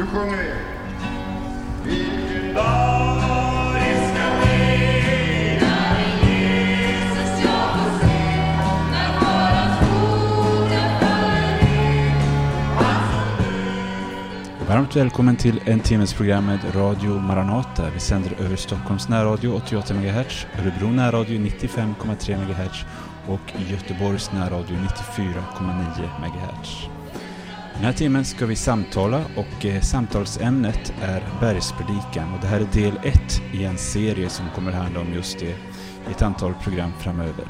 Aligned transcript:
Nu 0.00 0.06
sjunger 0.06 0.36
vi. 0.36 0.50
Vilken 1.90 2.54
dag 2.54 3.20
Varmt 14.68 14.96
välkommen 14.96 15.36
till 15.36 15.60
en 15.64 15.80
timmes 15.80 16.14
program 16.14 16.46
med 16.46 16.60
Radio 16.74 17.18
Maranata. 17.18 17.90
Vi 17.94 18.00
sänder 18.00 18.32
över 18.40 18.56
Stockholms 18.56 19.08
närradio 19.08 19.50
88 19.50 19.94
MHz, 19.94 20.46
Örebro 20.58 20.88
närradio 20.88 21.38
95,3 21.38 22.36
MHz 22.36 22.84
och 23.26 23.70
Göteborgs 23.70 24.32
närradio 24.32 24.76
94,9 24.76 26.08
MHz. 26.20 26.99
Den 27.80 27.86
här 27.86 27.92
timmen 27.92 28.24
ska 28.24 28.46
vi 28.46 28.56
samtala 28.56 29.24
och 29.36 29.66
eh, 29.66 29.80
samtalsämnet 29.80 30.94
är 31.02 31.22
Bergspredikan 31.40 32.34
och 32.34 32.40
det 32.40 32.46
här 32.46 32.60
är 32.60 32.66
del 32.72 33.00
ett 33.02 33.42
i 33.52 33.64
en 33.64 33.78
serie 33.78 34.28
som 34.28 34.46
kommer 34.54 34.72
handla 34.72 35.00
om 35.00 35.14
just 35.14 35.38
det 35.38 35.46
i 35.46 36.10
ett 36.10 36.22
antal 36.22 36.54
program 36.54 36.92
framöver. 36.98 37.44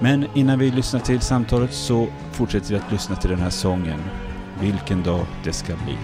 Men 0.00 0.26
innan 0.34 0.58
vi 0.58 0.70
lyssnar 0.70 1.00
till 1.00 1.20
samtalet 1.20 1.72
så 1.72 2.08
fortsätter 2.32 2.70
vi 2.70 2.76
att 2.76 2.92
lyssna 2.92 3.16
till 3.16 3.30
den 3.30 3.40
här 3.40 3.50
sången 3.50 4.00
vilken 4.60 5.02
dag 5.02 5.26
det 5.44 5.52
ska 5.52 5.72
bli. 5.76 5.98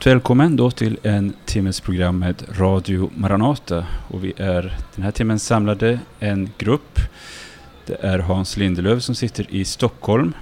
Varmt 0.00 0.06
välkommen 0.06 0.56
då 0.56 0.70
till 0.70 0.98
en 1.02 1.32
timmes 1.44 1.80
program 1.80 2.18
med 2.18 2.42
Radio 2.58 3.10
Maranata. 3.14 3.86
Och 4.08 4.24
vi 4.24 4.32
är 4.36 4.76
den 4.94 5.04
här 5.04 5.10
timmen 5.10 5.38
samlade 5.38 6.00
en 6.18 6.50
grupp. 6.58 7.00
Det 7.86 7.96
är 8.00 8.18
Hans 8.18 8.56
Lindelöf 8.56 9.02
som 9.02 9.14
sitter 9.14 9.46
i 9.50 9.64
Stockholm. 9.64 10.32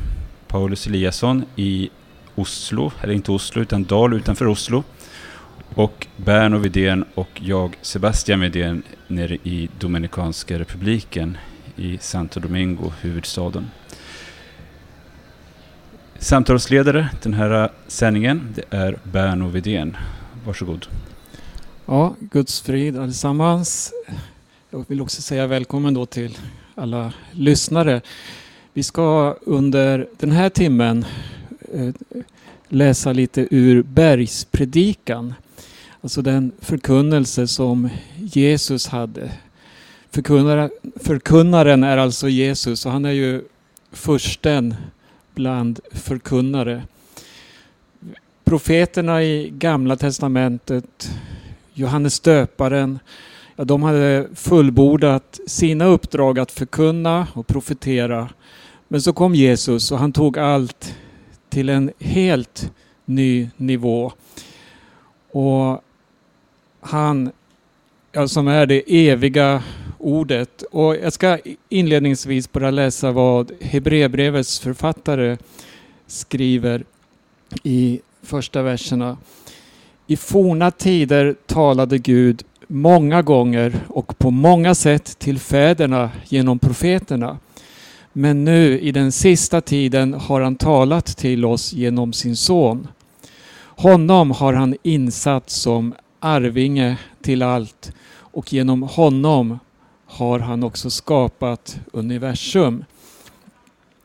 Paulus 0.49 0.87
Eliasson 0.87 1.45
i 1.57 1.91
Oslo, 2.35 2.93
eller 3.03 3.15
inte 3.15 3.33
Oslo 3.33 3.63
utan 3.63 3.85
Dal 3.85 4.15
utanför 4.15 4.47
Oslo. 4.47 4.85
Och 5.75 6.07
Berno 6.17 6.59
Widén 6.59 7.05
och 7.15 7.41
jag, 7.41 7.77
Sebastian 7.83 8.41
Widén, 8.41 8.83
nere 9.07 9.35
i 9.35 9.69
Dominikanska 9.79 10.59
republiken 10.59 11.39
i 11.77 11.99
Santo 12.01 12.41
Domingo, 12.41 12.93
huvudstaden. 13.01 13.71
Samtalsledare 16.21 17.09
den 17.23 17.35
här 17.35 17.73
sändningen, 17.87 18.55
det 18.55 18.77
är 18.77 18.99
Berno 19.03 19.49
Widén. 19.49 19.97
Varsågod. 20.47 20.87
Ja, 21.87 22.17
Guds 22.21 22.61
frid 22.61 22.99
allesammans. 22.99 23.93
Jag 24.71 24.85
vill 24.89 25.01
också 25.01 25.23
säga 25.23 25.47
välkommen 25.47 25.95
då 25.95 26.07
till 26.07 26.39
alla 26.75 27.13
lyssnare. 27.33 28.01
Vi 28.73 28.83
ska 28.83 29.37
under 29.41 30.09
den 30.19 30.31
här 30.31 30.49
timmen 30.49 31.05
eh, 31.75 31.95
läsa 32.69 33.13
lite 33.13 33.49
ur 33.51 33.83
Bergspredikan. 33.83 35.35
Alltså 36.01 36.23
den 36.23 36.53
förkunnelse 36.61 37.47
som 37.47 37.89
Jesus 38.17 38.87
hade. 38.87 39.31
Förkunnaren 41.01 41.85
är 41.85 41.97
alltså 41.97 42.29
Jesus 42.29 42.87
och 42.87 42.93
han 42.93 43.05
är 43.05 43.13
ju 43.13 43.43
försten 43.93 44.75
bland 45.39 45.81
förkunnare. 45.93 46.83
Profeterna 48.45 49.23
i 49.23 49.51
Gamla 49.51 49.97
Testamentet, 49.97 51.11
Johannes 51.75 52.21
döparen, 52.21 52.99
ja, 53.57 53.65
de 53.65 53.83
hade 53.83 54.29
fullbordat 54.35 55.41
sina 55.47 55.85
uppdrag 55.85 56.39
att 56.39 56.53
förkunna 56.53 57.27
och 57.35 57.47
profetera. 57.47 58.29
Men 58.89 59.03
så 59.03 59.13
kom 59.13 59.35
Jesus 59.35 59.93
och 59.93 59.99
han 59.99 60.13
tog 60.13 60.39
allt 60.39 60.95
till 61.49 61.69
en 61.69 61.91
helt 61.99 62.73
ny 63.05 63.49
nivå. 63.57 64.13
Och 65.31 65.85
han, 66.81 67.33
ja, 68.13 68.29
som 68.29 68.49
är 68.49 68.67
det 68.67 69.09
eviga 69.09 69.63
ordet. 69.99 70.63
Och 70.63 70.97
jag 70.97 71.13
ska 71.13 71.39
inledningsvis 71.69 72.53
bara 72.53 72.71
läsa 72.71 73.13
vad 73.13 73.53
Hebreerbrevets 73.61 74.61
författare 74.61 75.37
skriver 76.07 76.85
i 77.63 78.01
första 78.23 78.63
verserna. 78.63 79.17
I 80.07 80.17
forna 80.17 80.71
tider 80.71 81.35
talade 81.47 81.99
Gud 81.99 82.43
många 82.67 83.23
gånger 83.23 83.81
och 83.89 84.19
på 84.19 84.31
många 84.31 84.75
sätt 84.75 85.19
till 85.19 85.39
fäderna 85.39 86.11
genom 86.29 86.59
profeterna. 86.59 87.39
Men 88.13 88.45
nu 88.45 88.81
i 88.81 88.93
den 88.93 89.13
sista 89.13 89.61
tiden 89.61 90.15
har 90.15 90.41
han 90.41 90.57
talat 90.57 91.07
till 91.07 91.45
oss 91.45 91.73
genom 91.73 92.13
sin 92.13 92.37
son. 92.37 92.89
Honom 93.61 94.31
har 94.31 94.53
han 94.53 94.77
insatt 94.83 95.51
som 95.51 95.95
arvinge 96.21 96.97
till 97.23 97.43
allt 97.43 97.93
och 98.17 98.53
genom 98.53 98.83
honom 98.83 99.59
har 100.09 100.39
han 100.39 100.63
också 100.63 100.91
skapat 100.91 101.81
universum. 101.93 102.85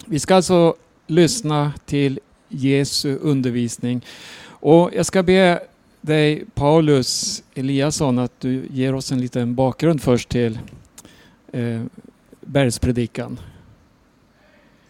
Vi 0.05 0.19
ska 0.19 0.35
alltså 0.35 0.75
lyssna 1.07 1.73
till 1.85 2.19
Jesu 2.47 3.17
undervisning 3.17 4.05
och 4.45 4.89
jag 4.93 5.05
ska 5.05 5.23
be 5.23 5.63
dig 6.01 6.45
Paulus 6.53 7.43
Eliasson 7.55 8.19
att 8.19 8.39
du 8.39 8.65
ger 8.69 8.95
oss 8.95 9.11
en 9.11 9.21
liten 9.21 9.55
bakgrund 9.55 10.01
först 10.01 10.29
till 10.29 10.59
eh, 11.51 11.81
bergspredikan. 12.41 13.39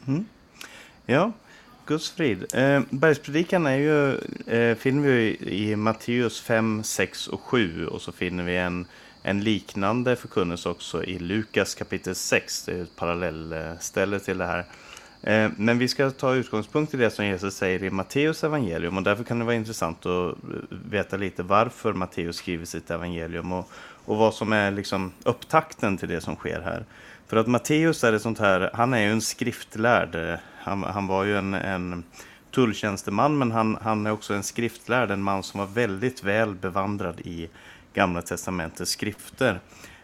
Mm. 0.07 0.25
Ja, 1.05 1.31
Guds 1.85 2.11
frid. 2.11 2.45
Eh, 2.53 2.81
bergspredikan 2.89 3.65
är 3.65 3.77
ju, 3.77 4.11
eh, 4.47 4.75
finner 4.77 5.07
vi 5.07 5.37
i, 5.41 5.71
i 5.71 5.75
Matteus 5.75 6.41
5, 6.41 6.83
6 6.83 7.27
och 7.27 7.41
7 7.41 7.87
och 7.87 8.01
så 8.01 8.11
finner 8.11 8.43
vi 8.43 8.57
en, 8.57 8.85
en 9.23 9.43
liknande 9.43 10.15
förkunnelse 10.15 10.69
också 10.69 11.03
i 11.03 11.19
Lukas 11.19 11.75
kapitel 11.75 12.15
6. 12.15 12.65
Det 12.65 12.71
är 12.71 12.83
ett 12.83 12.95
parallellställe 12.95 14.19
till 14.19 14.37
det 14.37 14.45
här. 14.45 14.65
Eh, 15.21 15.51
men 15.57 15.77
vi 15.77 15.87
ska 15.87 16.09
ta 16.09 16.33
utgångspunkt 16.33 16.93
i 16.93 16.97
det 16.97 17.09
som 17.09 17.25
Jesus 17.25 17.55
säger 17.55 17.83
i 17.83 17.89
Matteus 17.89 18.43
evangelium 18.43 18.97
och 18.97 19.03
därför 19.03 19.23
kan 19.23 19.39
det 19.39 19.45
vara 19.45 19.55
intressant 19.55 20.05
att 20.05 20.05
eh, 20.05 20.53
veta 20.69 21.17
lite 21.17 21.43
varför 21.43 21.93
Matteus 21.93 22.35
skriver 22.35 22.65
sitt 22.65 22.91
evangelium 22.91 23.51
och, 23.51 23.69
och 24.05 24.17
vad 24.17 24.33
som 24.33 24.53
är 24.53 24.71
liksom 24.71 25.11
upptakten 25.23 25.97
till 25.97 26.09
det 26.09 26.21
som 26.21 26.35
sker 26.35 26.61
här. 26.61 26.85
För 27.27 27.37
att 27.37 27.47
Matteus 27.47 28.03
är 28.03 28.13
ett 28.13 28.21
sånt 28.21 28.39
här, 28.39 28.69
han 28.73 28.93
är 28.93 29.01
ju 29.01 29.11
en 29.11 29.21
skriftlärd. 29.21 30.39
Han, 30.57 30.83
han 30.83 31.07
var 31.07 31.23
ju 31.23 31.37
en, 31.37 31.53
en 31.53 32.03
tulltjänsteman 32.51 33.37
men 33.37 33.51
han, 33.51 33.77
han 33.81 34.05
är 34.05 34.11
också 34.11 34.33
en 34.33 34.43
skriftlärd, 34.43 35.11
en 35.11 35.21
man 35.21 35.43
som 35.43 35.59
var 35.59 35.67
väldigt 35.67 36.23
väl 36.23 36.55
bevandrad 36.55 37.19
i 37.19 37.49
Gamla 37.93 38.21
Testamentets 38.21 38.91
skrifter. 38.91 39.59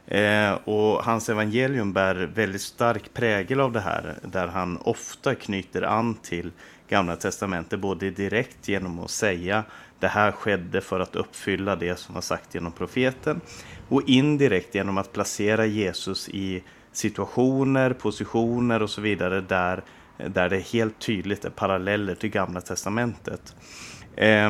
Eh, 0.07 0.53
och 0.53 1.03
hans 1.03 1.29
evangelium 1.29 1.93
bär 1.93 2.15
väldigt 2.15 2.61
stark 2.61 3.13
prägel 3.13 3.59
av 3.59 3.71
det 3.71 3.79
här, 3.79 4.15
där 4.23 4.47
han 4.47 4.77
ofta 4.77 5.35
knyter 5.35 5.81
an 5.81 6.15
till 6.15 6.51
Gamla 6.87 7.15
Testamentet, 7.15 7.79
både 7.79 8.09
direkt 8.09 8.67
genom 8.67 8.99
att 8.99 9.11
säga 9.11 9.63
det 9.99 10.07
här 10.07 10.31
skedde 10.31 10.81
för 10.81 10.99
att 10.99 11.15
uppfylla 11.15 11.75
det 11.75 11.99
som 11.99 12.15
var 12.15 12.21
sagt 12.21 12.53
genom 12.55 12.71
profeten, 12.71 13.41
och 13.89 14.09
indirekt 14.09 14.75
genom 14.75 14.97
att 14.97 15.13
placera 15.13 15.65
Jesus 15.65 16.29
i 16.29 16.63
situationer, 16.91 17.93
positioner 17.93 18.81
och 18.81 18.89
så 18.89 19.01
vidare 19.01 19.41
där, 19.41 19.83
där 20.17 20.49
det 20.49 20.59
helt 20.59 20.99
tydligt 20.99 21.45
är 21.45 21.49
paralleller 21.49 22.15
till 22.15 22.29
Gamla 22.29 22.61
Testamentet. 22.61 23.55
Eh, 24.15 24.49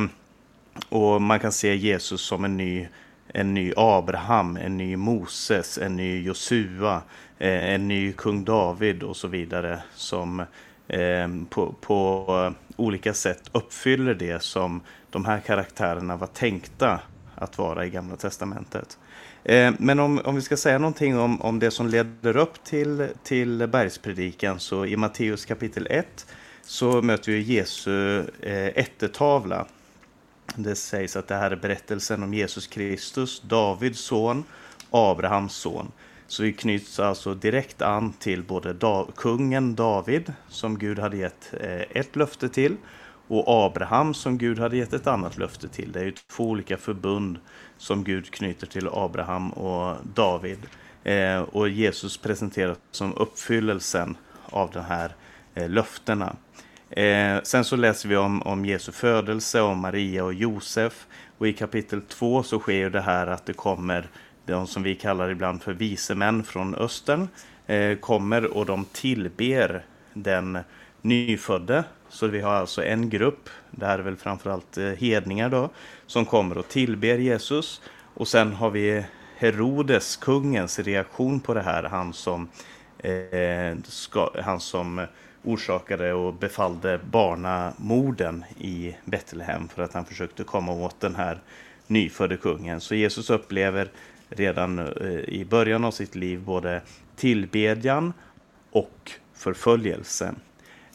och 0.90 1.22
man 1.22 1.40
kan 1.40 1.52
se 1.52 1.76
Jesus 1.76 2.22
som 2.22 2.46
en 2.46 2.58
ny 2.58 2.88
en 3.34 3.54
ny 3.54 3.74
Abraham, 3.78 4.58
en 4.58 4.78
ny 4.78 4.96
Moses, 4.96 5.78
en 5.78 5.96
ny 5.96 6.22
Josua, 6.24 7.02
eh, 7.38 7.74
en 7.74 7.88
ny 7.88 8.12
kung 8.14 8.44
David 8.44 9.04
och 9.04 9.18
så 9.18 9.28
vidare 9.28 9.80
som 9.96 10.40
eh, 10.88 11.28
på, 11.50 11.76
på 11.82 12.26
eh, 12.30 12.76
olika 12.76 13.14
sätt 13.14 13.50
uppfyller 13.52 14.14
det 14.14 14.44
som 14.44 14.82
de 15.10 15.26
här 15.26 15.40
karaktärerna 15.40 16.18
var 16.18 16.28
tänkta 16.28 17.00
att 17.36 17.58
vara 17.58 17.86
i 17.86 17.90
Gamla 17.90 18.16
Testamentet. 18.16 18.98
Eh, 19.44 19.74
men 19.78 20.00
om, 20.00 20.22
om 20.26 20.36
vi 20.36 20.42
ska 20.42 20.58
säga 20.58 20.78
någonting 20.78 21.18
om, 21.18 21.42
om 21.42 21.60
det 21.60 21.72
som 21.72 21.88
leder 21.88 22.38
upp 22.38 22.64
till, 22.64 23.08
till 23.24 23.68
bergspredikan 23.68 24.60
så 24.60 24.86
i 24.86 24.98
Matteus 24.98 25.46
kapitel 25.46 25.88
1 25.90 26.26
så 26.62 27.02
möter 27.02 27.32
vi 27.32 27.40
Jesu 27.40 28.20
eh, 28.42 28.68
ättetavla 28.68 29.66
det 30.64 30.76
sägs 30.76 31.16
att 31.16 31.28
det 31.28 31.36
här 31.36 31.52
är 31.52 31.56
berättelsen 31.56 32.24
om 32.24 32.34
Jesus 32.34 32.68
Kristus, 32.68 33.42
Davids 33.42 34.00
son, 34.00 34.44
Abrahams 34.92 35.54
son. 35.54 35.92
Så 36.28 36.44
vi 36.44 36.54
knyts 36.54 37.00
alltså 37.00 37.34
direkt 37.34 37.82
an 37.82 38.14
till 38.14 38.44
både 38.44 38.74
da 38.74 39.08
kungen 39.16 39.76
David, 39.76 40.34
som 40.48 40.78
Gud 40.78 41.00
hade 41.00 41.18
gett 41.18 41.54
eh, 41.60 41.82
ett 41.82 42.16
löfte 42.16 42.50
till, 42.50 42.78
och 43.28 43.66
Abraham 43.66 44.14
som 44.14 44.38
Gud 44.38 44.60
hade 44.60 44.78
gett 44.78 44.94
ett 44.94 45.08
annat 45.08 45.38
löfte 45.38 45.68
till. 45.68 45.92
Det 45.92 46.00
är 46.00 46.04
ju 46.04 46.12
två 46.12 46.44
olika 46.44 46.78
förbund 46.78 47.40
som 47.78 48.04
Gud 48.04 48.32
knyter 48.32 48.68
till 48.68 48.88
Abraham 48.88 49.50
och 49.50 49.98
David. 50.14 50.60
Eh, 51.04 51.42
och 51.42 51.70
Jesus 51.70 52.18
presenteras 52.18 52.78
som 52.92 53.14
uppfyllelsen 53.14 54.18
av 54.46 54.72
de 54.72 54.80
här 54.80 55.16
eh, 55.56 55.70
löftena. 55.70 56.36
Eh, 56.90 57.42
sen 57.44 57.64
så 57.64 57.76
läser 57.76 58.10
vi 58.10 58.18
om, 58.18 58.42
om 58.42 58.66
Jesu 58.66 58.92
födelse, 58.92 59.62
om 59.62 59.80
Maria 59.80 60.24
och 60.24 60.34
Josef. 60.34 61.08
Och 61.38 61.48
i 61.48 61.54
kapitel 61.54 62.02
2 62.02 62.44
så 62.44 62.60
sker 62.60 62.90
det 62.90 63.02
här 63.02 63.28
att 63.28 63.46
det 63.46 63.54
kommer 63.54 64.10
de 64.46 64.68
som 64.68 64.84
vi 64.84 64.96
kallar 64.96 65.30
ibland 65.30 65.62
för 65.62 65.74
vise 65.74 66.16
män 66.16 66.44
från 66.44 66.76
östern. 66.76 67.28
Eh, 67.68 67.98
kommer 67.98 68.58
och 68.58 68.66
de 68.66 68.86
tillber 68.86 69.86
den 70.14 70.60
nyfödde. 71.02 71.84
Så 72.10 72.28
vi 72.28 72.42
har 72.42 72.54
alltså 72.54 72.84
en 72.84 73.10
grupp, 73.10 73.50
det 73.72 73.86
här 73.86 74.00
är 74.00 74.04
väl 74.04 74.16
framförallt 74.16 74.78
eh, 74.78 74.86
hedningar 74.86 75.50
då, 75.50 75.70
som 76.06 76.26
kommer 76.26 76.58
och 76.58 76.68
tillber 76.68 77.18
Jesus. 77.18 77.82
Och 78.14 78.28
sen 78.28 78.54
har 78.54 78.70
vi 78.70 79.06
Herodes, 79.38 80.16
kungens 80.16 80.80
reaktion 80.80 81.40
på 81.40 81.54
det 81.54 81.62
här. 81.62 81.84
Han 81.84 82.14
som, 82.14 82.50
eh, 82.98 83.78
ska, 83.84 84.32
han 84.44 84.60
som 84.60 85.06
orsakade 85.44 86.14
och 86.14 86.34
befallde 86.34 87.00
barnamorden 87.12 88.46
i 88.58 88.96
Betlehem 89.06 89.68
för 89.68 89.84
att 89.84 89.94
han 89.94 90.06
försökte 90.06 90.44
komma 90.44 90.72
åt 90.72 91.00
den 91.00 91.16
här 91.16 91.40
nyfödde 91.88 92.38
kungen. 92.38 92.82
Så 92.82 92.96
Jesus 92.96 93.30
upplever 93.30 93.92
redan 94.30 94.80
eh, 94.80 95.20
i 95.20 95.46
början 95.50 95.86
av 95.86 95.92
sitt 95.92 96.16
liv 96.16 96.42
både 96.42 96.82
tillbedjan 97.16 98.14
och 98.72 99.12
förföljelse. 99.34 100.34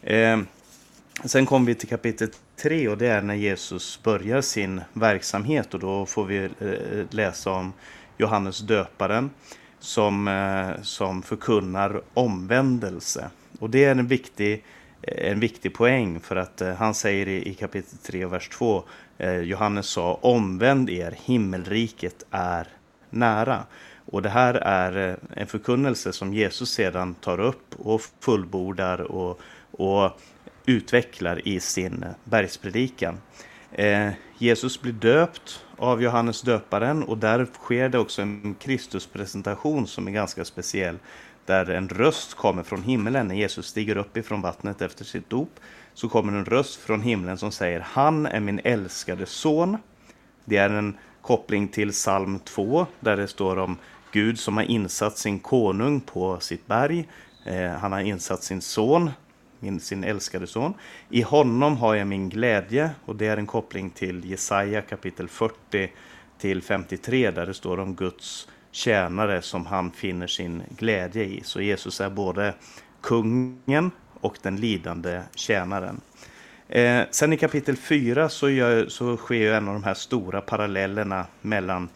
Eh, 0.03 0.41
sen 1.25 1.47
kommer 1.47 1.67
vi 1.67 1.75
till 1.75 1.89
kapitel 1.89 2.29
3 2.57 2.89
och 2.89 2.99
det 2.99 3.07
är 3.07 3.23
när 3.23 3.35
Jesus 3.35 4.03
börjar 4.03 4.41
sin 4.41 4.81
verksamhet 4.93 5.75
och 5.75 5.81
då 5.81 6.07
får 6.07 6.25
vi 6.25 6.45
eh, 6.45 7.07
läsa 7.11 7.51
om 7.51 7.73
Johannes 8.19 8.59
döparen 8.59 9.31
som, 9.79 10.75
som 10.83 11.23
förkunnar 11.23 12.03
omvändelse. 12.15 13.31
Och 13.65 13.71
det 13.71 13.85
är 13.85 13.91
en 13.91 14.07
viktig, 14.07 14.65
eh, 15.03 15.31
en 15.31 15.41
viktig 15.41 15.75
poäng 15.75 16.21
för 16.21 16.37
att 16.37 16.61
eh, 16.61 16.75
han 16.75 16.95
säger 16.95 17.29
i, 17.29 17.49
i 17.49 17.55
kapitel 17.55 17.99
3 17.99 18.27
vers 18.27 18.49
2 18.49 18.85
eh, 19.19 19.41
Johannes 19.41 19.87
sa 19.87 20.15
omvänd 20.15 20.91
er, 20.91 21.15
himmelriket 21.25 22.27
är 22.31 22.69
nära. 23.11 23.63
Och 24.07 24.23
det 24.23 24.29
här 24.29 24.55
är 24.55 25.11
eh, 25.11 25.41
en 25.41 25.47
förkunnelse 25.47 26.13
som 26.13 26.35
Jesus 26.35 26.71
sedan 26.71 27.15
tar 27.15 27.41
upp 27.41 27.75
och 27.79 28.01
fullbordar 28.21 29.01
och, 29.01 29.41
och 29.71 30.21
utvecklar 30.67 31.49
i 31.49 31.61
sin 31.61 32.05
bergspredikan. 32.25 33.19
Eh, 33.73 34.11
Jesus 34.39 34.83
blir 34.83 34.93
döpt 34.93 35.65
av 35.77 36.03
Johannes 36.03 36.43
döparen 36.43 37.03
och 37.03 37.19
där 37.19 37.47
sker 37.61 37.89
det 37.89 37.99
också 37.99 38.23
en 38.23 38.55
Kristuspresentation 38.61 39.87
som 39.87 40.09
är 40.09 40.13
ganska 40.13 40.45
speciell. 40.45 40.99
Där 41.47 41.71
en 41.71 41.89
röst 41.89 42.35
kommer 42.35 42.63
från 42.63 42.83
himlen 42.83 43.29
när 43.29 43.35
Jesus 43.35 43.67
stiger 43.67 43.97
upp 43.97 44.17
ifrån 44.17 44.43
vattnet 44.43 44.83
efter 44.83 45.05
sitt 45.05 45.31
dop. 45.31 45.61
Så 45.95 46.09
kommer 46.09 46.33
en 46.33 46.45
röst 46.45 46.77
från 46.77 47.03
himlen 47.03 47.39
som 47.39 47.53
säger 47.53 47.81
Han 47.81 48.27
är 48.27 48.41
min 48.41 48.61
älskade 48.65 49.27
son. 49.27 49.77
Det 50.45 50.57
är 50.57 50.71
en 50.71 50.97
koppling 51.23 51.69
till 51.69 51.91
psalm 51.91 52.39
2 52.39 52.87
där 53.01 53.17
det 53.17 53.29
står 53.29 53.59
om 53.59 53.77
Gud 54.13 54.39
som 54.39 54.57
har 54.57 54.65
insatt 54.65 55.19
sin 55.19 55.39
konung 55.39 56.01
på 56.01 56.41
sitt 56.41 56.67
berg. 56.67 57.09
Eh, 57.45 57.71
han 57.71 57.93
har 57.93 58.01
insatt 58.01 58.43
sin 58.43 58.61
son, 58.61 59.11
min, 59.61 59.81
sin 59.81 60.05
älskade 60.05 60.47
son. 60.47 60.75
I 61.11 61.23
honom 61.23 61.77
har 61.77 61.95
jag 61.95 62.07
min 62.07 62.29
glädje 62.29 62.91
och 63.05 63.17
det 63.17 63.27
är 63.27 63.37
en 63.37 63.47
koppling 63.47 63.91
till 63.91 64.25
Jesaja 64.25 64.83
kapitel 64.83 65.29
40 65.29 65.93
till 66.39 66.63
53 66.63 67.31
där 67.31 67.47
det 67.47 67.55
står 67.55 67.81
om 67.81 67.95
Guds 67.95 68.49
tjänare 68.75 69.43
som 69.43 69.67
han 69.67 69.91
finner 69.91 70.27
sin 70.27 70.63
glädje 70.79 71.25
i. 71.25 71.41
Så 71.45 71.61
Jesus 71.61 72.01
är 72.01 72.11
både 72.11 72.55
kungen 73.03 73.91
och 74.21 74.37
den 74.43 74.57
lidande 74.57 75.23
tjänaren. 75.35 76.01
Eh, 76.69 77.03
sen 77.11 77.33
i 77.33 77.37
kapitel 77.37 77.77
4 77.77 78.29
så, 78.29 78.51
gör, 78.51 78.89
så 78.89 79.17
sker 79.17 79.35
ju 79.35 79.53
en 79.53 79.69
av 79.69 79.75
de 79.75 79.85
här 79.85 79.95
stora 79.95 80.41
parallellerna 80.41 81.27
mellan 81.41 81.89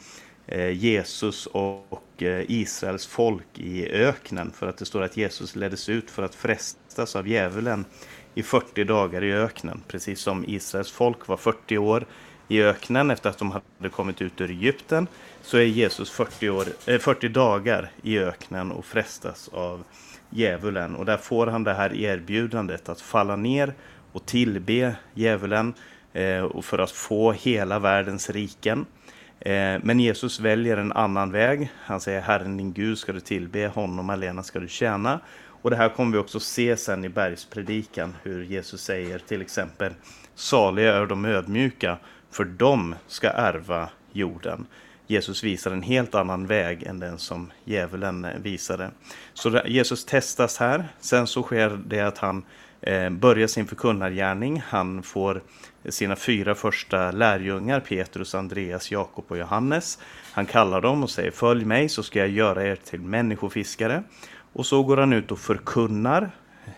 eh, 0.46 0.70
Jesus 0.70 1.46
och 1.46 2.22
eh, 2.22 2.44
Israels 2.48 3.06
folk 3.06 3.58
i 3.58 3.88
öknen. 3.88 4.52
För 4.52 4.66
att 4.66 4.78
det 4.78 4.84
står 4.84 5.02
att 5.02 5.16
Jesus 5.16 5.56
leddes 5.56 5.88
ut 5.88 6.10
för 6.10 6.22
att 6.22 6.34
frestas 6.34 7.16
av 7.16 7.28
djävulen 7.28 7.84
i 8.34 8.42
40 8.42 8.84
dagar 8.84 9.24
i 9.24 9.32
öknen. 9.32 9.82
Precis 9.88 10.20
som 10.20 10.44
Israels 10.48 10.92
folk 10.92 11.28
var 11.28 11.36
40 11.36 11.78
år 11.78 12.06
i 12.48 12.62
öknen 12.62 13.10
efter 13.10 13.30
att 13.30 13.38
de 13.38 13.50
hade 13.50 13.88
kommit 13.90 14.22
ut 14.22 14.40
ur 14.40 14.50
Egypten. 14.50 15.06
Så 15.42 15.56
är 15.56 15.62
Jesus 15.62 16.10
40, 16.10 16.50
år, 16.50 16.64
eh, 16.86 16.98
40 16.98 17.28
dagar 17.28 17.90
i 18.02 18.18
öknen 18.18 18.72
och 18.72 18.84
frestas 18.84 19.48
av 19.52 19.84
djävulen. 20.30 20.96
Och 20.96 21.04
där 21.04 21.16
får 21.16 21.46
han 21.46 21.64
det 21.64 21.74
här 21.74 21.94
erbjudandet 21.94 22.88
att 22.88 23.00
falla 23.00 23.36
ner 23.36 23.74
och 24.12 24.26
tillbe 24.26 24.96
djävulen 25.14 25.74
eh, 26.12 26.42
och 26.42 26.64
för 26.64 26.78
att 26.78 26.90
få 26.90 27.32
hela 27.32 27.78
världens 27.78 28.30
riken. 28.30 28.86
Eh, 29.40 29.78
men 29.82 30.00
Jesus 30.00 30.40
väljer 30.40 30.76
en 30.76 30.92
annan 30.92 31.32
väg. 31.32 31.70
Han 31.80 32.00
säger 32.00 32.20
Herren 32.20 32.56
din 32.56 32.72
Gud 32.72 32.98
ska 32.98 33.12
du 33.12 33.20
tillbe, 33.20 33.66
honom 33.66 34.10
alena 34.10 34.42
ska 34.42 34.60
du 34.60 34.68
tjäna. 34.68 35.20
Och 35.62 35.70
det 35.70 35.76
här 35.76 35.88
kommer 35.88 36.12
vi 36.12 36.18
också 36.18 36.40
se 36.40 36.76
sen 36.76 37.04
i 37.04 37.08
bergspredikan, 37.08 38.16
hur 38.22 38.44
Jesus 38.44 38.82
säger 38.82 39.18
till 39.18 39.42
exempel 39.42 39.92
Saliga 40.34 40.96
är 40.96 41.06
de 41.06 41.24
ödmjuka, 41.24 41.98
för 42.30 42.44
de 42.44 42.94
ska 43.06 43.30
ärva 43.30 43.88
jorden. 44.12 44.66
Jesus 45.06 45.44
visar 45.44 45.70
en 45.70 45.82
helt 45.82 46.14
annan 46.14 46.46
väg 46.46 46.82
än 46.82 46.98
den 46.98 47.18
som 47.18 47.52
djävulen 47.64 48.26
visade. 48.42 48.90
Så 49.34 49.60
Jesus 49.66 50.04
testas 50.04 50.58
här. 50.58 50.88
Sen 51.00 51.26
så 51.26 51.42
sker 51.42 51.80
det 51.86 52.00
att 52.00 52.18
han 52.18 52.44
eh, 52.80 53.10
börjar 53.10 53.46
sin 53.46 53.66
förkunnargärning. 53.66 54.62
Han 54.66 55.02
får 55.02 55.42
sina 55.88 56.16
fyra 56.16 56.54
första 56.54 57.10
lärjungar, 57.10 57.80
Petrus, 57.80 58.34
Andreas, 58.34 58.90
Jakob 58.90 59.24
och 59.28 59.38
Johannes. 59.38 59.98
Han 60.32 60.46
kallar 60.46 60.80
dem 60.80 61.02
och 61.02 61.10
säger 61.10 61.30
följ 61.30 61.64
mig 61.64 61.88
så 61.88 62.02
ska 62.02 62.18
jag 62.18 62.28
göra 62.28 62.64
er 62.64 62.76
till 62.76 63.00
människofiskare. 63.00 64.02
Och 64.52 64.66
så 64.66 64.82
går 64.82 64.96
han 64.96 65.12
ut 65.12 65.32
och 65.32 65.38
förkunnar. 65.38 66.30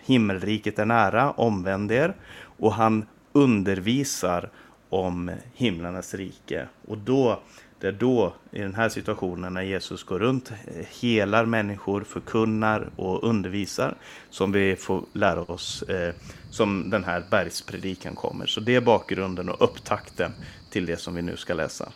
Himmelriket 0.05 0.79
är 0.79 0.85
nära, 0.85 1.31
omvänd 1.31 1.91
er. 1.91 2.15
Och 2.41 2.73
han 2.73 3.05
undervisar 3.31 4.49
om 4.91 5.31
himlarnas 5.53 6.13
rike. 6.13 6.67
Och 6.87 6.97
då, 6.97 7.39
det 7.79 7.87
är 7.87 7.91
då, 7.91 8.33
i 8.51 8.59
den 8.59 8.75
här 8.75 8.89
situationen, 8.89 9.53
när 9.53 9.61
Jesus 9.61 10.03
går 10.03 10.19
runt, 10.19 10.51
eh, 10.51 10.85
helar 11.01 11.45
människor, 11.45 12.03
förkunnar 12.03 12.89
och 12.95 13.23
undervisar, 13.23 13.97
som 14.29 14.51
vi 14.51 14.75
får 14.75 15.03
lära 15.13 15.41
oss, 15.41 15.81
eh, 15.83 16.13
som 16.49 16.89
den 16.89 17.03
här 17.03 17.23
bergspredikan 17.29 18.15
kommer. 18.15 18.45
Så 18.45 18.59
det 18.59 18.75
är 18.75 18.81
bakgrunden 18.81 19.49
och 19.49 19.61
upptakten 19.61 20.31
till 20.69 20.85
det 20.85 20.97
som 20.97 21.15
vi 21.15 21.21
nu 21.21 21.37
ska 21.37 21.53
läsa. 21.53 21.91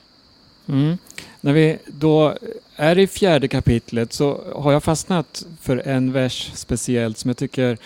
Mm. 0.68 0.98
När 1.42 1.54
vi 1.54 1.78
då 1.88 2.38
är 2.76 3.00
i 3.00 3.08
fjärde 3.08 3.48
kapitlet 3.48 4.14
så 4.14 4.54
har 4.56 4.72
jag 4.72 4.84
fastnat 4.84 5.46
för 5.62 5.78
en 5.78 6.12
vers 6.12 6.52
speciellt 6.54 7.18
som 7.18 7.30
jag 7.30 7.38
tycker 7.38 7.78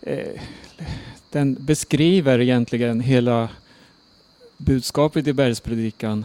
eh, 0.00 0.40
den 1.30 1.54
beskriver 1.60 2.40
egentligen 2.40 3.00
hela 3.00 3.48
budskapet 4.56 5.26
i 5.26 5.32
bergspredikan 5.32 6.24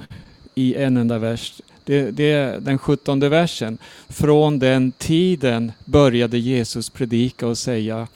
i 0.56 0.76
en 0.76 0.98
enda 0.98 1.18
vers. 1.18 1.62
Det, 1.84 2.12
det, 2.12 2.32
är 2.32 2.60
den 2.60 2.78
sjuttonde 2.78 3.30
versen. 3.30 3.78
Från 4.08 4.60
den 4.60 4.92
tiden 4.92 5.72
började 5.86 6.38
Jesus 6.38 6.90
predika 6.90 7.48
och 7.48 7.58
säga 7.58 8.08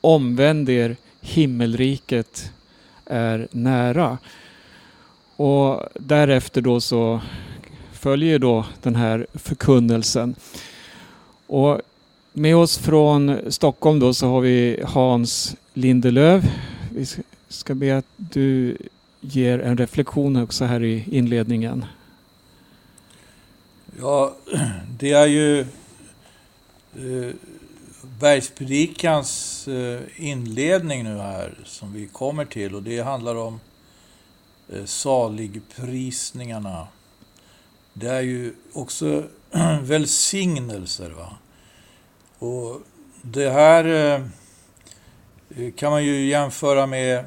Omvänd 0.00 0.68
er, 0.68 0.96
himmelriket 1.20 2.52
är 3.06 3.48
nära. 3.50 4.18
Och 5.36 5.82
därefter 5.94 6.60
då 6.60 6.80
så 6.80 7.20
följer 7.92 8.38
då 8.38 8.66
den 8.82 8.96
här 8.96 9.26
förkunnelsen. 9.34 10.34
Och 11.46 11.80
med 12.32 12.56
oss 12.56 12.78
från 12.78 13.38
Stockholm 13.48 13.98
då 13.98 14.14
så 14.14 14.26
har 14.26 14.40
vi 14.40 14.82
Hans 14.86 15.56
Lindelöv. 15.74 16.50
Vi 16.94 17.06
ska 17.48 17.74
be 17.74 17.96
att 17.96 18.06
du 18.16 18.76
ger 19.20 19.58
en 19.58 19.76
reflektion 19.76 20.36
också 20.36 20.64
här 20.64 20.82
i 20.82 21.04
inledningen. 21.10 21.84
Ja, 24.00 24.36
det 24.98 25.12
är 25.12 25.26
ju 25.26 25.60
eh, 25.60 25.66
Bergspredikans 28.20 29.68
eh, 29.68 30.00
inledning 30.16 31.04
nu 31.04 31.18
här 31.18 31.54
som 31.64 31.92
vi 31.92 32.06
kommer 32.06 32.44
till 32.44 32.74
och 32.74 32.82
det 32.82 33.00
handlar 33.00 33.34
om 33.34 33.60
eh, 34.68 34.84
saligprisningarna. 34.84 36.86
Det 37.92 38.08
är 38.08 38.20
ju 38.20 38.54
också 38.72 39.24
välsignelser. 39.82 41.10
Va? 41.10 41.36
Och 42.38 42.80
det 43.22 43.50
här 43.50 43.84
eh, 43.84 44.20
kan 45.76 45.90
man 45.90 46.04
ju 46.04 46.26
jämföra 46.26 46.86
med 46.86 47.24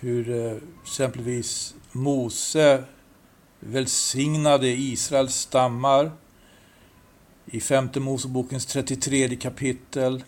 hur 0.00 0.30
eh, 0.30 0.56
exempelvis 0.82 1.74
Mose 1.92 2.84
välsignade 3.60 4.68
Israels 4.68 5.34
stammar 5.34 6.12
i 7.46 7.60
femte 7.60 8.00
Mosebokens 8.00 8.66
33 8.66 9.36
kapitel. 9.36 10.24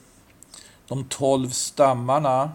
De 0.89 1.05
tolv 1.05 1.51
stammarna. 1.51 2.53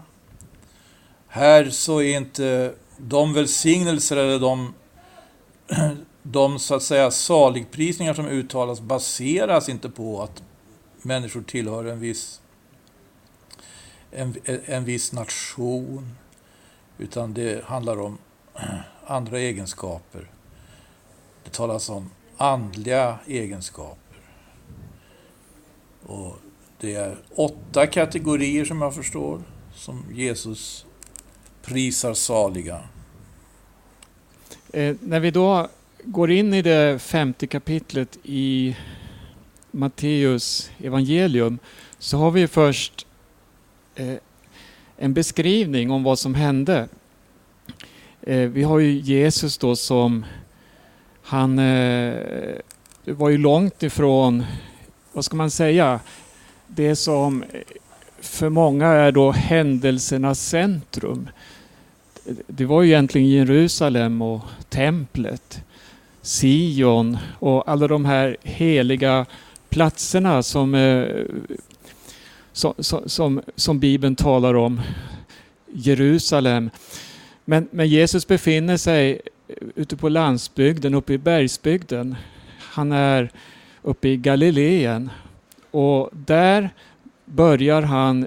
Här 1.28 1.70
så 1.70 2.02
är 2.02 2.16
inte 2.16 2.74
de 2.96 3.32
välsignelser 3.32 4.16
eller 4.16 4.38
de, 4.38 4.74
de 6.22 6.58
så 6.58 6.74
att 6.74 6.82
säga 6.82 7.10
saligprisningar 7.10 8.14
som 8.14 8.26
uttalas 8.26 8.80
baseras 8.80 9.68
inte 9.68 9.90
på 9.90 10.22
att 10.22 10.42
människor 11.02 11.42
tillhör 11.42 11.84
en 11.84 12.00
viss, 12.00 12.40
en, 14.10 14.34
en 14.44 14.84
viss 14.84 15.12
nation 15.12 16.16
utan 16.98 17.34
det 17.34 17.64
handlar 17.64 18.00
om 18.00 18.18
andra 19.06 19.38
egenskaper. 19.38 20.30
Det 21.44 21.50
talas 21.50 21.88
om 21.88 22.10
andliga 22.36 23.18
egenskaper. 23.26 24.18
Och 26.06 26.36
det 26.80 26.94
är 26.94 27.16
åtta 27.34 27.86
kategorier 27.86 28.64
som 28.64 28.82
jag 28.82 28.94
förstår, 28.94 29.42
som 29.74 30.04
Jesus 30.12 30.86
prisar 31.62 32.14
saliga. 32.14 32.80
Eh, 34.72 34.96
när 35.00 35.20
vi 35.20 35.30
då 35.30 35.68
går 36.04 36.30
in 36.30 36.54
i 36.54 36.62
det 36.62 37.02
femte 37.02 37.46
kapitlet 37.46 38.18
i 38.22 38.76
Matteus 39.70 40.70
evangelium 40.78 41.58
så 41.98 42.18
har 42.18 42.30
vi 42.30 42.48
först 42.48 43.06
eh, 43.94 44.14
en 44.96 45.14
beskrivning 45.14 45.90
om 45.90 46.02
vad 46.02 46.18
som 46.18 46.34
hände. 46.34 46.88
Eh, 48.22 48.48
vi 48.48 48.62
har 48.62 48.78
ju 48.78 48.90
Jesus 48.90 49.58
då 49.58 49.76
som 49.76 50.24
han 51.22 51.58
eh, 51.58 52.14
var 53.04 53.28
ju 53.28 53.38
långt 53.38 53.82
ifrån, 53.82 54.44
vad 55.12 55.24
ska 55.24 55.36
man 55.36 55.50
säga, 55.50 56.00
det 56.66 56.96
som 56.96 57.44
för 58.20 58.48
många 58.48 58.86
är 58.86 59.12
då 59.12 59.30
händelsernas 59.30 60.48
centrum. 60.48 61.28
Det 62.46 62.64
var 62.64 62.82
ju 62.82 62.88
egentligen 62.88 63.28
Jerusalem 63.28 64.22
och 64.22 64.42
templet, 64.68 65.60
Sion 66.22 67.18
och 67.38 67.70
alla 67.70 67.88
de 67.88 68.04
här 68.04 68.36
heliga 68.42 69.26
platserna 69.68 70.42
som 70.42 70.74
eh, 70.74 71.06
som, 72.54 72.74
som, 73.06 73.42
som 73.56 73.78
Bibeln 73.78 74.16
talar 74.16 74.54
om, 74.54 74.80
Jerusalem. 75.72 76.70
Men, 77.44 77.68
men 77.70 77.88
Jesus 77.88 78.26
befinner 78.26 78.76
sig 78.76 79.20
ute 79.74 79.96
på 79.96 80.08
landsbygden, 80.08 80.94
uppe 80.94 81.12
i 81.12 81.18
bergsbygden. 81.18 82.16
Han 82.58 82.92
är 82.92 83.30
uppe 83.82 84.08
i 84.08 84.16
Galileen 84.16 85.10
och 85.70 86.10
där 86.12 86.70
börjar 87.24 87.82
han 87.82 88.26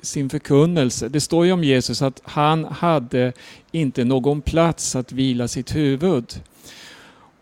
sin 0.00 0.30
förkunnelse. 0.30 1.08
Det 1.08 1.20
står 1.20 1.46
ju 1.46 1.52
om 1.52 1.64
Jesus 1.64 2.02
att 2.02 2.20
han 2.24 2.64
hade 2.64 3.32
inte 3.72 4.04
någon 4.04 4.40
plats 4.40 4.96
att 4.96 5.12
vila 5.12 5.48
sitt 5.48 5.76
huvud. 5.76 6.42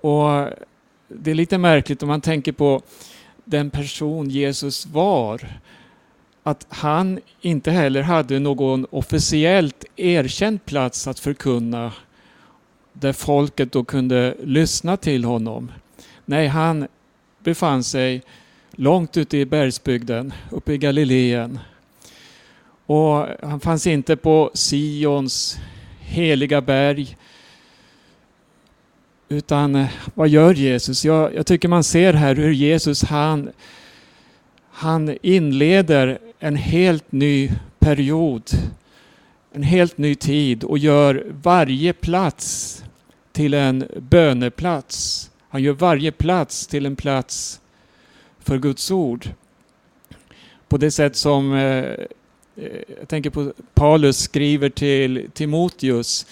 Och 0.00 0.48
Det 1.08 1.30
är 1.30 1.34
lite 1.34 1.58
märkligt 1.58 2.02
om 2.02 2.08
man 2.08 2.20
tänker 2.20 2.52
på 2.52 2.82
den 3.44 3.70
person 3.70 4.30
Jesus 4.30 4.86
var. 4.86 5.60
Att 6.46 6.66
han 6.68 7.20
inte 7.40 7.70
heller 7.70 8.02
hade 8.02 8.38
någon 8.38 8.86
officiellt 8.90 9.84
erkänd 9.96 10.64
plats 10.64 11.06
att 11.06 11.18
förkunna 11.18 11.92
där 12.92 13.12
folket 13.12 13.72
då 13.72 13.84
kunde 13.84 14.36
lyssna 14.42 14.96
till 14.96 15.24
honom. 15.24 15.72
Nej, 16.24 16.46
han 16.46 16.88
befann 17.38 17.84
sig 17.84 18.22
långt 18.70 19.16
ute 19.16 19.38
i 19.38 19.46
bergsbygden, 19.46 20.32
uppe 20.50 20.72
i 20.72 20.78
Galileen. 20.78 21.58
Och 22.86 23.26
han 23.42 23.60
fanns 23.60 23.86
inte 23.86 24.16
på 24.16 24.50
Sions 24.54 25.58
heliga 26.00 26.60
berg. 26.60 27.16
Utan 29.28 29.86
vad 30.14 30.28
gör 30.28 30.54
Jesus? 30.54 31.04
Jag, 31.04 31.34
jag 31.34 31.46
tycker 31.46 31.68
man 31.68 31.84
ser 31.84 32.12
här 32.12 32.34
hur 32.34 32.52
Jesus 32.52 33.02
han, 33.04 33.50
han 34.70 35.16
inleder 35.22 36.18
en 36.44 36.56
helt 36.56 37.12
ny 37.12 37.52
period. 37.78 38.50
En 39.52 39.62
helt 39.62 39.98
ny 39.98 40.14
tid 40.14 40.64
och 40.64 40.78
gör 40.78 41.26
varje 41.42 41.92
plats 41.92 42.84
till 43.32 43.54
en 43.54 43.88
böneplats. 43.96 45.30
Han 45.48 45.62
gör 45.62 45.72
varje 45.72 46.12
plats 46.12 46.66
till 46.66 46.86
en 46.86 46.96
plats 46.96 47.60
för 48.38 48.58
Guds 48.58 48.90
ord. 48.90 49.28
På 50.68 50.76
det 50.76 50.90
sätt 50.90 51.16
som 51.16 51.52
eh, 51.52 51.60
eh 51.60 52.06
jag 52.98 53.08
tänker 53.08 53.30
på 53.30 53.52
Paulus 53.74 54.18
skriver 54.18 54.68
till 54.68 55.30
Timoteus 55.34 56.26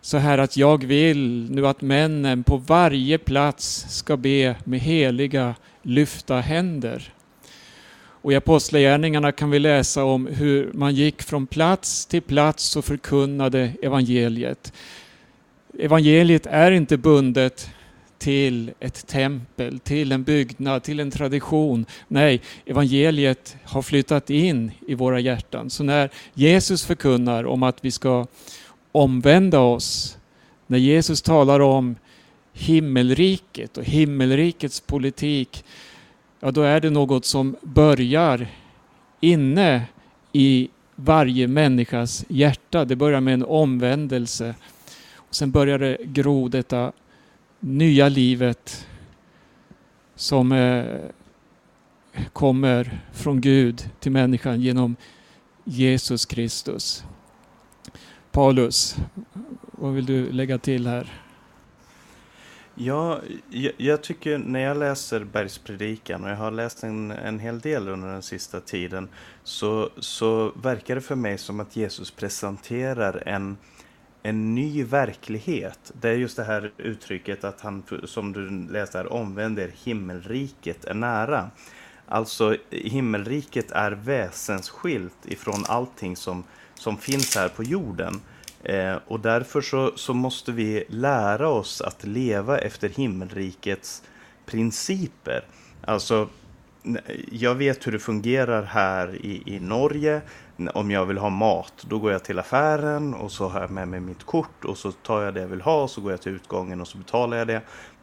så 0.00 0.18
här 0.18 0.38
att 0.38 0.56
jag 0.56 0.84
vill 0.84 1.50
nu 1.50 1.66
att 1.66 1.80
männen 1.80 2.44
på 2.44 2.56
varje 2.56 3.18
plats 3.18 3.86
ska 3.88 4.16
be 4.16 4.56
med 4.64 4.80
heliga 4.80 5.54
lyfta 5.82 6.40
händer. 6.40 7.12
Och 8.22 8.32
i 8.32 8.36
Apostlagärningarna 8.36 9.32
kan 9.32 9.50
vi 9.50 9.58
läsa 9.58 10.04
om 10.04 10.26
hur 10.26 10.70
man 10.72 10.94
gick 10.94 11.22
från 11.22 11.46
plats 11.46 12.06
till 12.06 12.22
plats 12.22 12.76
och 12.76 12.84
förkunnade 12.84 13.72
evangeliet. 13.82 14.72
Evangeliet 15.78 16.46
är 16.46 16.70
inte 16.72 16.96
bundet 16.96 17.70
till 18.18 18.70
ett 18.80 19.06
tempel, 19.06 19.78
till 19.78 20.12
en 20.12 20.22
byggnad, 20.22 20.82
till 20.82 21.00
en 21.00 21.10
tradition. 21.10 21.86
Nej, 22.08 22.40
evangeliet 22.66 23.56
har 23.64 23.82
flyttat 23.82 24.30
in 24.30 24.72
i 24.86 24.94
våra 24.94 25.20
hjärtan. 25.20 25.70
Så 25.70 25.84
när 25.84 26.10
Jesus 26.34 26.84
förkunnar 26.84 27.46
om 27.46 27.62
att 27.62 27.84
vi 27.84 27.90
ska 27.90 28.26
omvända 28.92 29.60
oss, 29.60 30.18
när 30.66 30.78
Jesus 30.78 31.22
talar 31.22 31.60
om 31.60 31.96
himmelriket 32.52 33.76
och 33.76 33.84
himmelrikets 33.84 34.80
politik, 34.80 35.64
ja 36.40 36.50
då 36.50 36.62
är 36.62 36.80
det 36.80 36.90
något 36.90 37.24
som 37.24 37.56
börjar 37.62 38.48
inne 39.20 39.86
i 40.32 40.68
varje 40.96 41.48
människas 41.48 42.24
hjärta. 42.28 42.84
Det 42.84 42.96
börjar 42.96 43.20
med 43.20 43.34
en 43.34 43.44
omvändelse. 43.44 44.54
Och 45.14 45.34
sen 45.34 45.50
börjar 45.50 45.78
det 45.78 45.96
gro 46.04 46.48
detta 46.48 46.92
nya 47.60 48.08
livet 48.08 48.86
som 50.14 50.52
eh, 50.52 50.84
kommer 52.32 53.00
från 53.12 53.40
Gud 53.40 53.90
till 54.00 54.12
människan 54.12 54.60
genom 54.60 54.96
Jesus 55.64 56.26
Kristus. 56.26 57.04
Paulus, 58.30 58.96
vad 59.72 59.92
vill 59.94 60.06
du 60.06 60.32
lägga 60.32 60.58
till 60.58 60.86
här? 60.86 61.12
Ja, 62.82 63.20
jag, 63.50 63.72
jag 63.76 64.02
tycker 64.02 64.38
när 64.38 64.60
jag 64.60 64.76
läser 64.76 65.24
Bergspredikan, 65.24 66.24
och 66.24 66.30
jag 66.30 66.36
har 66.36 66.50
läst 66.50 66.84
en, 66.84 67.10
en 67.10 67.38
hel 67.38 67.60
del 67.60 67.88
under 67.88 68.08
den 68.08 68.22
sista 68.22 68.60
tiden, 68.60 69.08
så, 69.44 69.90
så 69.98 70.52
verkar 70.62 70.94
det 70.94 71.00
för 71.00 71.14
mig 71.14 71.38
som 71.38 71.60
att 71.60 71.76
Jesus 71.76 72.10
presenterar 72.10 73.22
en, 73.26 73.56
en 74.22 74.54
ny 74.54 74.84
verklighet. 74.84 75.92
Det 76.00 76.08
är 76.08 76.14
just 76.14 76.36
det 76.36 76.44
här 76.44 76.72
uttrycket 76.76 77.44
att 77.44 77.60
han, 77.60 77.82
som 78.04 78.32
du 78.32 78.50
läste 78.72 78.98
här, 78.98 79.12
omvänder 79.12 79.72
himmelriket 79.84 80.84
är 80.84 80.94
nära. 80.94 81.50
Alltså 82.06 82.56
himmelriket 82.70 83.70
är 83.70 83.92
väsensskilt 83.92 85.26
ifrån 85.26 85.64
allting 85.68 86.16
som, 86.16 86.44
som 86.74 86.96
finns 86.96 87.36
här 87.36 87.48
på 87.48 87.64
jorden. 87.64 88.20
Eh, 88.64 88.96
och 89.06 89.20
därför 89.20 89.60
så, 89.60 89.92
så 89.96 90.14
måste 90.14 90.52
vi 90.52 90.84
lära 90.88 91.48
oss 91.48 91.80
att 91.80 92.04
leva 92.04 92.58
efter 92.58 92.88
himmelrikets 92.88 94.02
principer. 94.46 95.44
Alltså, 95.84 96.28
jag 97.30 97.54
vet 97.54 97.86
hur 97.86 97.92
det 97.92 97.98
fungerar 97.98 98.62
här 98.62 99.14
i, 99.14 99.42
i 99.46 99.60
Norge. 99.60 100.20
Om 100.74 100.90
jag 100.90 101.06
vill 101.06 101.18
ha 101.18 101.30
mat, 101.30 101.86
då 101.88 101.98
går 101.98 102.12
jag 102.12 102.24
till 102.24 102.38
affären 102.38 103.14
och 103.14 103.32
så 103.32 103.48
har 103.48 103.60
jag 103.60 103.70
med 103.70 103.88
mig 103.88 104.00
mitt 104.00 104.24
kort 104.24 104.64
och 104.64 104.78
så 104.78 104.92
tar 104.92 105.22
jag 105.22 105.34
det 105.34 105.40
jag 105.40 105.48
vill 105.48 105.60
ha 105.60 105.82
och 105.82 105.90
så 105.90 106.00
går 106.00 106.10
jag 106.10 106.22
till 106.22 106.32
utgången 106.32 106.80
och 106.80 106.88
så 106.88 106.98
betalar 106.98 107.36
jag 107.36 107.46
det. 107.46 107.60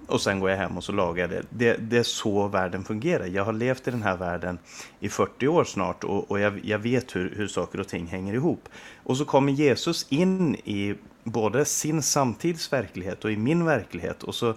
Och 0.07 0.21
sen 0.21 0.39
går 0.39 0.49
jag 0.49 0.57
hem 0.57 0.77
och 0.77 0.83
så 0.83 0.91
lagar 0.91 1.21
jag 1.23 1.29
det. 1.29 1.43
Det, 1.49 1.77
det 1.89 1.97
är 1.97 2.03
så 2.03 2.47
världen 2.47 2.83
fungerar. 2.83 3.25
Jag 3.25 3.45
har 3.45 3.53
levt 3.53 3.87
i 3.87 3.91
den 3.91 4.03
här 4.03 4.17
världen 4.17 4.59
i 4.99 5.09
40 5.09 5.47
år 5.47 5.63
snart 5.63 6.03
och, 6.03 6.31
och 6.31 6.39
jag, 6.39 6.59
jag 6.63 6.79
vet 6.79 7.15
hur, 7.15 7.33
hur 7.35 7.47
saker 7.47 7.79
och 7.79 7.87
ting 7.87 8.07
hänger 8.07 8.33
ihop. 8.33 8.69
Och 9.03 9.17
så 9.17 9.25
kommer 9.25 9.51
Jesus 9.51 10.05
in 10.09 10.55
i 10.55 10.95
både 11.23 11.65
sin 11.65 12.01
samtids 12.01 12.73
verklighet 12.73 13.25
och 13.25 13.31
i 13.31 13.37
min 13.37 13.65
verklighet 13.65 14.23
och 14.23 14.35
så, 14.35 14.53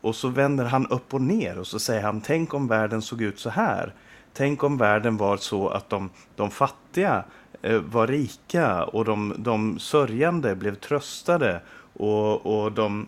och 0.00 0.16
så 0.16 0.28
vänder 0.28 0.64
han 0.64 0.86
upp 0.86 1.14
och 1.14 1.20
ner 1.20 1.58
och 1.58 1.66
så 1.66 1.78
säger 1.78 2.02
han 2.02 2.20
tänk 2.20 2.54
om 2.54 2.68
världen 2.68 3.02
såg 3.02 3.22
ut 3.22 3.38
så 3.38 3.50
här. 3.50 3.94
Tänk 4.32 4.62
om 4.62 4.76
världen 4.76 5.16
var 5.16 5.36
så 5.36 5.68
att 5.68 5.90
de, 5.90 6.10
de 6.36 6.50
fattiga 6.50 7.24
eh, 7.62 7.78
var 7.78 8.06
rika 8.06 8.84
och 8.84 9.04
de, 9.04 9.34
de 9.38 9.78
sörjande 9.78 10.54
blev 10.54 10.74
tröstade 10.74 11.60
och, 11.92 12.46
och 12.46 12.72
de 12.72 13.06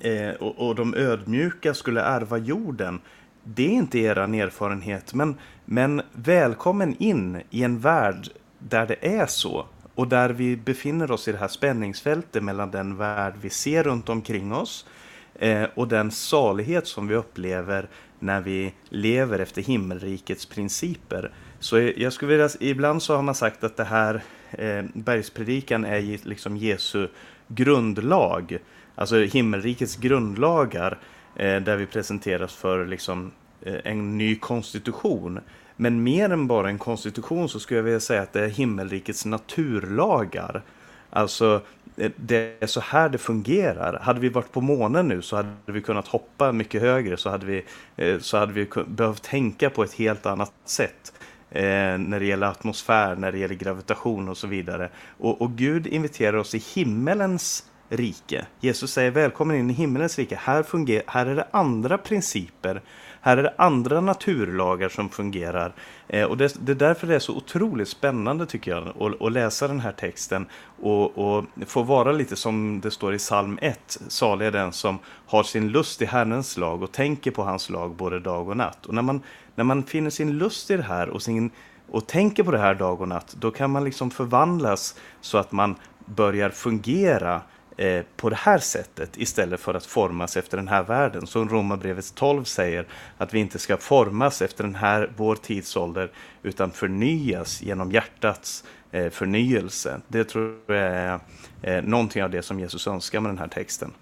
eh, 0.00 0.30
och, 0.30 0.68
och 0.68 0.74
de 0.74 0.94
ödmjuka 0.94 1.74
skulle 1.74 2.00
ärva 2.00 2.38
jorden. 2.38 3.00
Det 3.44 3.66
är 3.66 3.72
inte 3.72 3.98
er 3.98 4.16
erfarenhet, 4.16 5.14
men, 5.14 5.34
men 5.64 6.02
välkommen 6.12 6.96
in 6.98 7.42
i 7.50 7.62
en 7.62 7.78
värld 7.78 8.28
där 8.58 8.86
det 8.86 9.06
är 9.16 9.26
så. 9.26 9.66
Och 9.94 10.08
där 10.08 10.30
vi 10.30 10.56
befinner 10.56 11.10
oss 11.10 11.28
i 11.28 11.32
det 11.32 11.38
här 11.38 11.48
spänningsfältet 11.48 12.42
mellan 12.42 12.70
den 12.70 12.96
värld 12.96 13.34
vi 13.40 13.50
ser 13.50 13.82
runt 13.82 14.08
omkring 14.08 14.52
oss 14.52 14.86
eh, 15.34 15.64
och 15.74 15.88
den 15.88 16.10
salighet 16.10 16.86
som 16.86 17.08
vi 17.08 17.14
upplever 17.14 17.88
när 18.18 18.40
vi 18.40 18.74
lever 18.88 19.38
efter 19.38 19.62
himmelrikets 19.62 20.46
principer. 20.46 21.30
Så 21.58 21.78
jag 21.78 22.12
skulle 22.12 22.30
vilja, 22.30 22.48
ibland 22.60 23.02
så 23.02 23.16
har 23.16 23.22
man 23.22 23.34
sagt 23.34 23.64
att 23.64 23.76
det 23.76 23.84
här 23.84 24.22
eh, 24.50 24.84
bergspredikan 24.94 25.84
är 25.84 26.26
liksom 26.28 26.56
Jesu 26.56 27.08
grundlag 27.48 28.58
alltså 28.94 29.16
himmelrikets 29.16 29.96
grundlagar 29.96 30.98
eh, 31.36 31.60
där 31.60 31.76
vi 31.76 31.86
presenteras 31.86 32.54
för 32.54 32.86
liksom, 32.86 33.30
eh, 33.62 33.74
en 33.84 34.18
ny 34.18 34.36
konstitution. 34.36 35.40
Men 35.76 36.02
mer 36.02 36.30
än 36.30 36.46
bara 36.46 36.68
en 36.68 36.78
konstitution 36.78 37.48
så 37.48 37.60
skulle 37.60 37.78
jag 37.78 37.84
vilja 37.84 38.00
säga 38.00 38.22
att 38.22 38.32
det 38.32 38.44
är 38.44 38.48
himmelrikets 38.48 39.24
naturlagar. 39.24 40.62
Alltså, 41.10 41.62
eh, 41.96 42.10
det 42.16 42.62
är 42.62 42.66
så 42.66 42.80
här 42.80 43.08
det 43.08 43.18
fungerar. 43.18 43.98
Hade 44.02 44.20
vi 44.20 44.28
varit 44.28 44.52
på 44.52 44.60
månen 44.60 45.08
nu 45.08 45.22
så 45.22 45.36
hade 45.36 45.50
vi 45.66 45.80
kunnat 45.80 46.08
hoppa 46.08 46.52
mycket 46.52 46.82
högre 46.82 47.16
så 47.16 47.30
hade 47.30 47.46
vi, 47.46 47.64
eh, 47.96 48.18
så 48.18 48.36
hade 48.38 48.52
vi 48.52 48.68
behövt 48.86 49.22
tänka 49.22 49.70
på 49.70 49.82
ett 49.82 49.94
helt 49.94 50.26
annat 50.26 50.52
sätt. 50.64 51.12
Eh, 51.50 51.98
när 51.98 52.20
det 52.20 52.26
gäller 52.26 52.46
atmosfär, 52.46 53.16
när 53.16 53.32
det 53.32 53.38
gäller 53.38 53.54
gravitation 53.54 54.28
och 54.28 54.36
så 54.36 54.46
vidare. 54.46 54.88
Och, 55.18 55.42
och 55.42 55.52
Gud 55.52 55.86
inviterar 55.86 56.36
oss 56.36 56.54
i 56.54 56.62
himmelens 56.74 57.69
rike. 57.90 58.46
Jesus 58.60 58.92
säger 58.92 59.10
välkommen 59.10 59.56
in 59.56 59.70
i 59.70 59.72
himmelens 59.72 60.18
rike. 60.18 60.38
Här, 60.42 60.62
funger, 60.62 61.02
här 61.06 61.26
är 61.26 61.34
det 61.34 61.46
andra 61.50 61.98
principer. 61.98 62.82
Här 63.20 63.36
är 63.36 63.42
det 63.42 63.54
andra 63.58 64.00
naturlagar 64.00 64.88
som 64.88 65.08
fungerar. 65.08 65.72
Eh, 66.08 66.24
och 66.24 66.36
det, 66.36 66.66
det, 66.66 66.72
är 66.72 66.76
därför 66.76 67.06
det 67.06 67.14
är 67.14 67.18
så 67.18 67.36
otroligt 67.36 67.88
spännande 67.88 68.46
tycker 68.46 68.70
jag 68.70 68.88
att, 68.88 69.22
att 69.22 69.32
läsa 69.32 69.68
den 69.68 69.80
här 69.80 69.92
texten 69.92 70.46
och, 70.82 71.18
och 71.18 71.44
få 71.66 71.82
vara 71.82 72.12
lite 72.12 72.36
som 72.36 72.80
det 72.80 72.90
står 72.90 73.14
i 73.14 73.18
psalm 73.18 73.58
1. 73.62 73.98
Salig 74.08 74.46
är 74.46 74.50
den 74.50 74.72
som 74.72 74.98
har 75.26 75.42
sin 75.42 75.68
lust 75.68 76.02
i 76.02 76.04
Herrens 76.04 76.56
lag 76.56 76.82
och 76.82 76.92
tänker 76.92 77.30
på 77.30 77.42
hans 77.42 77.70
lag 77.70 77.94
både 77.94 78.20
dag 78.20 78.48
och 78.48 78.56
natt. 78.56 78.86
Och 78.86 78.94
när 78.94 79.02
man, 79.02 79.22
när 79.54 79.64
man 79.64 79.82
finner 79.82 80.10
sin 80.10 80.38
lust 80.38 80.70
i 80.70 80.76
det 80.76 80.82
här 80.82 81.08
och, 81.08 81.22
sin, 81.22 81.50
och 81.90 82.06
tänker 82.06 82.42
på 82.42 82.50
det 82.50 82.58
här 82.58 82.74
dag 82.74 83.00
och 83.00 83.08
natt, 83.08 83.36
då 83.38 83.50
kan 83.50 83.70
man 83.70 83.84
liksom 83.84 84.10
förvandlas 84.10 84.94
så 85.20 85.38
att 85.38 85.52
man 85.52 85.74
börjar 86.06 86.50
fungera 86.50 87.42
eh, 87.80 88.02
på 88.16 88.30
det 88.30 88.36
här 88.36 88.58
sättet 88.58 89.16
istället 89.16 89.60
för 89.60 89.74
att 89.74 89.86
formas 89.86 90.36
efter 90.36 90.56
den 90.56 90.68
här 90.68 90.82
världen. 90.82 91.26
Som 91.26 91.48
Romarbrevet 91.48 92.14
12 92.14 92.44
säger 92.44 92.86
att 93.18 93.34
vi 93.34 93.38
inte 93.38 93.58
ska 93.58 93.76
formas 93.76 94.42
efter 94.42 94.64
den 94.64 94.74
här 94.74 95.10
vår 95.16 95.36
tidsålder 95.36 96.10
utan 96.42 96.70
förnyas 96.70 97.62
genom 97.62 97.92
hjärtats 97.92 98.64
eh, 98.90 99.10
förnyelse. 99.10 100.00
Det 100.08 100.24
tror 100.24 100.56
jag 100.66 100.76
är 100.76 101.20
eh, 101.62 101.82
någonting 101.82 102.22
av 102.22 102.30
det 102.30 102.42
som 102.42 102.60
Jesus 102.60 102.86
önskar 102.86 103.20
med 103.20 103.30
den 103.30 103.38
här 103.38 103.48
texten. 103.48 103.92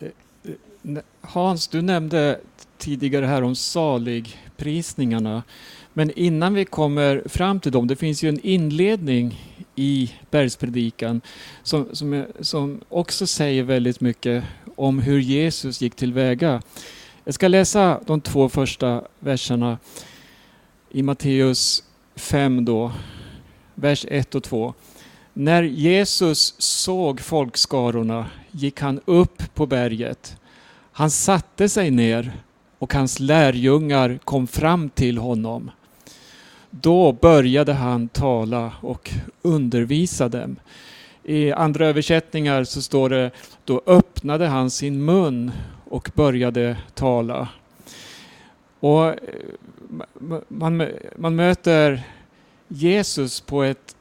Eh, 0.00 0.08
eh, 0.42 1.02
Hans, 1.20 1.68
du 1.68 1.82
nämnde 1.82 2.40
tidigare 2.78 3.26
här 3.26 3.42
om 3.42 3.56
saligprisningarna. 3.56 5.42
Men 6.00 6.10
innan 6.18 6.54
vi 6.54 6.64
kommer 6.64 7.22
fram 7.26 7.60
till 7.60 7.72
dem, 7.72 7.86
det 7.86 7.96
finns 7.96 8.22
ju 8.22 8.28
en 8.28 8.40
inledning 8.40 9.40
i 9.76 10.12
bergspredikan 10.30 11.20
som, 11.62 11.88
som, 11.92 12.24
som 12.40 12.80
också 12.88 13.26
säger 13.26 13.62
väldigt 13.62 14.00
mycket 14.00 14.44
om 14.76 14.98
hur 14.98 15.20
Jesus 15.20 15.80
gick 15.80 15.94
tillväga. 15.94 16.62
Jag 17.24 17.34
ska 17.34 17.48
läsa 17.48 18.00
de 18.06 18.20
två 18.20 18.48
första 18.48 19.02
verserna 19.18 19.78
i 20.90 21.02
Matteus 21.02 21.84
5 22.16 22.64
då, 22.64 22.92
vers 23.74 24.06
1 24.08 24.34
och 24.34 24.42
2. 24.42 24.74
När 25.32 25.62
Jesus 25.62 26.54
såg 26.58 27.20
folkskarorna 27.20 28.26
gick 28.50 28.80
han 28.80 29.00
upp 29.04 29.54
på 29.54 29.66
berget. 29.66 30.36
Han 30.92 31.10
satte 31.10 31.68
sig 31.68 31.90
ner 31.90 32.32
och 32.78 32.94
hans 32.94 33.20
lärjungar 33.20 34.18
kom 34.24 34.46
fram 34.46 34.90
till 34.90 35.18
honom. 35.18 35.70
Då 36.70 37.12
började 37.12 37.72
han 37.72 38.08
tala 38.08 38.72
och 38.80 39.10
undervisa 39.42 40.28
dem. 40.28 40.56
I 41.24 41.52
andra 41.52 41.86
översättningar 41.86 42.64
så 42.64 42.82
står 42.82 43.08
det 43.08 43.30
då 43.64 43.82
öppnade 43.86 44.46
han 44.46 44.70
sin 44.70 45.04
mun 45.04 45.52
och 45.84 46.10
började 46.14 46.76
tala. 46.94 47.48
Och 48.80 49.06
eh, 49.06 49.16
man, 50.48 50.88
man 51.16 51.36
möter 51.36 52.02
Jesus 52.68 53.40
på 53.40 53.62
ett 53.62 53.96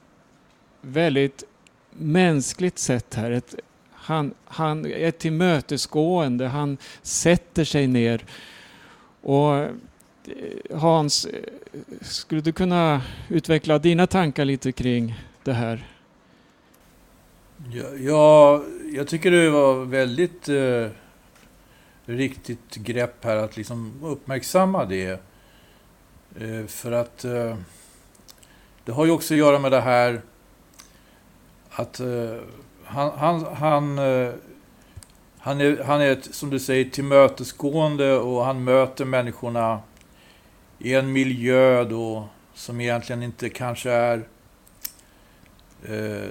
väldigt 0.81 1.43
mänskligt 1.91 2.79
sätt 2.79 3.15
här. 3.15 3.31
Ett, 3.31 3.55
han, 3.91 4.33
han 4.45 4.85
är 4.85 5.11
tillmötesgående, 5.11 6.47
han 6.47 6.77
sätter 7.01 7.63
sig 7.63 7.87
ner. 7.87 8.25
Och 9.21 9.67
Eh, 10.29 10.79
Hans, 10.79 11.25
eh, 11.25 11.43
skulle 12.01 12.41
du 12.41 12.51
kunna 12.51 13.01
utveckla 13.29 13.79
dina 13.79 14.07
tankar 14.07 14.45
lite 14.45 14.71
kring 14.71 15.19
det 15.43 15.53
här? 15.53 15.87
Ja, 17.71 17.83
ja 17.99 18.63
jag 18.93 19.07
tycker 19.07 19.31
det 19.31 19.49
var 19.49 19.85
väldigt 19.85 20.49
eh, 20.49 20.87
riktigt 22.05 22.75
grepp 22.75 23.25
här 23.25 23.35
att 23.35 23.57
liksom 23.57 23.93
uppmärksamma 24.03 24.85
det. 24.85 25.21
Eh, 26.39 26.65
för 26.67 26.91
att 26.91 27.25
eh, 27.25 27.57
det 28.85 28.91
har 28.91 29.05
ju 29.05 29.11
också 29.11 29.33
att 29.33 29.37
göra 29.37 29.59
med 29.59 29.71
det 29.71 29.81
här 29.81 30.21
att 31.69 31.99
eh, 31.99 32.35
han, 32.83 33.11
han, 33.17 33.45
han, 33.55 33.99
eh, 33.99 34.33
han, 35.37 35.61
är, 35.61 35.83
han 35.83 36.01
är, 36.01 36.17
som 36.31 36.49
du 36.49 36.59
säger, 36.59 36.85
tillmötesgående 36.85 38.17
och 38.17 38.45
han 38.45 38.63
möter 38.63 39.05
människorna 39.05 39.79
i 40.79 40.93
en 40.93 41.11
miljö 41.11 41.83
då 41.83 42.27
som 42.53 42.81
egentligen 42.81 43.23
inte 43.23 43.49
kanske 43.49 43.91
är 43.91 44.23
eh, 45.85 46.29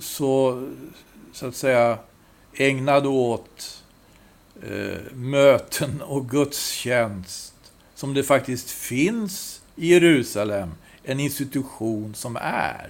så, 0.00 0.68
så 1.32 1.46
att 1.46 1.56
säga, 1.56 1.98
ägnad 2.54 3.06
åt 3.06 3.82
eh, 4.62 5.12
möten 5.14 6.02
och 6.02 6.30
gudstjänst 6.30 7.54
som 7.94 8.14
det 8.14 8.22
faktiskt 8.22 8.70
finns 8.70 9.62
i 9.76 9.88
Jerusalem, 9.92 10.70
en 11.04 11.20
institution 11.20 12.14
som 12.14 12.36
är. 12.42 12.88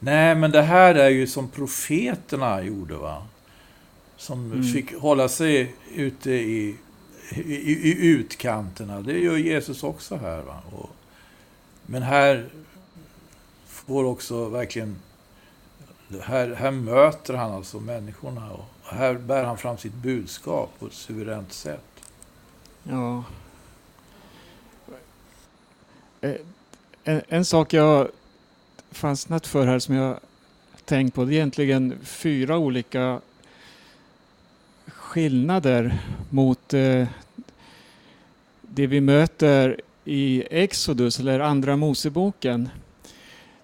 Nej, 0.00 0.34
men 0.34 0.50
det 0.50 0.62
här 0.62 0.94
är 0.94 1.08
ju 1.08 1.26
som 1.26 1.48
profeterna 1.48 2.62
gjorde, 2.62 2.94
va? 2.94 3.26
Som 4.16 4.52
Mm. 4.52 4.64
fick 4.72 4.94
hålla 4.94 5.28
sig 5.28 5.74
ute 5.94 6.30
i, 6.30 6.76
i, 7.30 7.72
i 7.72 8.06
utkanterna. 8.06 9.00
Det 9.00 9.18
gör 9.18 9.36
Jesus 9.36 9.82
också 9.84 10.16
här, 10.16 10.42
va? 10.42 10.62
Och, 10.72 10.90
men 11.86 12.02
här 12.02 12.48
får 13.66 14.04
också 14.04 14.48
verkligen... 14.48 14.96
Här, 16.22 16.54
här 16.54 16.70
möter 16.70 17.34
han 17.34 17.52
alltså 17.52 17.80
människorna 17.80 18.50
och 18.52 18.64
här 18.84 19.14
bär 19.14 19.44
han 19.44 19.58
fram 19.58 19.78
sitt 19.78 19.94
budskap 19.94 20.70
på 20.78 20.86
ett 20.86 20.92
suveränt 20.92 21.52
sätt. 21.52 21.84
Ja. 22.82 23.24
Eh, 26.20 26.36
en, 27.04 27.22
en 27.28 27.44
sak 27.44 27.72
jag 27.72 28.08
fastnat 28.90 29.46
för 29.46 29.66
här 29.66 29.78
som 29.78 29.94
jag 29.94 30.18
tänkt 30.84 31.14
på, 31.14 31.24
det 31.24 31.32
är 31.32 31.36
egentligen 31.36 31.98
fyra 32.04 32.58
olika 32.58 33.20
skillnader 35.16 35.98
mot 36.30 36.74
eh, 36.74 37.06
det 38.60 38.86
vi 38.86 39.00
möter 39.00 39.80
i 40.04 40.44
Exodus 40.50 41.20
eller 41.20 41.40
Andra 41.40 41.76
Moseboken. 41.76 42.68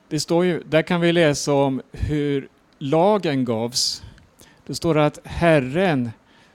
Det 0.09 0.21
står 0.21 0.45
ju, 0.45 0.63
där 0.67 0.83
kan 0.83 1.01
vi 1.01 1.13
läsa 1.13 1.53
om 1.53 1.83
hur 1.93 2.49
lagen 2.79 3.45
gavs. 3.45 4.03
Det 4.67 4.75
står 4.75 4.99
att 4.99 5.19
Herren 5.25 6.11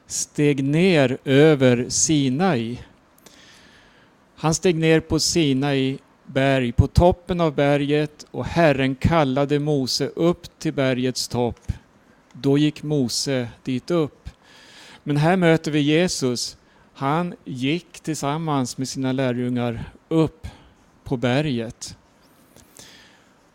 steg 0.07 0.63
ner 0.63 1.17
över 1.25 1.85
Sinai. 1.89 2.79
Han 4.35 4.53
steg 4.53 4.75
ner 4.75 4.99
på 4.99 5.19
Sinai 5.19 5.97
berg, 6.25 6.71
på 6.71 6.87
toppen 6.87 7.41
av 7.41 7.55
berget 7.55 8.25
och 8.31 8.45
Herren 8.45 8.95
kallade 8.95 9.59
Mose 9.59 10.07
upp 10.07 10.59
till 10.59 10.73
bergets 10.73 11.27
topp. 11.27 11.71
Då 12.33 12.57
gick 12.57 12.83
Mose 12.83 13.47
dit 13.63 13.91
upp. 13.91 14.26
Men 15.07 15.17
här 15.17 15.37
möter 15.37 15.71
vi 15.71 15.79
Jesus. 15.79 16.57
Han 16.93 17.35
gick 17.45 17.99
tillsammans 17.99 18.77
med 18.77 18.87
sina 18.87 19.11
lärjungar 19.11 19.83
upp 20.07 20.47
på 21.03 21.17
berget. 21.17 21.97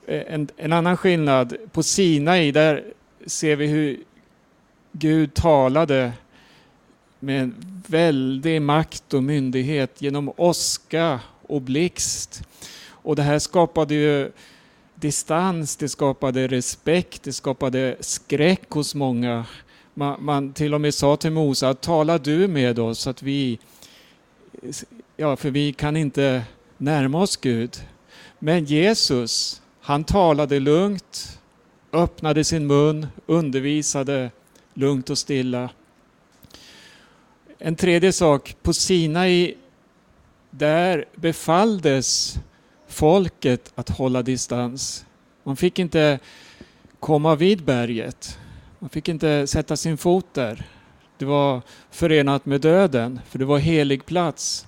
En, 0.07 0.49
en 0.57 0.73
annan 0.73 0.97
skillnad, 0.97 1.57
på 1.73 1.83
Sinai 1.83 2.53
där 2.53 2.85
ser 3.27 3.57
vi 3.57 3.67
hur 3.67 4.01
Gud 4.93 5.35
talade 5.35 6.13
med 7.21 7.43
en 7.43 7.83
väldig 7.87 8.63
makt 8.63 9.15
och 9.15 9.23
myndighet 9.23 10.03
genom 10.03 10.33
åska 10.37 11.21
och 11.43 11.63
blixt. 11.63 12.43
Och 12.87 13.17
det 13.17 13.23
här 13.23 13.39
skapade 13.39 13.95
ju 13.95 14.33
distans, 14.95 15.77
det 15.77 15.89
skapade 15.89 16.49
respekt, 16.49 17.23
det 17.23 17.33
skapade 17.33 17.97
skräck 18.01 18.71
hos 18.71 18.95
många. 18.95 19.47
Man, 19.95 20.25
man 20.25 20.53
till 20.53 20.75
och 20.75 20.81
med 20.81 20.95
sa 20.95 21.17
till 21.17 21.33
Mose 21.33 21.69
att 21.69 21.81
tala 21.81 22.19
du 22.19 22.49
med 22.49 22.79
oss 22.79 22.99
så 22.99 23.11
att 23.11 23.23
vi, 23.23 23.59
ja 25.17 25.37
för 25.37 25.51
vi 25.51 25.73
kan 25.73 25.97
inte 25.97 26.43
närma 26.79 27.23
oss 27.23 27.37
Gud. 27.37 27.77
Men 28.39 28.65
Jesus, 28.65 29.63
han 29.81 30.05
talade 30.05 30.61
lugnt, 30.61 31.39
öppnade 31.93 32.45
sin 32.45 32.67
mun, 32.67 33.07
undervisade 33.27 34.31
lugnt 34.75 35.11
och 35.11 35.19
stilla. 35.19 35.71
En 37.59 37.77
tredje 37.77 38.13
sak, 38.13 38.57
på 38.63 38.73
Sinai 38.73 39.55
där 40.51 41.05
befalldes 41.15 42.39
folket 42.89 43.73
att 43.75 43.89
hålla 43.89 44.23
distans. 44.23 45.05
Man 45.43 45.57
fick 45.57 45.79
inte 45.79 46.19
komma 47.01 47.35
vid 47.35 47.65
berget. 47.65 48.39
Man 48.83 48.89
fick 48.89 49.09
inte 49.09 49.47
sätta 49.47 49.77
sin 49.77 49.99
fot 49.99 50.27
där. 50.33 50.67
Det 51.19 51.25
var 51.25 51.63
förenat 51.91 52.47
med 52.47 52.61
döden, 52.61 53.21
för 53.29 53.39
det 53.39 53.45
var 53.45 53.59
helig 53.59 54.07
plats. 54.07 54.67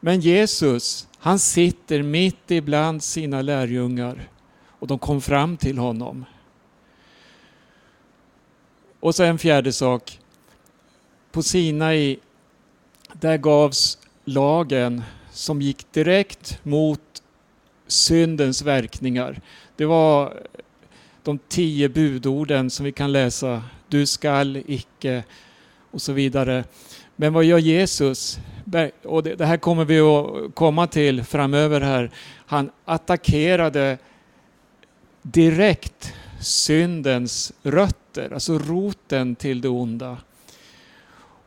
Men 0.00 0.20
Jesus, 0.20 1.08
han 1.18 1.38
sitter 1.38 2.02
mitt 2.02 2.50
ibland 2.50 3.02
sina 3.02 3.42
lärjungar 3.42 4.28
och 4.66 4.86
de 4.86 4.98
kom 4.98 5.20
fram 5.20 5.56
till 5.56 5.78
honom. 5.78 6.24
Och 9.00 9.14
så 9.14 9.22
en 9.22 9.38
fjärde 9.38 9.72
sak. 9.72 10.20
På 11.32 11.42
Sinai, 11.42 12.18
där 13.12 13.36
gavs 13.36 13.98
lagen 14.24 15.02
som 15.32 15.62
gick 15.62 15.92
direkt 15.92 16.60
mot 16.62 17.22
syndens 17.86 18.62
verkningar. 18.62 19.40
Det 19.76 19.84
var 19.84 20.42
de 21.22 21.38
tio 21.48 21.88
budorden 21.88 22.70
som 22.70 22.84
vi 22.84 22.92
kan 22.92 23.12
läsa. 23.12 23.62
Du 23.88 24.06
skall 24.06 24.62
icke 24.66 25.24
och 25.90 26.02
så 26.02 26.12
vidare. 26.12 26.64
Men 27.16 27.32
vad 27.32 27.44
gör 27.44 27.58
Jesus? 27.58 28.38
Och 29.04 29.22
det, 29.22 29.44
här 29.44 29.56
kommer 29.56 29.84
vi 29.84 30.00
att 30.00 30.54
komma 30.54 30.86
till 30.86 31.24
framöver 31.24 31.80
här. 31.80 32.10
Han 32.46 32.70
attackerade 32.84 33.98
direkt 35.22 36.14
syndens 36.40 37.52
rötter, 37.62 38.32
alltså 38.32 38.58
roten 38.58 39.36
till 39.36 39.60
det 39.60 39.68
onda. 39.68 40.16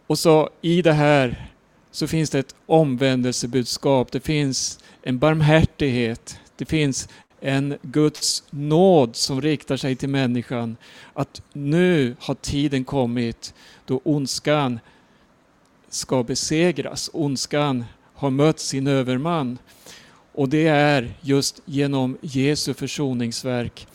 Och 0.08 0.20
så 0.20 0.50
i 0.62 0.82
det 0.82 0.94
här 0.94 1.52
så 1.92 2.08
finns 2.08 2.30
det 2.30 2.40
ett 2.40 2.56
omvändelsebudskap, 2.66 4.12
det 4.12 4.20
finns 4.20 4.80
en 5.04 5.20
barmhärtighet, 5.20 6.40
det 6.56 6.66
finns 6.66 7.10
en 7.42 7.78
Guds 7.82 8.44
nåd 8.50 9.16
som 9.16 9.42
riktar 9.42 9.78
sig 9.78 9.96
till 9.96 10.10
människan. 10.10 10.78
Att 11.14 11.42
nu 11.54 12.16
har 12.20 12.36
tiden 12.36 12.84
kommit 12.84 13.54
då 13.86 14.02
ondskan 14.04 14.80
ska 15.90 16.24
besegras. 16.24 17.10
Ondskan 17.14 17.86
har 18.14 18.30
mött 18.30 18.60
sin 18.60 18.88
överman. 18.88 19.58
Och 20.34 20.50
det 20.50 20.68
är 20.68 21.14
just 21.22 21.62
genom 21.66 22.18
Jesu 22.22 22.74
försoningsverk. 22.74 23.88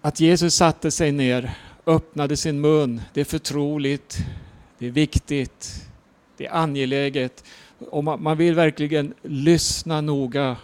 Att 0.00 0.20
Jesus 0.20 0.54
satte 0.54 0.90
sig 0.90 1.12
ner, 1.12 1.54
öppnade 1.86 2.36
sin 2.36 2.60
mun, 2.60 3.02
det 3.12 3.20
är 3.20 3.24
förtroligt, 3.24 4.18
det 4.78 4.86
är 4.86 4.90
viktigt, 4.90 5.86
det 6.36 6.46
är 6.46 6.54
angeläget. 6.54 7.44
Och 7.90 8.04
man 8.04 8.36
vill 8.36 8.54
verkligen 8.54 9.14
lyssna 9.22 10.00
noga 10.00 10.56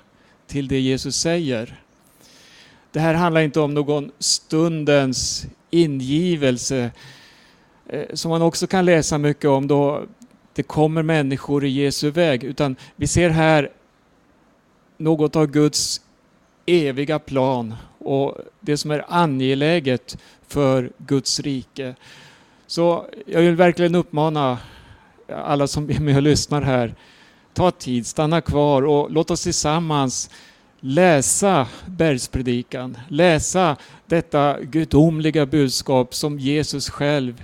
till 0.46 0.68
det 0.68 0.80
Jesus 0.80 1.16
säger. 1.16 1.80
Det 2.92 3.00
här 3.00 3.14
handlar 3.14 3.40
inte 3.40 3.60
om 3.60 3.74
någon 3.74 4.10
stundens 4.18 5.46
ingivelse 5.70 6.90
eh, 7.88 8.04
som 8.14 8.30
man 8.30 8.42
också 8.42 8.66
kan 8.66 8.84
läsa 8.84 9.18
mycket 9.18 9.50
om 9.50 9.66
då 9.66 10.02
det 10.54 10.62
kommer 10.62 11.02
människor 11.02 11.64
i 11.64 11.68
Jesu 11.68 12.10
väg, 12.10 12.44
utan 12.44 12.76
vi 12.96 13.06
ser 13.06 13.30
här 13.30 13.70
något 14.96 15.36
av 15.36 15.46
Guds 15.46 16.00
eviga 16.66 17.18
plan 17.18 17.74
och 17.98 18.38
det 18.60 18.76
som 18.76 18.90
är 18.90 19.04
angeläget 19.08 20.18
för 20.48 20.90
Guds 20.98 21.40
rike. 21.40 21.94
Så 22.66 23.06
jag 23.26 23.40
vill 23.40 23.56
verkligen 23.56 23.94
uppmana 23.94 24.58
alla 25.34 25.66
som 25.66 25.90
är 25.90 26.00
med 26.00 26.16
och 26.16 26.22
lyssnar 26.22 26.62
här, 26.62 26.94
ta 27.52 27.70
tid, 27.70 28.06
stanna 28.06 28.40
kvar 28.40 28.82
och 28.82 29.10
låt 29.10 29.30
oss 29.30 29.42
tillsammans 29.42 30.30
läsa 30.80 31.68
bergspredikan, 31.86 32.98
läsa 33.08 33.76
detta 34.06 34.60
gudomliga 34.60 35.46
budskap 35.46 36.14
som 36.14 36.38
Jesus 36.38 36.90
själv 36.90 37.42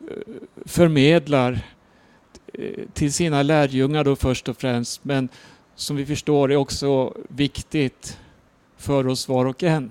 eh, 0.00 0.16
förmedlar 0.64 1.60
eh, 2.54 2.84
till 2.92 3.12
sina 3.12 3.42
lärjungar 3.42 4.04
då 4.04 4.16
först 4.16 4.48
och 4.48 4.56
främst, 4.56 5.04
men 5.04 5.28
som 5.74 5.96
vi 5.96 6.06
förstår 6.06 6.52
är 6.52 6.56
också 6.56 7.14
viktigt 7.28 8.18
för 8.76 9.06
oss 9.06 9.28
var 9.28 9.44
och 9.44 9.62
en. 9.62 9.90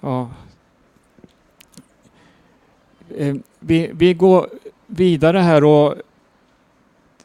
Ja. 0.00 0.30
Eh, 3.16 3.34
vi, 3.60 3.90
vi 3.94 4.14
går 4.14 4.50
vidare 4.86 5.38
här 5.38 5.64
och 5.64 5.94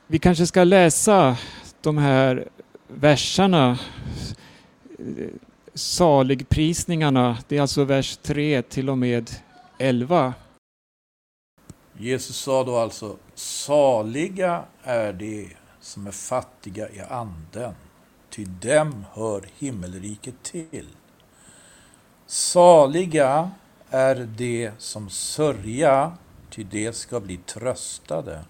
vi 0.08 0.20
kanske 0.20 0.48
ska 0.48 0.64
läsa 0.64 1.38
de 1.82 1.98
här 1.98 2.48
verserna, 2.88 3.80
saligprisningarna. 5.74 7.38
Det 7.48 7.58
är 7.58 7.62
alltså 7.62 7.84
vers 7.84 8.18
3 8.18 8.62
till 8.62 8.90
och 8.90 8.98
med 8.98 9.32
11. 9.78 10.34
Jesus 11.98 12.38
sa 12.38 12.64
då 12.64 12.78
alltså, 12.78 13.18
saliga 13.36 14.64
är 14.84 15.14
de 15.14 15.56
som 15.80 16.08
är 16.08 16.12
fattiga 16.12 16.90
i 16.90 17.00
anden, 17.00 17.74
ty 18.30 18.46
dem 18.46 19.06
hör 19.14 19.44
himmelriket 19.58 20.44
till. 20.44 20.88
Saliga 22.26 23.52
är 23.94 24.16
de 24.16 24.72
som 24.78 25.10
sörja, 25.10 26.18
ty 26.50 26.64
de 26.64 26.94
ska 26.94 27.20
bli 27.20 27.38
tröstade. 27.38 28.44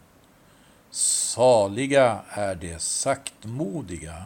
Saliga 0.91 2.19
är 2.29 2.55
de 2.55 2.79
saktmodiga, 2.79 4.23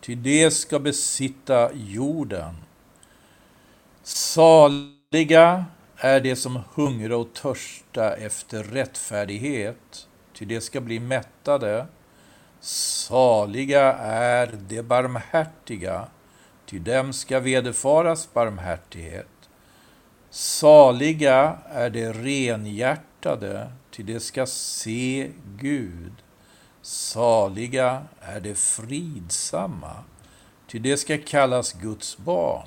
ty 0.00 0.14
de 0.14 0.50
ska 0.50 0.78
besitta 0.78 1.70
jorden. 1.74 2.54
Saliga 4.02 5.64
är 5.96 6.20
de 6.20 6.36
som 6.36 6.62
hungrar 6.74 7.16
och 7.16 7.32
törsta 7.32 8.16
efter 8.16 8.64
rättfärdighet, 8.64 10.08
ty 10.32 10.44
de 10.44 10.60
ska 10.60 10.80
bli 10.80 11.00
mättade. 11.00 11.86
Saliga 12.60 13.92
är 14.02 14.58
de 14.68 14.82
barmhärtiga, 14.82 16.08
ty 16.66 16.78
dem 16.78 17.12
ska 17.12 17.40
vederfaras 17.40 18.32
barmhärtighet. 18.32 19.35
Saliga 20.38 21.58
är 21.70 21.90
de 21.90 22.12
renhjärtade, 22.12 23.72
ty 23.90 24.02
de 24.02 24.20
ska 24.20 24.46
se 24.46 25.30
Gud. 25.58 26.12
Saliga 26.82 28.02
är 28.20 28.40
de 28.40 28.54
fridsamma, 28.54 30.04
ty 30.70 30.78
de 30.78 30.96
ska 30.96 31.18
kallas 31.18 31.72
Guds 31.72 32.18
barn. 32.18 32.66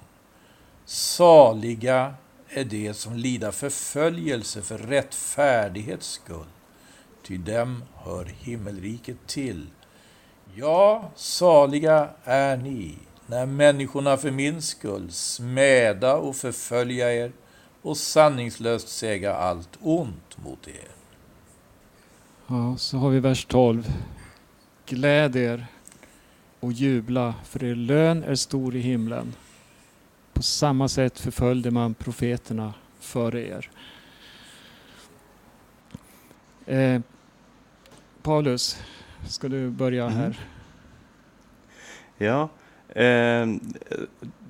Saliga 0.85 2.13
är 2.49 2.63
de 2.63 2.93
som 2.93 3.15
lider 3.15 3.51
förföljelse 3.51 4.61
för 4.61 4.77
rättfärdighets 4.77 6.07
skull, 6.07 6.49
ty 7.23 7.37
dem 7.37 7.83
hör 7.95 8.25
himmelriket 8.25 9.27
till. 9.27 9.67
Ja, 10.55 11.11
saliga 11.15 12.09
är 12.23 12.57
ni, 12.57 12.97
när 13.27 13.45
människorna 13.45 14.17
för 14.17 14.31
min 14.31 14.61
skull 14.61 15.11
smäda 15.11 16.15
och 16.15 16.35
förfölja 16.35 17.13
er 17.13 17.31
och 17.89 17.97
sanningslöst 17.97 18.87
säga 18.87 19.33
allt 19.35 19.77
ont 19.81 20.37
mot 20.43 20.67
er. 20.67 20.87
Ja, 22.47 22.77
så 22.77 22.97
har 22.97 23.09
vi 23.09 23.19
vers 23.19 23.45
12. 23.45 23.93
Gläd 24.85 25.35
er 25.35 25.67
och 26.59 26.71
jubla, 26.71 27.33
för 27.43 27.63
er 27.63 27.75
lön 27.75 28.23
är 28.23 28.35
stor 28.35 28.75
i 28.75 28.79
himlen. 28.79 29.33
På 30.33 30.41
samma 30.41 30.87
sätt 30.87 31.19
förföljde 31.19 31.71
man 31.71 31.93
profeterna 31.93 32.73
före 32.99 33.47
er. 33.47 33.69
Eh, 36.65 37.01
Paulus, 38.21 38.79
ska 39.27 39.47
du 39.47 39.69
börja 39.69 40.09
Mhm. 40.09 40.17
här? 40.17 40.39
Ja, 42.17 42.49
eh, 42.89 43.47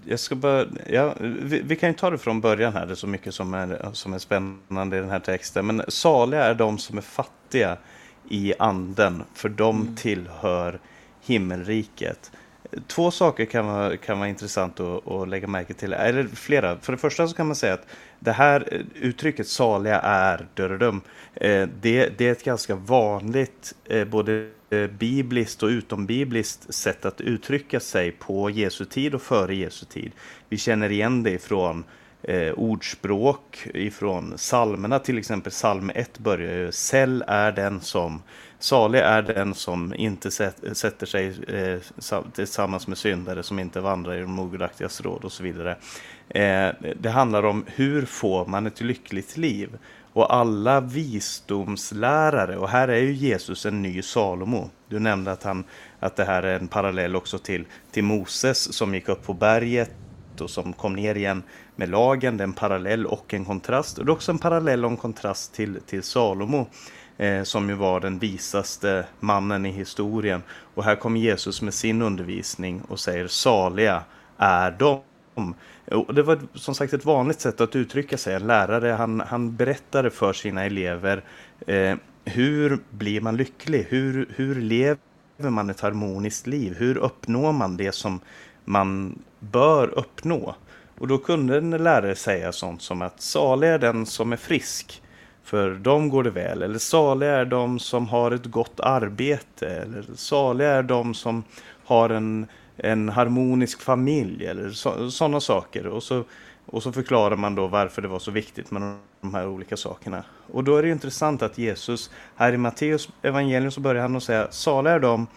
jag 0.05 0.19
ska 0.19 0.35
bara, 0.35 0.65
ja, 0.89 1.15
vi, 1.19 1.61
vi 1.61 1.75
kan 1.75 1.89
ju 1.89 1.95
ta 1.95 2.09
det 2.09 2.17
från 2.17 2.41
början 2.41 2.73
här, 2.73 2.85
det 2.85 2.93
är 2.93 2.95
så 2.95 3.07
mycket 3.07 3.33
som 3.33 3.53
är, 3.53 3.89
som 3.93 4.13
är 4.13 4.19
spännande 4.19 4.97
i 4.97 4.99
den 4.99 5.09
här 5.09 5.19
texten. 5.19 5.65
Men 5.65 5.81
saliga 5.87 6.43
är 6.43 6.53
de 6.53 6.77
som 6.77 6.97
är 6.97 7.01
fattiga 7.01 7.77
i 8.29 8.53
anden, 8.59 9.23
för 9.33 9.49
de 9.49 9.81
Mm. 9.81 9.95
tillhör 9.95 10.79
himmelriket. 11.21 12.31
Två 12.87 13.11
saker 13.11 13.45
kan 13.45 13.67
vara, 13.67 13.97
kan 13.97 14.19
vara 14.19 14.29
intressant 14.29 14.79
att, 14.79 15.07
att 15.07 15.29
lägga 15.29 15.47
märke 15.47 15.73
till, 15.73 15.93
eller 15.93 16.23
flera. 16.27 16.77
För 16.79 16.91
det 16.91 16.97
första 16.97 17.27
så 17.27 17.35
kan 17.35 17.47
man 17.47 17.55
säga 17.55 17.73
att 17.73 17.87
det 18.19 18.31
här 18.31 18.83
uttrycket 18.95 19.47
saliga 19.47 19.99
är 19.99 20.47
dörrdum. 20.53 21.01
Eh, 21.35 21.67
det, 21.81 22.17
det 22.17 22.27
är 22.27 22.31
ett 22.31 22.43
ganska 22.43 22.75
vanligt 22.75 23.75
eh, 23.85 24.05
både 24.05 24.49
Eh, 24.71 24.87
bibliskt 24.87 25.63
och 25.63 25.67
utombibliskt 25.67 26.73
sätt 26.73 27.05
att 27.05 27.21
uttrycka 27.21 27.79
sig 27.79 28.11
på 28.11 28.49
Jesu 28.49 28.85
tid 28.85 29.15
och 29.15 29.21
före 29.21 29.55
Jesu 29.55 29.85
tid. 29.85 30.11
Vi 30.49 30.57
känner 30.57 30.91
igen 30.91 31.23
det 31.23 31.31
ifrån 31.31 31.83
eh, 32.23 32.53
ordspråk, 32.53 33.67
ifrån 33.73 34.33
psalmerna 34.37 34.99
till 34.99 35.17
exempel. 35.17 35.51
Psalm 35.51 35.91
1 35.95 36.19
börjar 36.19 36.53
ju 36.53 36.71
Säll 36.71 37.23
är 37.27 37.51
den 37.51 37.81
som 37.81 38.21
Salig 38.61 38.99
är 38.99 39.21
den 39.21 39.53
som 39.53 39.93
inte 39.93 40.31
sätter 40.31 41.05
sig 41.05 41.27
eh, 41.47 42.21
tillsammans 42.33 42.87
med 42.87 42.97
syndare, 42.97 43.43
som 43.43 43.59
inte 43.59 43.79
vandrar 43.79 44.17
i 44.17 44.21
de 44.21 44.39
ogudaktigas 44.39 45.01
råd 45.01 45.25
och 45.25 45.31
så 45.31 45.43
vidare. 45.43 45.77
Eh, 46.29 46.69
det 46.99 47.09
handlar 47.09 47.45
om 47.45 47.65
hur 47.67 48.05
får 48.05 48.45
man 48.45 48.67
ett 48.67 48.81
lyckligt 48.81 49.37
liv? 49.37 49.77
Och 50.13 50.33
alla 50.33 50.81
visdomslärare, 50.81 52.57
och 52.57 52.69
här 52.69 52.87
är 52.87 53.01
ju 53.01 53.13
Jesus 53.13 53.65
en 53.65 53.81
ny 53.81 54.01
Salomo. 54.01 54.69
Du 54.87 54.99
nämnde 54.99 55.31
att, 55.31 55.43
han, 55.43 55.63
att 55.99 56.15
det 56.15 56.25
här 56.25 56.43
är 56.43 56.59
en 56.59 56.67
parallell 56.67 57.15
också 57.15 57.37
till, 57.37 57.65
till 57.91 58.03
Moses 58.03 58.73
som 58.73 58.93
gick 58.93 59.09
upp 59.09 59.25
på 59.25 59.33
berget 59.33 59.91
och 60.39 60.49
som 60.49 60.73
kom 60.73 60.95
ner 60.95 61.15
igen 61.15 61.43
med 61.75 61.89
lagen. 61.89 62.37
Det 62.37 62.41
är 62.41 62.47
en 62.47 62.53
parallell 62.53 63.05
och 63.05 63.33
en 63.33 63.45
kontrast. 63.45 63.97
Och 63.97 64.05
det 64.05 64.09
är 64.09 64.13
också 64.13 64.31
en 64.31 64.37
parallell 64.37 64.85
och 64.85 64.91
en 64.91 64.97
kontrast 64.97 65.53
till, 65.53 65.79
till 65.85 66.03
Salomo 66.03 66.67
eh, 67.17 67.43
som 67.43 67.69
ju 67.69 67.75
var 67.75 67.99
den 67.99 68.19
visaste 68.19 69.05
mannen 69.19 69.65
i 69.65 69.71
historien. 69.71 70.43
Och 70.75 70.83
här 70.83 70.95
kommer 70.95 71.19
Jesus 71.19 71.61
med 71.61 71.73
sin 71.73 72.01
undervisning 72.01 72.81
och 72.81 72.99
säger 72.99 73.27
saliga 73.27 74.03
är 74.37 74.71
de. 74.71 75.01
Och 75.91 76.13
det 76.13 76.23
var 76.23 76.39
som 76.53 76.75
sagt 76.75 76.93
ett 76.93 77.05
vanligt 77.05 77.41
sätt 77.41 77.61
att 77.61 77.75
uttrycka 77.75 78.17
sig. 78.17 78.35
En 78.35 78.47
lärare 78.47 78.91
han, 78.91 79.19
han 79.19 79.55
berättade 79.55 80.09
för 80.09 80.33
sina 80.33 80.65
elever 80.65 81.23
eh, 81.67 81.95
hur 82.25 82.79
blir 82.89 83.21
man 83.21 83.37
lycklig? 83.37 83.85
Hur, 83.89 84.29
hur 84.35 84.55
lever 84.55 84.97
man 85.49 85.69
ett 85.69 85.79
harmoniskt 85.79 86.47
liv? 86.47 86.75
Hur 86.77 86.97
uppnår 86.97 87.51
man 87.51 87.77
det 87.77 87.91
som 87.91 88.19
man 88.65 89.19
bör 89.39 89.87
uppnå? 89.87 90.55
Och 90.97 91.07
då 91.07 91.17
kunde 91.17 91.57
en 91.57 91.69
lärare 91.69 92.15
säga 92.15 92.51
sånt 92.51 92.81
som 92.81 93.01
att 93.01 93.21
salig 93.21 93.67
är 93.67 93.79
den 93.79 94.05
som 94.05 94.33
är 94.33 94.37
frisk, 94.37 95.01
för 95.43 95.71
dem 95.71 96.09
går 96.09 96.23
det 96.23 96.29
väl. 96.29 96.63
Eller 96.63 96.79
salig 96.79 97.27
är 97.27 97.45
de 97.45 97.79
som 97.79 98.07
har 98.07 98.31
ett 98.31 98.45
gott 98.45 98.79
arbete. 98.79 99.67
Eller 99.67 100.03
salig 100.15 100.65
är 100.65 100.83
de 100.83 101.13
som 101.13 101.43
har 101.85 102.09
en, 102.09 102.47
en 102.83 103.09
harmonisk 103.09 103.81
familj. 103.81 104.45
Eller 104.45 104.69
sådana 105.09 105.39
saker. 105.39 105.87
Och 105.87 106.03
så, 106.03 106.23
och 106.65 106.83
så 106.83 106.91
förklarar 106.91 107.35
man 107.35 107.55
då 107.55 107.67
varför 107.67 108.01
det 108.01 108.07
var 108.07 108.19
så 108.19 108.31
viktigt 108.31 108.71
med 108.71 108.97
de 109.21 109.33
här 109.33 109.47
olika 109.47 109.77
sakerna. 109.77 110.23
Och 110.53 110.63
då 110.63 110.77
är 110.77 110.83
det 110.83 110.89
intressant 110.89 111.41
att 111.41 111.57
Jesus, 111.57 112.11
här 112.35 112.53
i 112.53 112.57
Matteus 112.57 113.09
evangelium 113.21 113.71
så 113.71 113.81
börjar 113.81 114.01
han 114.01 114.15
att 114.15 114.23
säga, 114.23 114.47
saliga 114.51 114.93
är 114.93 114.99
de 114.99 115.27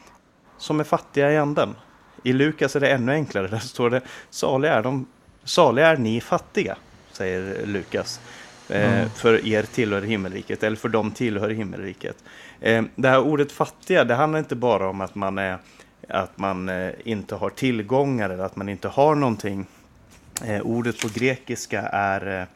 som 0.59 0.81
är 0.81 0.85
fattiga 0.85 1.33
i 1.33 1.39
anden. 1.39 1.75
I 2.23 2.33
Lukas 2.33 2.77
är 2.77 2.81
det 2.81 2.91
ännu 2.91 3.13
enklare, 3.13 3.47
där 3.49 3.59
står 3.59 3.91
det, 3.91 4.01
saliga 4.31 4.75
är, 4.75 4.83
de, 4.83 5.07
saliga 5.45 5.87
är 5.87 5.97
ni 5.97 6.21
fattiga, 6.21 6.77
säger 7.13 7.67
Lukas. 7.67 8.21
Mm. 8.69 9.11
för 9.11 9.47
er 9.47 9.63
tillhör 9.63 10.03
himmelriket, 10.03 10.63
eller 10.63 10.77
för 10.77 10.89
dem 10.89 11.11
tillhör 11.11 11.51
himmelriket. 11.51 12.17
Eh, 12.61 12.83
det 12.95 13.09
här 13.09 13.21
ordet 13.21 13.53
fattiga, 13.53 14.05
det 14.05 14.15
handlar 14.15 14.39
inte 14.39 14.57
bara 14.57 14.89
om 14.89 15.01
att 15.01 15.15
man, 15.15 15.39
är, 15.39 15.59
att 16.09 16.38
man 16.38 16.69
eh, 16.69 16.93
inte 17.05 17.35
har 17.35 17.51
tillgångar 17.51 18.31
eller 18.31 18.45
att 18.45 18.57
man 18.57 18.69
inte 18.69 18.88
har 18.88 19.15
någonting. 19.15 19.67
Eh, 20.45 20.61
ordet 20.61 21.03
på 21.03 21.09
grekiska 21.15 21.83
är 21.83 22.49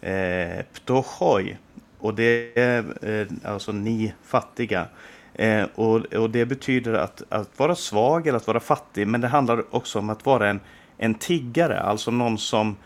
eh, 0.00 0.12
eh 0.12 0.64
ptochoi, 0.74 1.56
och 1.98 2.14
det 2.14 2.58
är 2.58 2.84
alltså 3.44 3.72
ni 3.72 4.14
fattiga. 4.24 4.86
och, 5.74 5.96
och 6.14 6.30
det 6.30 6.46
betyder 6.46 6.94
att, 6.94 7.22
att 7.28 7.58
vara 7.58 7.74
svag 7.74 8.26
eller 8.26 8.36
att 8.36 8.46
vara 8.46 8.60
fattig, 8.60 9.06
men 9.06 9.20
det 9.20 9.28
handlar 9.28 9.74
också 9.74 9.98
om 9.98 10.10
att 10.10 10.26
vara 10.26 10.48
en, 10.48 10.60
en 10.96 11.14
tiggare, 11.14 11.80
alltså 11.80 12.10
någon 12.10 12.38
som 12.38 12.76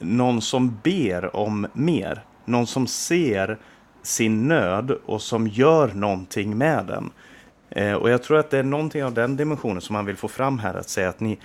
någon 0.00 0.42
som 0.42 0.78
ber 0.82 1.36
om 1.36 1.66
mer. 1.72 2.22
Någon 2.44 2.66
som 2.66 2.86
ser 2.86 3.58
sin 4.02 4.48
nöd 4.48 4.90
och 4.90 5.22
som 5.22 5.46
gör 5.46 5.88
någonting 5.94 6.58
med 6.58 6.86
den. 6.86 7.10
Eh, 7.70 7.92
och 7.92 8.10
jag 8.10 8.22
tror 8.22 8.38
att 8.38 8.50
det 8.50 8.58
är 8.58 8.62
någonting 8.62 9.04
av 9.04 9.14
den 9.14 9.36
dimensionen 9.36 9.80
som 9.80 9.92
man 9.92 10.06
vill 10.06 10.16
få 10.16 10.28
fram 10.28 10.58
här. 10.58 10.74
Att 10.74 10.88
säga 10.88 11.08
att 11.08 11.20
ni, 11.20 11.38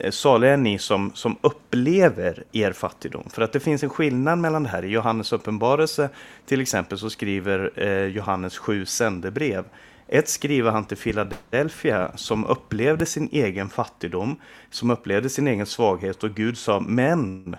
eh, 0.00 0.10
saliga 0.10 0.52
är 0.52 0.56
ni 0.56 0.78
som, 0.78 1.10
som 1.14 1.36
upplever 1.40 2.44
er 2.52 2.72
fattigdom. 2.72 3.28
För 3.30 3.42
att 3.42 3.52
det 3.52 3.60
finns 3.60 3.82
en 3.82 3.90
skillnad 3.90 4.38
mellan 4.38 4.62
det 4.62 4.68
här. 4.68 4.84
I 4.84 4.88
Johannes 4.88 5.32
uppenbarelse 5.32 6.08
till 6.46 6.60
exempel 6.60 6.98
så 6.98 7.10
skriver 7.10 7.70
eh, 7.74 8.06
Johannes 8.06 8.58
sju 8.58 8.86
sändebrev. 8.86 9.64
Ett 10.08 10.28
skriver 10.28 10.70
han 10.70 10.84
till 10.84 10.96
Philadelphia 10.96 12.12
som 12.16 12.46
upplevde 12.46 13.06
sin 13.06 13.28
egen 13.32 13.68
fattigdom, 13.68 14.36
som 14.70 14.90
upplevde 14.90 15.28
sin 15.28 15.48
egen 15.48 15.66
svaghet 15.66 16.24
och 16.24 16.30
Gud 16.30 16.58
sa 16.58 16.80
men 16.80 17.56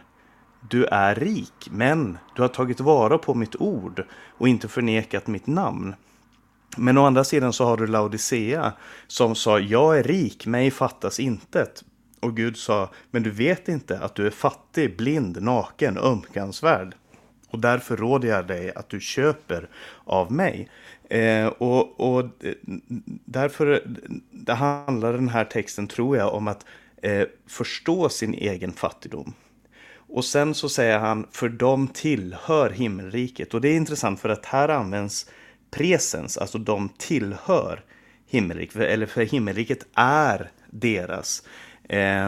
du 0.70 0.86
är 0.86 1.16
rik, 1.16 1.70
men 1.72 2.18
du 2.36 2.42
har 2.42 2.50
tagit 2.50 2.80
vara 2.80 3.18
på 3.18 3.34
mitt 3.34 3.56
ord 3.56 4.04
och 4.38 4.48
inte 4.48 4.68
förnekat 4.68 5.28
mitt 5.28 5.48
namn. 5.48 5.96
Men 6.78 6.98
å 6.98 7.06
andra 7.06 7.24
sidan 7.24 7.54
så 7.54 7.66
har 7.66 7.78
du 7.78 7.88
Laodicea 7.88 8.74
som 9.08 9.36
sa 9.36 9.60
jag 9.60 10.00
är 10.00 10.04
rik, 10.04 10.46
mig 10.46 10.72
fattas 10.72 11.20
intet. 11.20 11.84
Och 12.20 12.36
Gud 12.36 12.58
sa, 12.58 12.90
men 13.12 13.24
du 13.24 13.32
vet 13.32 13.68
inte 13.68 14.00
att 14.00 14.16
du 14.16 14.28
är 14.28 14.32
fattig, 14.32 14.98
blind, 14.98 15.42
naken, 15.42 15.98
ömkansvärd. 15.98 16.96
Och 17.50 17.60
därför 17.60 17.98
råder 17.98 18.28
jag 18.28 18.48
dig 18.48 18.74
att 18.76 18.90
du 18.90 19.00
köper 19.00 19.70
av 20.04 20.32
mig. 20.32 20.70
Eh, 21.10 21.48
och, 21.48 22.00
och 22.00 22.30
därför 23.26 23.84
det 24.32 24.54
handlar 24.54 25.14
den 25.14 25.30
här 25.30 25.46
texten, 25.46 25.88
tror 25.88 26.18
jag, 26.18 26.34
om 26.34 26.48
att 26.48 26.66
eh, 27.02 27.28
förstå 27.48 28.10
sin 28.10 28.34
egen 28.34 28.72
fattigdom. 28.72 29.34
Och 30.08 30.26
sen 30.26 30.54
så 30.54 30.70
säger 30.70 31.00
han, 31.00 31.28
för 31.32 31.50
de 31.50 31.88
tillhör 31.88 32.70
himmelriket. 32.70 33.54
Och 33.54 33.62
det 33.62 33.70
är 33.70 33.76
intressant 33.76 34.20
för 34.20 34.30
att 34.30 34.46
här 34.46 34.70
används 34.70 35.30
presens, 35.76 36.38
alltså 36.38 36.58
de 36.58 36.90
tillhör 36.98 37.84
himmelriket. 38.28 38.76
Eller 38.76 39.06
för 39.06 39.22
himmelriket 39.22 39.86
är 39.96 40.52
deras. 40.70 41.44
Eh, 41.90 42.26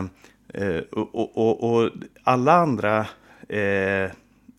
eh, 0.53 0.79
och, 0.91 1.37
och, 1.37 1.73
och, 1.73 1.91
alla 2.23 2.53
andra 2.53 2.99
eh, 3.49 4.11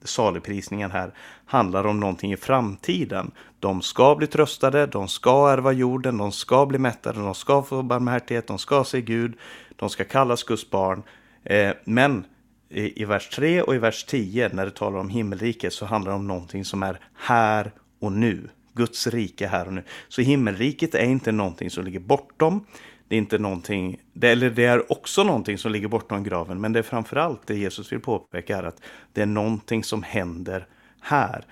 saluprisningar 0.04 0.88
här 0.88 1.14
handlar 1.46 1.86
om 1.86 2.00
någonting 2.00 2.32
i 2.32 2.36
framtiden. 2.36 3.30
De 3.60 3.82
ska 3.82 4.14
bli 4.14 4.26
tröstade, 4.26 4.86
de 4.86 5.08
ska 5.08 5.50
ärva 5.50 5.72
jorden, 5.72 6.18
de 6.18 6.32
ska 6.32 6.66
bli 6.66 6.78
mättade, 6.78 7.20
de 7.20 7.34
ska 7.34 7.62
få 7.62 7.82
barmhärtighet, 7.82 8.46
de 8.46 8.58
ska 8.58 8.84
se 8.84 9.00
Gud, 9.00 9.34
de 9.76 9.90
ska 9.90 10.04
kallas 10.04 10.42
Guds 10.42 10.70
barn. 10.70 11.02
Eh, 11.44 11.72
men 11.84 12.24
i, 12.68 13.02
i 13.02 13.04
vers 13.04 13.28
3 13.28 13.62
och 13.62 13.74
i 13.74 13.78
vers 13.78 14.04
10 14.04 14.48
när 14.48 14.64
det 14.64 14.70
talar 14.70 14.98
om 14.98 15.08
himmelriket 15.08 15.72
så 15.72 15.86
handlar 15.86 16.12
det 16.12 16.16
om 16.16 16.26
någonting 16.26 16.64
som 16.64 16.82
är 16.82 17.00
här 17.14 17.72
och 18.00 18.12
nu. 18.12 18.48
Guds 18.78 19.06
rike 19.06 19.46
här 19.46 19.66
och 19.66 19.72
nu. 19.72 19.82
Så 20.08 20.22
himmelriket 20.22 20.94
är 20.94 21.04
inte 21.04 21.32
någonting 21.32 21.70
som 21.70 21.84
ligger 21.84 22.00
bortom. 22.00 22.64
Det 23.08 23.14
är 23.14 23.18
inte 23.18 23.38
någonting, 23.38 24.00
det, 24.12 24.28
eller 24.28 24.50
det 24.50 24.64
är 24.64 24.92
också 24.92 25.24
någonting 25.24 25.58
som 25.58 25.72
ligger 25.72 25.88
bortom 25.88 26.24
graven, 26.24 26.60
men 26.60 26.72
det 26.72 26.78
är 26.78 26.82
framförallt 26.82 27.46
det 27.46 27.58
Jesus 27.58 27.92
vill 27.92 28.00
påpeka 28.00 28.58
är 28.58 28.62
att 28.62 28.80
det 29.12 29.22
är 29.22 29.26
någonting 29.26 29.84
som 29.84 30.02
händer 30.02 30.66
här. 31.00 31.44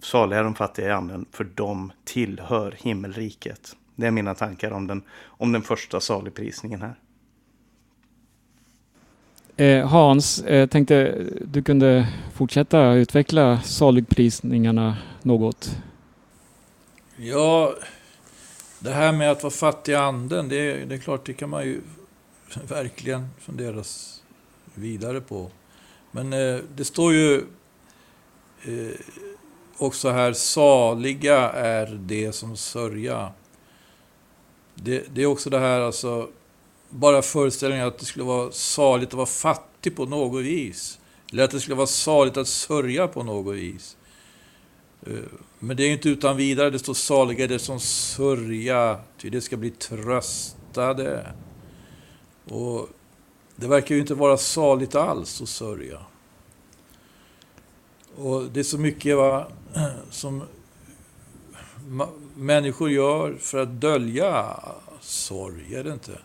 Saliga 0.00 0.38
är 0.38 0.44
de 0.44 0.54
fattiga 0.54 0.88
i 0.88 0.92
anden, 0.92 1.26
för 1.32 1.44
de 1.44 1.92
tillhör 2.04 2.74
himmelriket. 2.78 3.76
Det 3.96 4.06
är 4.06 4.10
mina 4.10 4.34
tankar 4.34 4.70
om 4.70 4.86
den, 4.86 5.02
om 5.24 5.52
den 5.52 5.62
första 5.62 6.00
saligprisningen 6.00 6.82
här. 6.82 6.94
Eh, 9.56 9.88
Hans, 9.88 10.42
eh, 10.42 10.66
tänkte 10.66 11.24
du 11.44 11.62
kunde 11.62 12.08
fortsätta 12.34 12.92
utveckla 12.92 13.60
saligprisningarna 13.60 14.96
något? 15.22 15.76
Ja, 17.18 17.74
det 18.78 18.90
här 18.90 19.12
med 19.12 19.30
att 19.30 19.42
vara 19.42 19.50
fattig 19.50 19.92
i 19.92 19.94
anden, 19.94 20.48
det, 20.48 20.84
det 20.84 20.94
är 20.94 20.98
klart, 20.98 21.26
det 21.26 21.32
kan 21.32 21.50
man 21.50 21.64
ju 21.64 21.80
verkligen 22.68 23.28
fundera 23.40 23.84
vidare 24.74 25.20
på. 25.20 25.50
Men 26.10 26.32
eh, 26.32 26.60
det 26.76 26.84
står 26.84 27.12
ju 27.12 27.44
eh, 28.62 29.00
också 29.76 30.10
här, 30.10 30.32
saliga 30.32 31.50
är 31.50 31.86
det 31.86 32.32
som 32.32 32.56
sörja. 32.56 33.32
Det, 34.74 35.14
det, 35.14 35.22
är 35.22 35.26
också 35.26 35.50
det 35.50 35.58
här, 35.58 35.80
alltså, 35.80 36.28
bara 36.88 37.22
föreställningen 37.22 37.86
att 37.86 37.98
det 37.98 38.04
skulle 38.04 38.24
vara 38.24 38.52
saligt 38.52 39.08
att 39.08 39.14
vara 39.14 39.26
fattig 39.26 39.96
på 39.96 40.04
något 40.06 40.44
vis. 40.44 40.98
Eller 41.32 41.44
att 41.44 41.50
det 41.50 41.60
skulle 41.60 41.76
vara 41.76 41.86
saligt 41.86 42.36
att 42.36 42.48
sörja 42.48 43.08
på 43.08 43.22
något 43.22 43.54
vis. 43.54 43.96
Eh, 45.06 45.12
men 45.66 45.76
det 45.76 45.82
är 45.82 45.92
inte 45.92 46.08
utan 46.08 46.36
vidare 46.36 46.70
det 46.70 46.78
står 46.78 46.94
saliga 46.94 47.46
det 47.46 47.58
som 47.58 47.80
sörja, 47.80 49.00
ty 49.18 49.30
det 49.30 49.40
ska 49.40 49.56
bli 49.56 49.70
tröstade. 49.70 51.32
Och 52.50 52.88
det 53.56 53.66
verkar 53.66 53.94
ju 53.94 54.00
inte 54.00 54.14
vara 54.14 54.36
saligt 54.36 54.94
alls 54.94 55.42
att 55.42 55.48
sörja. 55.48 55.98
Och 58.16 58.44
det 58.44 58.60
är 58.60 58.64
så 58.64 58.78
mycket 58.78 59.16
va, 59.16 59.48
som 60.10 60.42
människor 62.34 62.90
gör 62.90 63.36
för 63.40 63.58
att 63.58 63.80
dölja 63.80 64.60
sorg, 65.00 65.74
är 65.74 65.84
det 65.84 65.92
inte? 65.92 66.18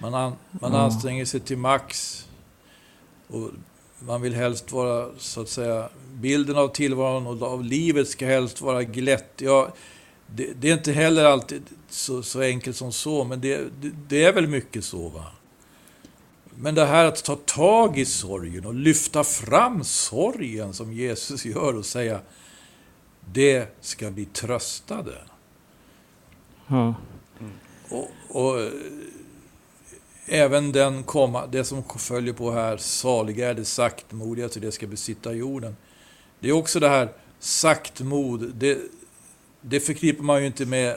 Man, 0.00 0.14
an, 0.14 0.32
man 0.50 0.70
mm. 0.70 0.84
anstränger 0.84 1.24
sig 1.24 1.40
till 1.40 1.58
max. 1.58 2.18
Och 3.28 3.50
man 4.06 4.22
vill 4.22 4.34
helst 4.34 4.72
vara, 4.72 5.08
så 5.18 5.40
att 5.40 5.48
säga, 5.48 5.88
bilden 6.12 6.56
av 6.56 6.68
tillvaron 6.68 7.26
och 7.26 7.42
av 7.42 7.64
livet 7.64 8.08
ska 8.08 8.26
helst 8.26 8.60
vara 8.60 8.82
glätt. 8.82 9.32
Ja, 9.36 9.74
det, 10.26 10.52
det 10.60 10.68
är 10.68 10.74
inte 10.74 10.92
heller 10.92 11.24
alltid 11.24 11.62
så, 11.88 12.22
så 12.22 12.40
enkelt 12.40 12.76
som 12.76 12.92
så, 12.92 13.24
men 13.24 13.40
det, 13.40 13.56
det, 13.80 13.90
det, 14.08 14.24
är 14.24 14.32
väl 14.32 14.46
mycket 14.46 14.84
så. 14.84 15.08
va. 15.08 15.24
Men 16.54 16.74
det 16.74 16.84
här 16.84 17.04
att 17.04 17.24
ta 17.24 17.36
tag 17.36 17.98
i 17.98 18.04
sorgen 18.04 18.66
och 18.66 18.74
lyfta 18.74 19.24
fram 19.24 19.84
sorgen 19.84 20.74
som 20.74 20.92
Jesus 20.92 21.44
gör 21.44 21.76
och 21.76 21.86
säga 21.86 22.20
det 23.32 23.76
ska 23.80 24.10
bli 24.10 24.24
tröstade. 24.24 25.14
Ja. 26.66 26.94
Och, 27.88 28.08
och 28.28 28.70
även 30.26 30.72
den 30.72 31.02
komma, 31.02 31.46
det 31.46 31.64
som 31.64 31.84
följer 31.84 32.34
på 32.34 32.50
här, 32.50 32.76
saliga 32.76 33.50
är 33.50 33.54
det 33.54 33.64
saktmodiga, 33.64 34.48
till 34.48 34.62
det 34.62 34.72
ska 34.72 34.86
besitta 34.86 35.32
jorden. 35.32 35.76
Det 36.40 36.48
är 36.48 36.52
också 36.52 36.80
det 36.80 36.88
här 36.88 37.08
saktmod, 37.38 38.52
det, 38.54 38.78
det 39.60 39.80
förknippar 39.80 40.24
man 40.24 40.40
ju 40.40 40.46
inte 40.46 40.66
med 40.66 40.96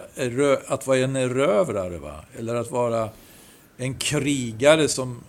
att 0.67 0.87
vara 0.87 0.97
en 0.97 1.15
erövrare, 1.15 1.97
va? 1.97 2.25
eller 2.37 2.55
att 2.55 2.71
vara 2.71 3.09
en 3.77 3.95
krigare 3.95 4.87
som, 4.87 5.23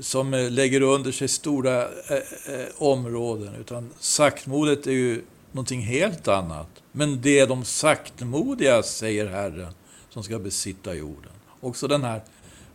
som 0.00 0.30
lägger 0.30 0.80
under 0.80 1.12
sig 1.12 1.28
stora 1.28 1.82
eh, 1.82 2.16
eh, 2.54 2.66
områden. 2.78 3.54
Utan 3.54 3.90
saktmodet 3.98 4.86
är 4.86 4.92
ju 4.92 5.22
någonting 5.52 5.80
helt 5.80 6.28
annat. 6.28 6.68
Men 6.92 7.20
det 7.20 7.38
är 7.38 7.46
de 7.46 7.64
saktmodiga, 7.64 8.82
säger 8.82 9.26
Herren, 9.26 9.72
som 10.10 10.22
ska 10.22 10.38
besitta 10.38 10.94
jorden. 10.94 11.32
Också 11.60 11.88
den 11.88 12.02
här 12.02 12.20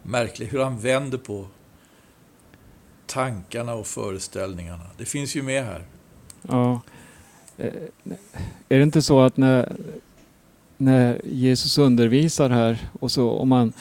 märklig, 0.03 0.47
hur 0.47 0.59
han 0.59 0.79
vänder 0.79 1.17
på 1.17 1.45
tankarna 3.05 3.73
och 3.73 3.87
föreställningarna. 3.87 4.83
Det 4.97 5.05
finns 5.05 5.35
ju 5.35 5.43
med 5.43 5.65
här. 5.65 5.83
Ja. 6.41 6.81
Eh, 7.57 7.73
är 8.69 8.77
det 8.77 8.83
inte 8.83 9.01
så 9.01 9.21
att 9.21 9.37
när, 9.37 9.75
när 10.77 11.21
Jesus 11.25 11.77
undervisar 11.77 12.49
här 12.49 12.89
och 12.99 13.11
så 13.11 13.31
om 13.31 13.49
man 13.49 13.73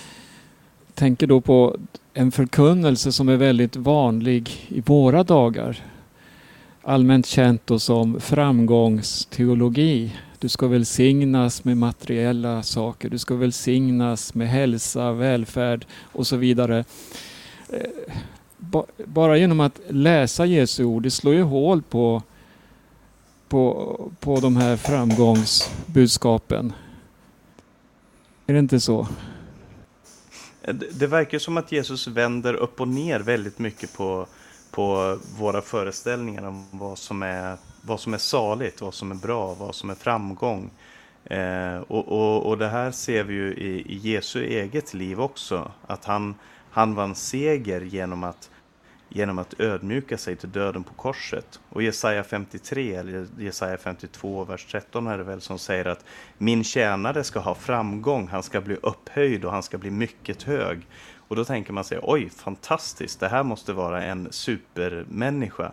tänker 0.94 1.26
då 1.26 1.40
på 1.40 1.76
en 2.14 2.32
förkunnelse 2.32 3.12
som 3.12 3.28
är 3.28 3.36
väldigt 3.36 3.76
vanlig 3.76 4.66
i 4.68 4.80
våra 4.80 5.22
dagar. 5.22 5.84
Allmänt 6.82 7.26
känt 7.26 7.66
då 7.66 7.78
som 7.78 8.20
framgångsteologi. 8.20 10.16
Du 10.38 10.48
ska 10.48 10.66
välsignas 10.66 11.64
med 11.64 11.76
materiella 11.76 12.62
saker. 12.62 13.10
Du 13.10 13.18
ska 13.18 13.34
välsignas 13.34 14.34
med 14.34 14.48
hälsa, 14.48 15.12
välfärd 15.12 15.86
och 16.12 16.26
så 16.26 16.36
vidare. 16.36 16.84
Eh, 17.68 18.14
bara 19.04 19.36
genom 19.36 19.60
att 19.60 19.80
läsa 19.88 20.46
Jesu 20.46 20.84
ord, 20.84 21.02
det 21.02 21.10
slår 21.10 21.34
ju 21.34 21.42
hål 21.42 21.82
på 21.82 22.22
på, 23.48 24.12
på 24.20 24.40
de 24.40 24.56
här 24.56 24.76
framgångsbudskapen. 24.76 26.72
Är 28.46 28.52
det 28.52 28.58
inte 28.58 28.80
så? 28.80 29.08
Det, 30.62 30.98
det 31.00 31.06
verkar 31.06 31.38
som 31.38 31.56
att 31.56 31.72
Jesus 31.72 32.06
vänder 32.06 32.54
upp 32.54 32.80
och 32.80 32.88
ner 32.88 33.20
väldigt 33.20 33.58
mycket 33.58 33.96
på, 33.96 34.26
på 34.70 35.18
våra 35.38 35.62
föreställningar 35.62 36.42
om 36.42 36.66
vad 36.70 36.98
som, 36.98 37.22
är, 37.22 37.56
vad 37.82 38.00
som 38.00 38.14
är 38.14 38.18
saligt, 38.18 38.80
vad 38.80 38.94
som 38.94 39.10
är 39.10 39.14
bra, 39.14 39.54
vad 39.54 39.74
som 39.74 39.90
är 39.90 39.94
framgång. 39.94 40.70
Eh, 41.24 41.76
och, 41.76 42.08
och, 42.08 42.46
och 42.46 42.58
det 42.58 42.68
här 42.68 42.90
ser 42.90 43.24
vi 43.24 43.34
ju 43.34 43.54
i, 43.54 43.94
i 43.94 43.96
Jesu 43.96 44.44
eget 44.44 44.94
liv 44.94 45.20
också. 45.20 45.72
Att 45.86 46.04
han, 46.04 46.34
han 46.70 46.94
vann 46.94 47.14
seger 47.14 47.80
genom 47.80 48.24
att, 48.24 48.50
genom 49.08 49.38
att 49.38 49.60
ödmjuka 49.60 50.18
sig 50.18 50.36
till 50.36 50.52
döden 50.52 50.84
på 50.84 50.94
korset. 50.94 51.60
Och 51.68 51.82
Jesaja 51.82 52.24
53, 52.24 52.94
eller 52.94 53.26
Jesaja 53.38 53.76
52, 53.76 54.44
vers 54.44 54.66
13 54.70 55.06
är 55.06 55.18
det 55.18 55.24
väl 55.24 55.40
som 55.40 55.58
säger 55.58 55.84
att 55.84 56.04
min 56.38 56.64
tjänare 56.64 57.24
ska 57.24 57.40
ha 57.40 57.54
framgång, 57.54 58.28
han 58.28 58.42
ska 58.42 58.60
bli 58.60 58.76
upphöjd 58.82 59.44
och 59.44 59.52
han 59.52 59.62
ska 59.62 59.78
bli 59.78 59.90
mycket 59.90 60.42
hög. 60.42 60.86
Och 61.28 61.36
då 61.36 61.44
tänker 61.44 61.72
man 61.72 61.84
sig, 61.84 61.98
oj, 62.02 62.30
fantastiskt, 62.30 63.20
det 63.20 63.28
här 63.28 63.42
måste 63.42 63.72
vara 63.72 64.02
en 64.02 64.28
supermänniska. 64.30 65.72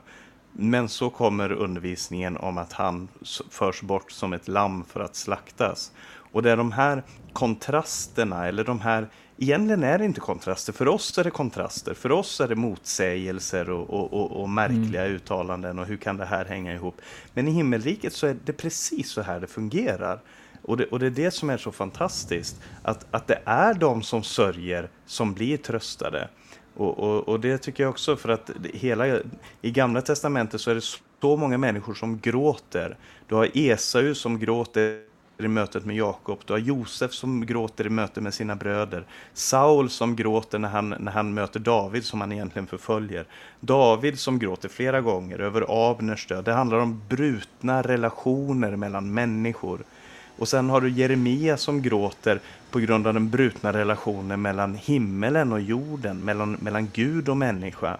Men 0.52 0.90
så 0.90 1.10
kommer 1.10 1.52
undervisningen 1.52 2.38
om 2.38 2.58
att 2.58 2.74
han 2.74 3.08
förs 3.50 3.82
bort 3.82 4.12
som 4.12 4.34
ett 4.34 4.48
lamm 4.48 4.84
för 4.84 5.00
att 5.00 5.16
slaktas. 5.16 5.92
Och 6.32 6.44
det 6.44 6.52
är 6.52 6.58
de 6.58 6.72
här 6.72 7.04
kontrasterna, 7.34 8.48
eller 8.48 8.64
de 8.64 8.80
här, 8.80 9.08
egentligen 9.38 9.84
är 9.84 9.98
det 9.98 10.06
inte 10.06 10.20
kontraster, 10.20 10.74
för 10.74 10.88
oss 10.88 11.18
är 11.18 11.24
det 11.24 11.32
kontraster, 11.32 11.94
för 11.94 12.12
oss 12.12 12.42
är 12.42 12.48
det 12.48 12.56
motsägelser 12.56 13.70
och, 13.70 13.90
och, 13.90 14.14
och, 14.14 14.42
och 14.42 14.50
märkliga 14.50 15.06
uttalanden 15.06 15.80
och 15.80 15.86
hur 15.86 15.98
kan 15.98 16.18
det 16.18 16.26
här 16.26 16.46
hänga 16.46 16.74
ihop? 16.74 17.02
Men 17.34 17.48
i 17.48 17.52
himmelriket 17.52 18.14
så 18.14 18.28
är 18.28 18.38
det 18.46 18.54
precis 18.54 19.10
så 19.10 19.22
här 19.22 19.40
det 19.40 19.48
fungerar. 19.48 20.20
Och 20.66 20.78
det, 20.78 20.86
och 20.86 21.00
det 21.00 21.06
är 21.06 21.10
det 21.10 21.32
som 21.32 21.50
är 21.50 21.58
så 21.58 21.72
fantastiskt, 21.72 22.62
att, 22.84 23.06
att 23.12 23.28
det 23.28 23.42
är 23.46 23.74
de 23.74 24.04
som 24.04 24.24
sörjer 24.24 24.90
som 25.06 25.34
blir 25.34 25.58
tröstade. 25.58 26.28
Och, 26.76 27.00
och, 27.00 27.28
och 27.28 27.40
det 27.40 27.58
tycker 27.58 27.84
jag 27.84 27.90
också 27.90 28.16
för 28.16 28.30
att 28.30 28.52
hela, 28.74 29.20
i 29.62 29.72
gamla 29.72 30.02
testamentet 30.02 30.62
så 30.62 30.72
är 30.72 30.76
det 30.76 30.82
så 31.22 31.38
många 31.38 31.58
människor 31.58 31.94
som 31.94 32.20
gråter. 32.20 32.98
Du 33.28 33.36
har 33.36 33.50
Esau 33.54 34.16
som 34.16 34.40
gråter 34.40 35.02
i 35.38 35.48
mötet 35.48 35.86
med 35.86 35.96
Jakob, 35.96 36.40
du 36.46 36.54
har 36.54 36.60
Josef 36.60 37.12
som 37.12 37.46
gråter 37.46 37.86
i 37.86 37.90
mötet 37.90 38.24
med 38.24 38.34
sina 38.34 38.56
bröder, 38.56 39.06
Saul 39.34 39.90
som 39.90 40.16
gråter 40.16 40.60
när 40.60 40.70
han, 40.70 40.90
när 41.00 41.12
han 41.12 41.34
möter 41.34 41.60
David 41.60 42.06
som 42.06 42.22
han 42.22 42.32
egentligen 42.32 42.68
förföljer, 42.68 43.26
David 43.60 44.20
som 44.20 44.40
gråter 44.40 44.70
flera 44.70 45.02
gånger 45.02 45.40
över 45.40 45.90
Abners 45.92 46.28
död. 46.28 46.46
Det 46.46 46.54
handlar 46.54 46.78
om 46.78 47.02
brutna 47.10 47.82
relationer 47.82 48.76
mellan 48.76 49.14
människor. 49.14 49.84
Och 50.38 50.48
sen 50.48 50.70
har 50.70 50.82
du 50.82 50.90
Jeremia 50.90 51.58
som 51.58 51.82
gråter 51.82 52.40
på 52.72 52.80
grund 52.80 53.08
av 53.08 53.14
den 53.14 53.30
brutna 53.30 53.74
relationen 53.74 54.42
mellan 54.42 54.76
himmelen 54.76 55.52
och 55.52 55.62
jorden, 55.62 56.20
mellan, 56.20 56.52
mellan 56.52 56.90
Gud 56.94 57.30
och 57.30 57.38
människa. 57.38 57.98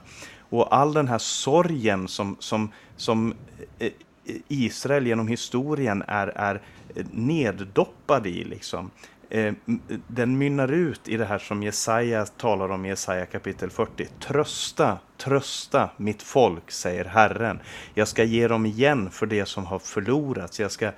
Och 0.50 0.76
all 0.76 0.94
den 0.94 1.08
här 1.08 1.18
sorgen 1.18 2.08
som, 2.08 2.36
som, 2.40 2.72
som 2.96 3.34
eh, 3.80 3.92
Israel 4.48 5.08
genom 5.08 5.28
historien 5.28 6.04
är, 6.08 6.28
är 6.28 6.62
neddoppad 7.12 8.28
i. 8.28 8.44
Liksom. 8.44 8.92
Eh, 9.30 9.54
den 10.08 10.38
mynnar 10.38 10.72
ut 10.72 11.08
i 11.08 11.18
det 11.18 11.26
här 11.26 11.40
som 11.40 11.64
Jesaja 11.64 12.26
talar 12.26 12.70
om 12.70 12.86
i 12.86 12.90
Jesaja 12.90 13.26
kapitel 13.26 13.70
40. 13.70 14.08
Trösta, 14.20 14.98
trösta 15.18 15.90
mitt 15.98 16.22
folk, 16.22 16.72
säger 16.72 17.06
Herren. 17.06 17.60
Jag 17.94 18.08
ska 18.08 18.24
ge 18.24 18.48
dem 18.48 18.66
igen 18.66 19.10
för 19.12 19.26
det 19.26 19.46
som 19.46 19.66
har 19.66 19.80
förlorats. 19.80 20.60
Jag 20.60 20.72
ska 20.72 20.92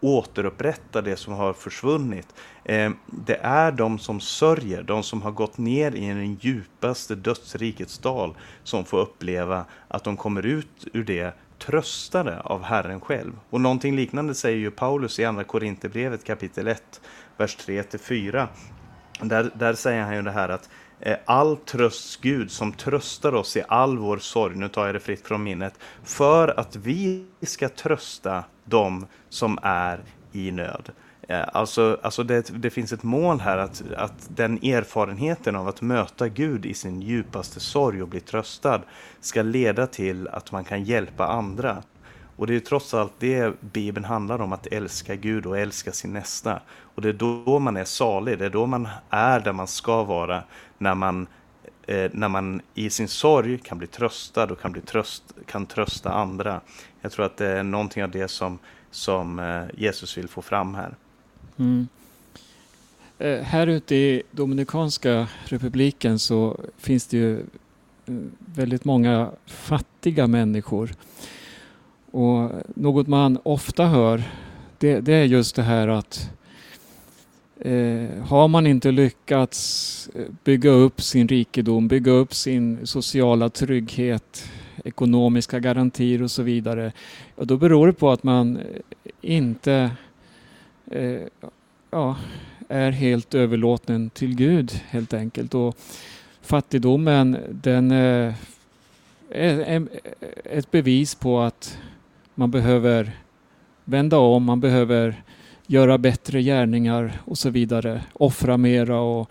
återupprätta 0.00 1.02
det 1.02 1.16
som 1.16 1.34
har 1.34 1.52
försvunnit. 1.52 2.34
Eh, 2.64 2.90
det 3.06 3.36
är 3.42 3.72
de 3.72 3.98
som 3.98 4.20
sörjer, 4.20 4.82
de 4.82 5.02
som 5.02 5.22
har 5.22 5.30
gått 5.30 5.58
ner 5.58 5.94
i 5.94 6.08
den 6.08 6.34
djupaste 6.34 7.14
dödsrikets 7.14 7.98
dal, 7.98 8.36
som 8.62 8.84
får 8.84 8.98
uppleva 9.00 9.64
att 9.88 10.04
de 10.04 10.16
kommer 10.16 10.46
ut 10.46 10.86
ur 10.92 11.04
det 11.04 11.34
tröstade 11.58 12.40
av 12.40 12.62
Herren 12.62 13.00
själv. 13.00 13.32
Och 13.50 13.60
någonting 13.60 13.96
liknande 13.96 14.34
säger 14.34 14.58
ju 14.58 14.70
Paulus 14.70 15.18
i 15.18 15.24
Andra 15.24 15.44
Korinthierbrevet 15.44 16.24
kapitel 16.24 16.68
1, 16.68 17.00
vers 17.36 17.56
3-4. 17.56 18.46
Där, 19.20 19.50
där 19.54 19.74
säger 19.74 20.02
han 20.02 20.14
ju 20.16 20.22
det 20.22 20.30
här 20.30 20.48
att 20.48 20.68
Eh, 21.00 21.16
all 21.24 21.56
trösts 21.56 22.16
Gud 22.16 22.50
som 22.50 22.72
tröstar 22.72 23.34
oss 23.34 23.56
i 23.56 23.62
all 23.68 23.98
vår 23.98 24.18
sorg, 24.18 24.56
nu 24.56 24.68
tar 24.68 24.86
jag 24.86 24.94
det 24.94 25.00
fritt 25.00 25.26
från 25.26 25.42
minnet, 25.42 25.74
för 26.04 26.60
att 26.60 26.76
vi 26.76 27.26
ska 27.42 27.68
trösta 27.68 28.44
dem 28.64 29.06
som 29.28 29.58
är 29.62 30.00
i 30.32 30.50
nöd. 30.50 30.90
Eh, 31.28 31.44
alltså, 31.52 31.98
alltså 32.02 32.22
det, 32.22 32.50
det 32.62 32.70
finns 32.70 32.92
ett 32.92 33.02
mål 33.02 33.40
här 33.40 33.58
att, 33.58 33.82
att 33.96 34.28
den 34.28 34.56
erfarenheten 34.56 35.56
av 35.56 35.68
att 35.68 35.80
möta 35.80 36.28
Gud 36.28 36.66
i 36.66 36.74
sin 36.74 37.02
djupaste 37.02 37.60
sorg 37.60 38.02
och 38.02 38.08
bli 38.08 38.20
tröstad 38.20 38.82
ska 39.20 39.42
leda 39.42 39.86
till 39.86 40.28
att 40.28 40.52
man 40.52 40.64
kan 40.64 40.84
hjälpa 40.84 41.26
andra. 41.26 41.82
Och 42.36 42.46
det 42.46 42.52
är 42.52 42.54
ju 42.54 42.60
trots 42.60 42.94
allt 42.94 43.12
det 43.18 43.60
Bibeln 43.60 44.04
handlar 44.04 44.40
om, 44.40 44.52
att 44.52 44.66
älska 44.66 45.14
Gud 45.14 45.46
och 45.46 45.58
älska 45.58 45.92
sin 45.92 46.12
nästa. 46.12 46.60
Och 46.94 47.02
det 47.02 47.08
är 47.08 47.12
då 47.12 47.58
man 47.58 47.76
är 47.76 47.84
salig, 47.84 48.38
det 48.38 48.44
är 48.44 48.50
då 48.50 48.66
man 48.66 48.88
är 49.10 49.40
där 49.40 49.52
man 49.52 49.66
ska 49.66 50.04
vara, 50.04 50.42
när 50.78 50.94
man, 50.94 51.26
eh, 51.86 52.10
när 52.12 52.28
man 52.28 52.60
i 52.74 52.90
sin 52.90 53.08
sorg 53.08 53.58
kan 53.58 53.78
bli 53.78 53.86
tröstad 53.86 54.44
och 54.52 54.60
kan, 54.60 54.72
bli 54.72 54.80
tröst, 54.80 55.22
kan 55.46 55.66
trösta 55.66 56.12
andra. 56.12 56.60
Jag 57.00 57.12
tror 57.12 57.26
att 57.26 57.36
det 57.36 57.46
är 57.46 57.62
någonting 57.62 58.04
av 58.04 58.10
det 58.10 58.28
som, 58.28 58.58
som 58.90 59.38
eh, 59.38 59.62
Jesus 59.80 60.18
vill 60.18 60.28
få 60.28 60.42
fram 60.42 60.74
här. 60.74 60.94
Mm. 61.56 61.88
Eh, 63.18 63.40
Här 63.40 63.66
ute 63.66 63.94
i 63.94 64.22
Dominikanska 64.30 65.28
republiken 65.44 66.18
så 66.18 66.60
finns 66.78 67.06
det 67.06 67.16
ju 67.16 67.40
eh, 67.40 67.44
väldigt 68.38 68.84
många 68.84 69.30
fattiga 69.46 70.26
människor. 70.26 70.94
Och 72.10 72.50
något 72.76 73.06
man 73.06 73.38
ofta 73.42 73.86
hör 73.86 74.22
det, 74.78 75.00
det 75.00 75.12
är 75.14 75.24
just 75.24 75.56
det 75.56 75.62
här 75.62 75.88
att 75.88 76.30
eh, 77.60 78.24
har 78.24 78.48
man 78.48 78.66
inte 78.66 78.90
lyckats 78.90 80.10
eh, 80.14 80.22
bygga 80.44 80.70
upp 80.70 81.00
sin 81.00 81.28
rikedom, 81.28 81.88
bygga 81.88 82.12
upp 82.12 82.34
sin 82.34 82.86
sociala 82.86 83.48
trygghet, 83.48 84.50
ekonomiska 84.84 85.60
garantier 85.60 86.22
och 86.22 86.30
så 86.30 86.42
vidare, 86.42 86.92
då 87.36 87.56
beror 87.56 87.86
det 87.86 87.92
på 87.92 88.10
att 88.10 88.22
man 88.22 88.56
eh, 88.56 88.62
inte 89.20 89.90
eh, 90.90 91.20
ja, 91.90 92.16
är 92.68 92.90
helt 92.90 93.34
överlåten 93.34 94.10
till 94.10 94.36
Gud 94.36 94.72
helt 94.88 95.14
enkelt. 95.14 95.54
Och 95.54 95.76
fattigdomen 96.42 97.38
den 97.50 97.90
eh, 97.90 98.34
är 99.30 99.58
är 99.60 99.88
ett 100.44 100.70
bevis 100.70 101.14
på 101.14 101.40
att 101.40 101.78
man 102.34 102.50
behöver 102.50 103.12
vända 103.84 104.18
om, 104.18 104.44
man 104.44 104.60
behöver 104.60 105.22
göra 105.66 105.98
bättre 105.98 106.42
gärningar 106.42 107.20
och 107.24 107.38
så 107.38 107.50
vidare. 107.50 108.04
Offra 108.12 108.56
mera 108.56 109.00
och, 109.00 109.30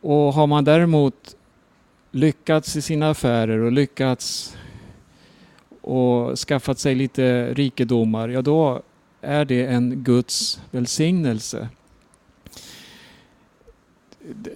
och 0.00 0.32
har 0.32 0.46
man 0.46 0.64
däremot 0.64 1.36
lyckats 2.10 2.76
i 2.76 2.82
sina 2.82 3.10
affärer 3.10 3.58
och 3.58 3.72
lyckats 3.72 4.56
och 5.80 6.38
skaffat 6.38 6.78
sig 6.78 6.94
lite 6.94 7.54
rikedomar, 7.54 8.28
ja 8.28 8.42
då 8.42 8.82
är 9.20 9.44
det 9.44 9.66
en 9.66 10.04
Guds 10.04 10.60
välsignelse. 10.70 11.68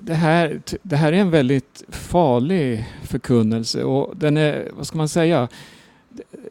Det 0.01 0.15
här, 0.15 0.61
det 0.83 0.97
här 0.97 1.13
är 1.13 1.17
en 1.17 1.31
väldigt 1.31 1.85
farlig 1.89 2.87
förkunnelse 3.03 3.85
och 3.85 4.17
den 4.17 4.37
är, 4.37 4.71
vad 4.73 4.87
ska 4.87 4.99
man 4.99 5.09
säga, 5.09 5.49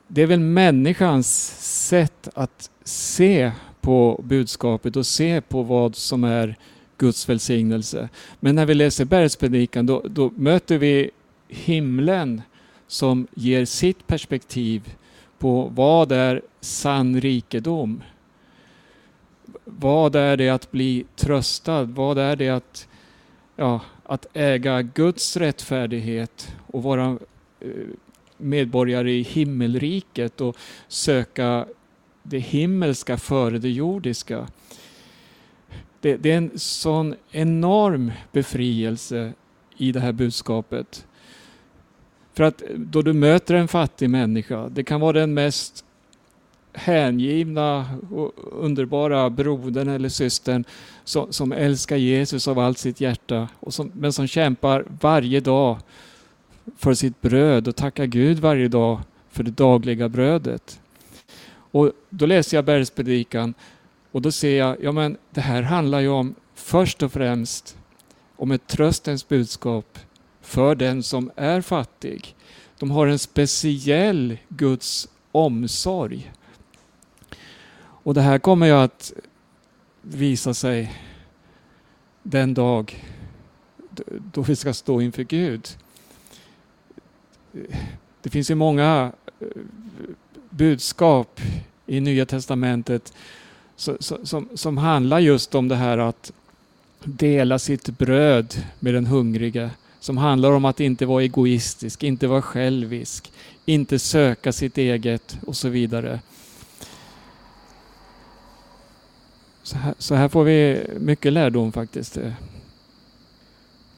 det 0.07 0.21
är 0.21 0.27
väl 0.27 0.39
människans 0.39 1.57
sätt 1.87 2.29
att 2.33 2.69
se 2.83 3.51
på 3.81 4.21
budskapet 4.23 4.95
och 4.95 5.05
se 5.05 5.41
på 5.41 5.63
vad 5.63 5.95
som 5.95 6.23
är 6.23 6.55
Guds 6.97 7.29
välsignelse. 7.29 8.09
Men 8.39 8.55
när 8.55 8.65
vi 8.65 8.73
läser 8.73 9.05
bergspredikan 9.05 9.85
då, 9.85 10.01
då 10.09 10.31
möter 10.35 10.77
vi 10.77 11.11
himlen 11.47 12.41
som 12.87 13.27
ger 13.35 13.65
sitt 13.65 14.07
perspektiv 14.07 14.95
på 15.39 15.71
vad 15.75 16.11
är 16.11 16.41
sann 16.59 17.21
rikedom. 17.21 18.03
Vad 19.63 20.15
är 20.15 20.37
det 20.37 20.49
att 20.49 20.71
bli 20.71 21.05
tröstad? 21.15 21.83
Vad 21.83 22.17
är 22.17 22.35
det 22.35 22.49
att, 22.49 22.87
ja, 23.55 23.81
att 24.03 24.25
äga 24.33 24.81
Guds 24.81 25.37
rättfärdighet 25.37 26.55
och 26.67 26.83
vara 26.83 27.17
eh, 27.59 27.69
medborgare 28.37 29.11
i 29.11 29.21
himmelriket 29.21 30.41
och 30.41 30.57
söka 30.87 31.65
det 32.23 32.39
himmelska 32.39 33.17
före 33.17 33.57
det 33.57 33.69
jordiska. 33.69 34.47
Det, 36.01 36.17
det, 36.17 36.31
är 36.31 36.37
en 36.37 36.51
sån 36.55 37.15
enorm 37.31 38.11
befrielse 38.31 39.33
i 39.77 39.91
det 39.91 39.99
här 39.99 40.11
budskapet. 40.11 41.07
För 42.33 42.43
att 42.43 42.63
då 42.75 43.01
du 43.01 43.13
möter 43.13 43.55
en 43.55 43.67
fattig 43.67 44.09
människa, 44.09 44.69
det 44.69 44.83
kan 44.83 45.01
vara 45.01 45.13
den 45.13 45.33
mest 45.33 45.85
hängivna 46.73 47.85
och 48.11 48.31
underbara 48.51 49.29
brodern 49.29 49.89
eller 49.89 50.09
systern 50.09 50.63
som, 51.03 51.33
som 51.33 51.51
älskar 51.51 51.95
Jesus 51.95 52.47
av 52.47 52.59
allt 52.59 52.77
sitt 52.77 53.01
hjärta, 53.01 53.47
och 53.59 53.73
som, 53.73 53.91
men 53.93 54.13
som 54.13 54.27
kämpar 54.27 54.85
varje 55.01 55.39
dag 55.39 55.77
för 56.75 56.93
sitt 56.93 57.21
bröd 57.21 57.67
och 57.67 57.75
tacka 57.75 58.05
Gud 58.05 58.39
varje 58.39 58.67
dag 58.67 58.99
för 59.29 59.43
det 59.43 59.51
dagliga 59.51 60.09
brödet. 60.09 60.79
Och 61.71 61.91
Då 62.09 62.25
läser 62.25 62.57
jag 62.57 62.65
bergspredikan 62.65 63.53
och 64.11 64.21
då 64.21 64.31
ser 64.31 64.57
jag, 64.57 64.83
ja 64.83 64.91
men 64.91 65.17
det 65.29 65.41
här 65.41 65.61
handlar 65.61 65.99
ju 65.99 66.09
om 66.09 66.35
först 66.55 67.03
och 67.03 67.11
främst 67.11 67.77
om 68.35 68.51
ett 68.51 68.67
tröstens 68.67 69.27
budskap 69.27 69.99
för 70.41 70.75
den 70.75 71.03
som 71.03 71.31
är 71.35 71.61
fattig. 71.61 72.35
De 72.79 72.91
har 72.91 73.07
en 73.07 73.19
speciell 73.19 74.37
Guds 74.49 75.09
omsorg. 75.31 76.31
Och 77.79 78.13
det 78.13 78.21
här 78.21 78.39
kommer 78.39 78.65
ju 78.65 78.73
att 78.73 79.13
visa 80.01 80.53
sig 80.53 80.93
den 82.23 82.53
dag 82.53 83.05
då 84.33 84.41
vi 84.41 84.55
ska 84.55 84.73
stå 84.73 85.01
inför 85.01 85.23
Gud. 85.23 85.67
Det 88.21 88.29
finns 88.29 88.51
ju 88.51 88.55
många 88.55 89.11
eh, 89.39 89.47
budskap 90.49 91.41
i 91.85 91.99
Nya 91.99 92.25
Testamentet 92.25 93.13
som, 93.75 94.49
som 94.55 94.77
handlar 94.77 95.19
just 95.19 95.55
om 95.55 95.67
det 95.67 95.75
här 95.75 95.97
att 95.97 96.31
dela 97.03 97.59
sitt 97.59 97.89
bröd 97.89 98.63
med 98.79 98.93
den 98.93 99.05
hungrige. 99.05 99.69
Som 99.99 100.17
handlar 100.17 100.51
om 100.51 100.65
att 100.65 100.79
inte 100.79 101.05
vara 101.05 101.23
egoistisk, 101.23 102.03
inte 102.03 102.27
vara 102.27 102.41
självisk, 102.41 103.31
inte 103.65 103.99
söka 103.99 104.51
sitt 104.51 104.77
eget 104.77 105.37
och 105.45 105.55
så 105.55 105.69
vidare. 105.69 106.19
Så 109.63 109.77
här, 109.77 109.93
så 109.97 110.15
här 110.15 110.29
får 110.29 110.43
vi 110.43 110.87
mycket 110.99 111.33
lärdom 111.33 111.71
faktiskt. 111.71 112.17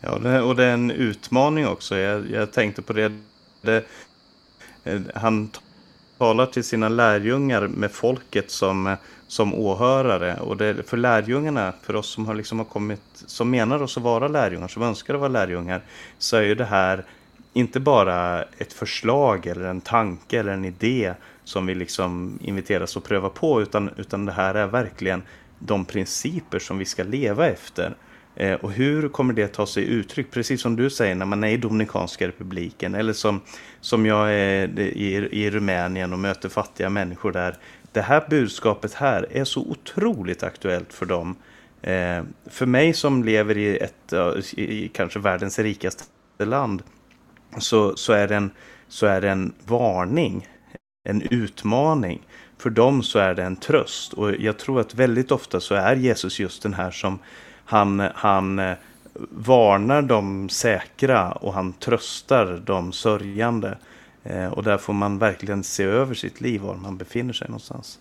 Ja, 0.02 0.42
och 0.42 0.56
det 0.56 0.66
är 0.66 0.74
en 0.74 0.92
utmaning 0.92 1.68
också. 1.68 1.98
Jag, 1.98 2.32
jag 2.32 2.54
tänkte 2.54 2.82
på 2.82 2.94
det 2.94 3.12
det 3.62 3.86
eh, 4.84 5.02
han 5.16 5.50
talar 6.18 6.46
till 6.46 6.64
sina 6.64 6.90
lärjungar 6.90 7.68
med 7.68 7.92
folket 7.92 8.52
som, 8.52 8.88
eh, 8.88 8.98
som 9.28 9.54
åhörare. 9.54 10.40
Och 10.40 10.58
det, 10.58 10.90
för 10.90 10.98
lärjungarna, 10.98 11.74
för 11.82 11.96
oss 11.96 12.10
som 12.10 12.26
har, 12.26 12.36
liksom 12.36 12.58
har 12.58 12.66
kommit, 12.66 13.02
som 13.14 13.50
menar 13.50 13.84
oss 13.84 13.98
att 13.98 14.04
vara 14.04 14.28
lärjungar, 14.28 14.68
som 14.68 14.84
önskar 14.84 15.14
att 15.14 15.20
vara 15.20 15.30
lärjungar, 15.30 15.82
så 16.18 16.38
är 16.38 16.42
ju 16.42 16.56
det 16.56 16.66
här 16.66 17.04
inte 17.54 17.80
bara 17.80 18.44
ett 18.44 18.74
förslag 18.74 19.48
eller 19.48 19.66
en 19.66 19.82
tanke 19.82 20.40
eller 20.40 20.52
en 20.52 20.66
idé 20.66 21.14
som 21.44 21.66
vi 21.66 21.76
liksom 21.76 22.40
inviteras 22.42 22.98
att 22.98 23.04
pröva 23.04 23.30
på, 23.30 23.62
utan, 23.62 23.90
utan 23.98 24.26
det 24.26 24.32
här 24.32 24.56
är 24.56 24.68
verkligen 24.68 25.24
de 25.60 25.86
principer 25.86 26.60
som 26.60 26.78
vi 26.78 26.86
ska 26.86 27.04
leva 27.04 27.48
efter. 27.48 27.96
Eh, 28.40 28.54
och 28.54 28.72
hur 28.72 29.10
kommer 29.10 29.34
det 29.34 29.48
ta 29.48 29.66
sig 29.66 29.84
uttryck? 29.84 30.32
Precis 30.32 30.62
som 30.62 30.76
du 30.76 30.90
säger 30.90 31.16
när 31.16 31.26
man 31.26 31.44
är 31.44 31.48
i 31.48 31.58
Dominikanska 31.58 32.28
republiken 32.28 32.96
eller 32.96 33.14
som, 33.14 33.42
som 33.82 34.06
jag 34.06 34.34
är 34.34 34.80
i, 34.80 35.16
i 35.32 35.50
Rumänien 35.50 36.14
och 36.14 36.20
möter 36.20 36.50
fattiga 36.50 36.90
människor 36.90 37.32
där. 37.32 37.58
Det 37.92 38.02
här 38.02 38.26
budskapet 38.30 38.94
här 38.94 39.28
är 39.32 39.44
så 39.44 39.62
otroligt 39.62 40.44
aktuellt 40.44 40.94
för 40.94 41.06
dem. 41.06 41.36
Eh, 41.82 42.24
för 42.50 42.66
mig 42.66 42.94
som 42.94 43.24
lever 43.24 43.58
i 43.58 43.78
ett, 43.78 44.14
i 44.52 44.88
kanske 44.88 45.20
världens 45.20 45.60
rikaste 45.60 46.06
land 46.38 46.84
så, 47.58 47.96
så, 47.96 48.14
är 48.14 48.28
det 48.28 48.36
en, 48.36 48.52
så 48.88 49.06
är 49.06 49.22
det 49.22 49.30
en 49.30 49.54
varning, 49.66 50.48
en 51.10 51.22
utmaning. 51.22 52.22
För 52.58 52.70
dem 52.70 53.04
så 53.04 53.20
är 53.20 53.34
det 53.34 53.44
en 53.44 53.56
tröst 53.56 54.14
och 54.14 54.36
jag 54.36 54.60
tror 54.60 54.80
att 54.80 54.96
väldigt 54.96 55.32
ofta 55.32 55.60
så 55.60 55.76
är 55.76 55.96
Jesus 55.96 56.40
just 56.40 56.64
den 56.64 56.74
här 56.74 56.92
som 56.92 57.20
han, 57.70 58.00
han 58.16 58.60
eh, 58.60 58.78
varnar 59.30 60.02
de 60.02 60.50
säkra 60.50 61.32
och 61.32 61.54
han 61.54 61.74
tröstar 61.74 62.62
de 62.66 62.92
sörjande. 62.92 63.78
Eh, 64.24 64.46
och 64.46 64.64
där 64.64 64.78
får 64.78 64.94
man 64.94 65.18
verkligen 65.18 65.64
se 65.64 65.84
över 65.84 66.14
sitt 66.14 66.42
liv, 66.42 66.62
var 66.62 66.76
man 66.76 66.98
befinner 66.98 67.34
sig 67.34 67.48
någonstans. 67.48 68.00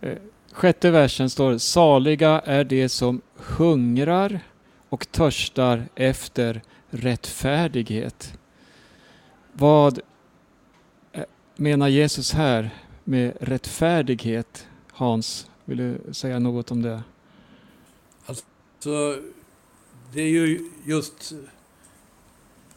Eh, 0.00 0.18
sjätte 0.52 0.90
versen 0.90 1.30
står 1.30 1.58
Saliga 1.58 2.40
är 2.44 2.64
de 2.64 2.88
som 2.88 3.20
hungrar 3.36 4.40
och 4.88 5.12
törstar 5.12 5.88
efter 5.94 6.62
rättfärdighet. 6.90 8.38
Vad 9.52 10.00
menar 11.56 11.88
Jesus 11.88 12.32
här 12.32 12.70
med 13.04 13.32
rättfärdighet? 13.40 14.66
Hans, 14.92 15.50
vill 15.64 15.78
du 15.78 16.00
säga 16.12 16.38
något 16.38 16.70
om 16.70 16.82
det? 16.82 17.02
Så 18.78 19.20
det 20.12 20.22
är 20.22 20.28
ju 20.28 20.70
just 20.84 21.32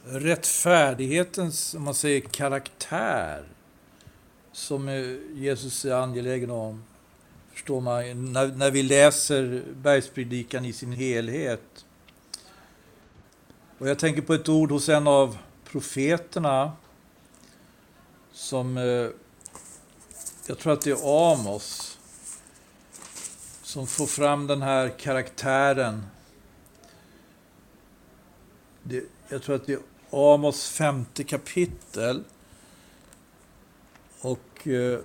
rättfärdighetens, 0.03 1.73
om 1.73 1.83
man 1.83 1.95
säger 1.95 2.21
karaktär, 2.21 3.43
som 4.51 4.89
Jesus 5.33 5.85
är 5.85 5.93
angelägen 5.93 6.51
om. 6.51 6.83
Förstår 7.53 7.81
man, 7.81 8.33
när, 8.33 8.47
när 8.47 8.71
vi 8.71 8.83
läser 8.83 9.63
bergspredikan 9.75 10.65
i 10.65 10.73
sin 10.73 10.91
helhet. 10.91 11.85
Och 13.77 13.89
jag 13.89 13.99
tänker 13.99 14.21
på 14.21 14.33
ett 14.33 14.49
ord 14.49 14.71
hos 14.71 14.89
en 14.89 15.07
av 15.07 15.37
profeterna 15.65 16.71
som, 18.33 18.77
eh, 18.77 19.09
jag 20.47 20.57
tror 20.59 20.73
att 20.73 20.81
det 20.81 20.91
är 20.91 21.31
Amos, 21.31 21.90
som 23.71 23.87
får 23.87 24.07
fram 24.07 24.47
den 24.47 24.61
här 24.61 24.89
karaktären. 24.89 26.03
Det, 28.83 29.03
jag 29.29 29.43
tror 29.43 29.55
att 29.55 29.65
det 29.65 29.73
är 29.73 29.79
Amos 30.33 30.69
femte 30.69 31.23
kapitel. 31.23 32.23
Och... 34.21 34.67
Eh, 34.67 34.99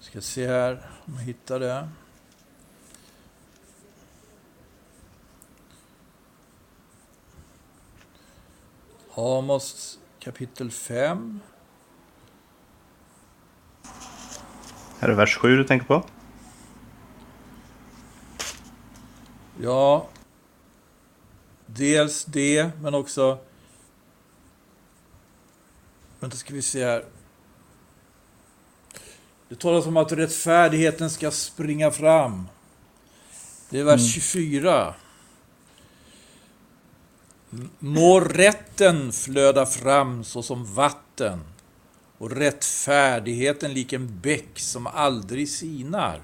ska 0.00 0.20
se 0.20 0.46
här 0.46 0.90
om 1.04 1.14
jag 1.14 1.22
hittar 1.22 1.60
det. 1.60 1.88
Amos 9.14 9.98
kapitel 10.18 10.70
5. 10.70 11.40
Är 15.00 15.08
det 15.08 15.14
vers 15.14 15.36
7 15.36 15.56
du 15.56 15.64
tänker 15.64 15.86
på? 15.86 16.04
Ja, 19.60 20.08
dels 21.66 22.24
det, 22.24 22.70
men 22.82 22.94
också... 22.94 23.38
Vänta, 26.20 26.36
ska 26.36 26.54
vi 26.54 26.62
se 26.62 26.84
här. 26.84 27.04
Det 29.48 29.58
talas 29.58 29.86
om 29.86 29.96
att 29.96 30.12
rättfärdigheten 30.12 31.10
ska 31.10 31.30
springa 31.30 31.90
fram. 31.90 32.48
Det 33.70 33.80
är 33.80 33.84
vers 33.84 34.00
mm. 34.00 34.08
24. 34.08 34.94
Må 37.78 38.20
rätten 38.20 39.12
flöda 39.12 39.66
fram 39.66 40.24
såsom 40.24 40.74
vatten 40.74 41.40
och 42.18 42.30
rättfärdigheten 42.30 43.72
lik 43.72 43.92
en 43.92 44.20
bäck 44.20 44.58
som 44.58 44.86
aldrig 44.86 45.48
sinar. 45.48 46.20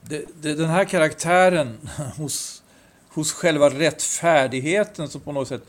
Det, 0.00 0.24
det, 0.40 0.54
den 0.54 0.68
här 0.68 0.84
karaktären 0.84 1.88
hos, 2.16 2.62
hos 3.08 3.32
själva 3.32 3.70
rättfärdigheten 3.70 5.08
som 5.08 5.20
på 5.20 5.32
något 5.32 5.48
sätt 5.48 5.62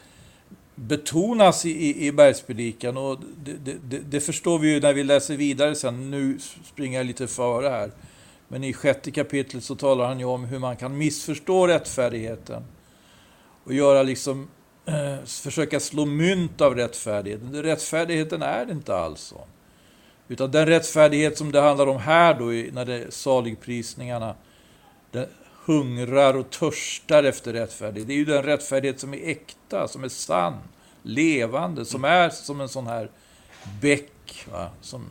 betonas 0.75 1.65
i, 1.65 1.69
i, 1.69 2.07
i 2.07 2.11
bergspredikan 2.11 2.97
och 2.97 3.19
det, 3.43 3.53
det, 3.53 3.77
det, 3.89 3.99
det 3.99 4.19
förstår 4.19 4.59
vi 4.59 4.73
ju 4.73 4.79
när 4.79 4.93
vi 4.93 5.03
läser 5.03 5.37
vidare 5.37 5.75
sen. 5.75 6.11
Nu 6.11 6.39
springer 6.65 6.99
jag 6.99 7.05
lite 7.05 7.27
före 7.27 7.69
här. 7.69 7.91
Men 8.47 8.63
i 8.63 8.73
sjätte 8.73 9.11
kapitlet 9.11 9.63
så 9.63 9.75
talar 9.75 10.07
han 10.07 10.19
ju 10.19 10.25
om 10.25 10.45
hur 10.45 10.59
man 10.59 10.77
kan 10.77 10.97
missförstå 10.97 11.67
rättfärdigheten 11.67 12.63
och 13.63 13.73
göra 13.73 14.03
liksom, 14.03 14.47
eh, 14.87 15.23
försöka 15.25 15.79
slå 15.79 16.05
mynt 16.05 16.61
av 16.61 16.75
rättfärdigheten. 16.75 17.63
Rättfärdigheten 17.63 18.41
är 18.41 18.65
det 18.65 18.71
inte 18.71 18.95
alls 18.95 19.21
så. 19.21 19.41
Utan 20.27 20.51
den 20.51 20.65
rättfärdighet 20.65 21.37
som 21.37 21.51
det 21.51 21.61
handlar 21.61 21.87
om 21.87 21.97
här 21.97 22.33
då, 22.33 22.45
när 22.45 22.85
det 22.85 22.93
är 22.93 23.09
saligprisningarna, 23.09 24.35
det 25.11 25.29
hungrar 25.65 26.33
och 26.37 26.49
törstar 26.49 27.23
efter 27.23 27.53
rättfärdighet. 27.53 28.07
Det 28.07 28.13
är 28.13 28.17
ju 28.17 28.25
den 28.25 28.43
rättfärdighet 28.43 28.99
som 28.99 29.13
är 29.13 29.29
äkta, 29.29 29.87
som 29.87 30.03
är 30.03 30.09
sann, 30.09 30.57
levande, 31.01 31.85
som 31.85 32.03
är 32.03 32.29
som 32.29 32.61
en 32.61 32.69
sån 32.69 32.87
här 32.87 33.09
bäck, 33.81 34.45
va? 34.51 34.69
som 34.81 35.05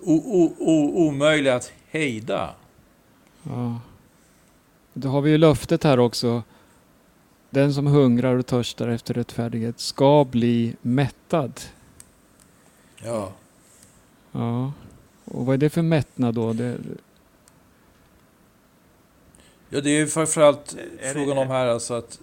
o, 0.00 0.14
o, 0.14 0.54
o, 0.58 1.06
omöjlig 1.08 1.50
att 1.50 1.72
hejda. 1.90 2.50
Ja. 3.42 3.80
Då 4.92 5.08
har 5.08 5.20
vi 5.20 5.30
ju 5.30 5.38
löftet 5.38 5.84
här 5.84 5.98
också. 5.98 6.42
Den 7.50 7.74
som 7.74 7.86
hungrar 7.86 8.34
och 8.36 8.46
törstar 8.46 8.88
efter 8.88 9.14
rättfärdighet 9.14 9.80
ska 9.80 10.24
bli 10.24 10.76
mättad. 10.82 11.60
Ja. 13.02 13.32
Ja. 14.32 14.72
Och 15.24 15.46
vad 15.46 15.54
är 15.54 15.58
det 15.58 15.70
för 15.70 15.82
mättnad 15.82 16.34
då? 16.34 16.52
Det, 16.52 16.78
Ja, 19.70 19.80
det 19.80 19.90
är 19.90 19.98
ju 19.98 20.06
framförallt 20.06 20.72
Är 21.00 21.06
det- 21.08 21.12
frågan 21.12 21.38
om 21.38 21.48
här 21.48 21.66
alltså 21.66 21.94
att... 21.94 22.20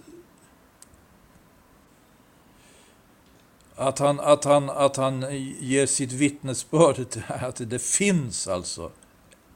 Att 3.78 3.98
han, 3.98 4.20
att, 4.20 4.44
han, 4.44 4.70
att 4.70 4.96
han 4.96 5.24
ger 5.60 5.86
sitt 5.86 6.12
vittnesbörd 6.12 7.10
till 7.10 7.22
att 7.28 7.70
det 7.70 7.78
finns 7.82 8.48
alltså. 8.48 8.90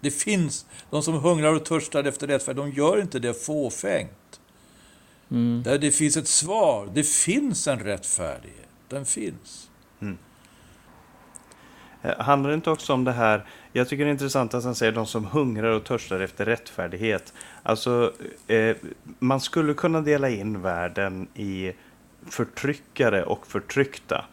Det 0.01 0.11
finns. 0.11 0.67
De 0.91 1.03
som 1.03 1.15
hungrar 1.15 1.55
och 1.55 1.65
törstar 1.65 2.05
efter 2.05 2.27
rättfärdighet, 2.27 2.75
de 2.75 2.81
gör 2.81 3.01
inte 3.01 3.19
det 3.19 3.35
fåfängt. 3.35 4.11
Mm. 5.31 5.63
Där 5.63 5.79
det 5.79 5.91
finns 5.91 6.17
ett 6.17 6.29
svar. 6.29 6.89
Det 6.95 7.05
finns 7.05 7.69
en 7.69 7.79
rättfärdighet. 7.79 8.69
Den 8.89 9.07
finns. 9.07 9.71
Eh, 12.03 12.19
Handlar 12.19 12.51
det 12.51 12.55
inte 12.55 12.71
också 12.71 12.93
om 12.93 13.05
det 13.05 13.13
här, 13.13 13.45
jag 13.73 13.89
tycker 13.89 14.05
det 14.05 14.11
är 14.11 14.13
intressant 14.13 14.55
att 14.55 14.65
han 14.65 14.75
säger 14.75 14.93
de 14.93 15.07
som 15.07 15.25
hungrar 15.25 15.71
och 15.71 15.85
törstar 15.85 16.21
efter 16.21 16.45
rättfärdighet. 16.45 17.33
Alltså, 17.63 18.13
eh, 18.47 18.77
man 19.19 19.41
skulle 19.41 19.75
kunna 19.75 20.01
dela 20.01 20.29
in 20.29 20.63
världen 20.63 21.29
i 21.35 21.73
förtryckare 22.27 23.25
och 23.25 23.47
förtryckta. 23.47 24.25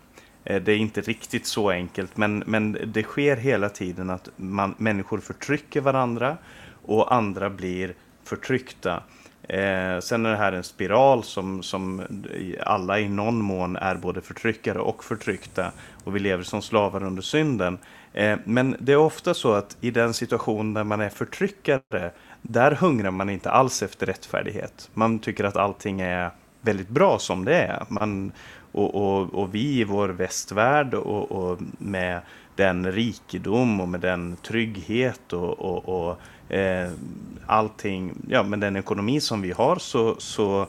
Eh, 0.43 0.61
det 0.61 0.71
är 0.71 0.77
inte 0.77 1.01
riktigt 1.01 1.45
så 1.45 1.69
enkelt, 1.69 2.17
men, 2.17 2.43
men 2.45 2.77
det 2.85 3.03
sker 3.03 3.35
hela 3.35 3.69
tiden 3.69 4.09
att 4.09 4.29
man, 4.35 4.75
människor 4.77 5.17
förtrycker 5.17 5.81
varandra 5.81 6.37
och 6.81 7.13
andra 7.13 7.49
blir 7.49 7.93
förtryckta. 8.23 9.03
Eh, 9.47 9.99
sen 9.99 10.25
är 10.25 10.29
det 10.29 10.37
här 10.37 10.51
en 10.51 10.63
spiral 10.63 11.23
som, 11.23 11.63
som 11.63 12.01
alla 12.63 12.99
i 12.99 13.09
någon 13.09 13.41
mån 13.41 13.75
är 13.75 13.95
både 13.95 14.21
förtryckare 14.21 14.79
och 14.79 15.03
förtryckta 15.03 15.71
och 16.03 16.15
vi 16.15 16.19
lever 16.19 16.43
som 16.43 16.61
slavar 16.61 17.03
under 17.03 17.21
synden. 17.21 17.77
Eh, 18.13 18.39
men 18.43 18.75
det 18.79 18.91
är 18.91 18.97
ofta 18.97 19.33
så 19.33 19.53
att 19.53 19.77
i 19.81 19.91
den 19.91 20.13
situation 20.13 20.73
där 20.73 20.83
man 20.83 21.01
är 21.01 21.09
förtryckare, 21.09 22.11
där 22.41 22.71
hungrar 22.71 23.11
man 23.11 23.29
inte 23.29 23.51
alls 23.51 23.83
efter 23.83 24.05
rättfärdighet. 24.05 24.89
Man 24.93 25.19
tycker 25.19 25.43
att 25.43 25.57
allting 25.57 26.01
är 26.01 26.31
väldigt 26.61 26.89
bra 26.89 27.19
som 27.19 27.45
det 27.45 27.55
är. 27.55 27.85
Man, 27.87 28.31
och, 28.71 28.95
och, 28.95 29.33
och 29.33 29.55
vi 29.55 29.79
i 29.79 29.83
vår 29.83 30.09
västvärld 30.09 30.93
och, 30.93 31.31
och 31.31 31.59
med 31.77 32.21
den 32.57 32.91
rikedom 32.91 33.81
och 33.81 33.87
med 33.87 33.99
den 33.99 34.35
trygghet 34.35 35.33
och, 35.33 35.59
och, 35.59 35.89
och 35.89 36.53
eh, 36.55 36.91
allting, 37.45 38.15
ja 38.29 38.43
med 38.43 38.59
den 38.59 38.75
ekonomi 38.75 39.19
som 39.21 39.41
vi 39.41 39.51
har 39.51 39.75
så, 39.75 40.15
så 40.17 40.67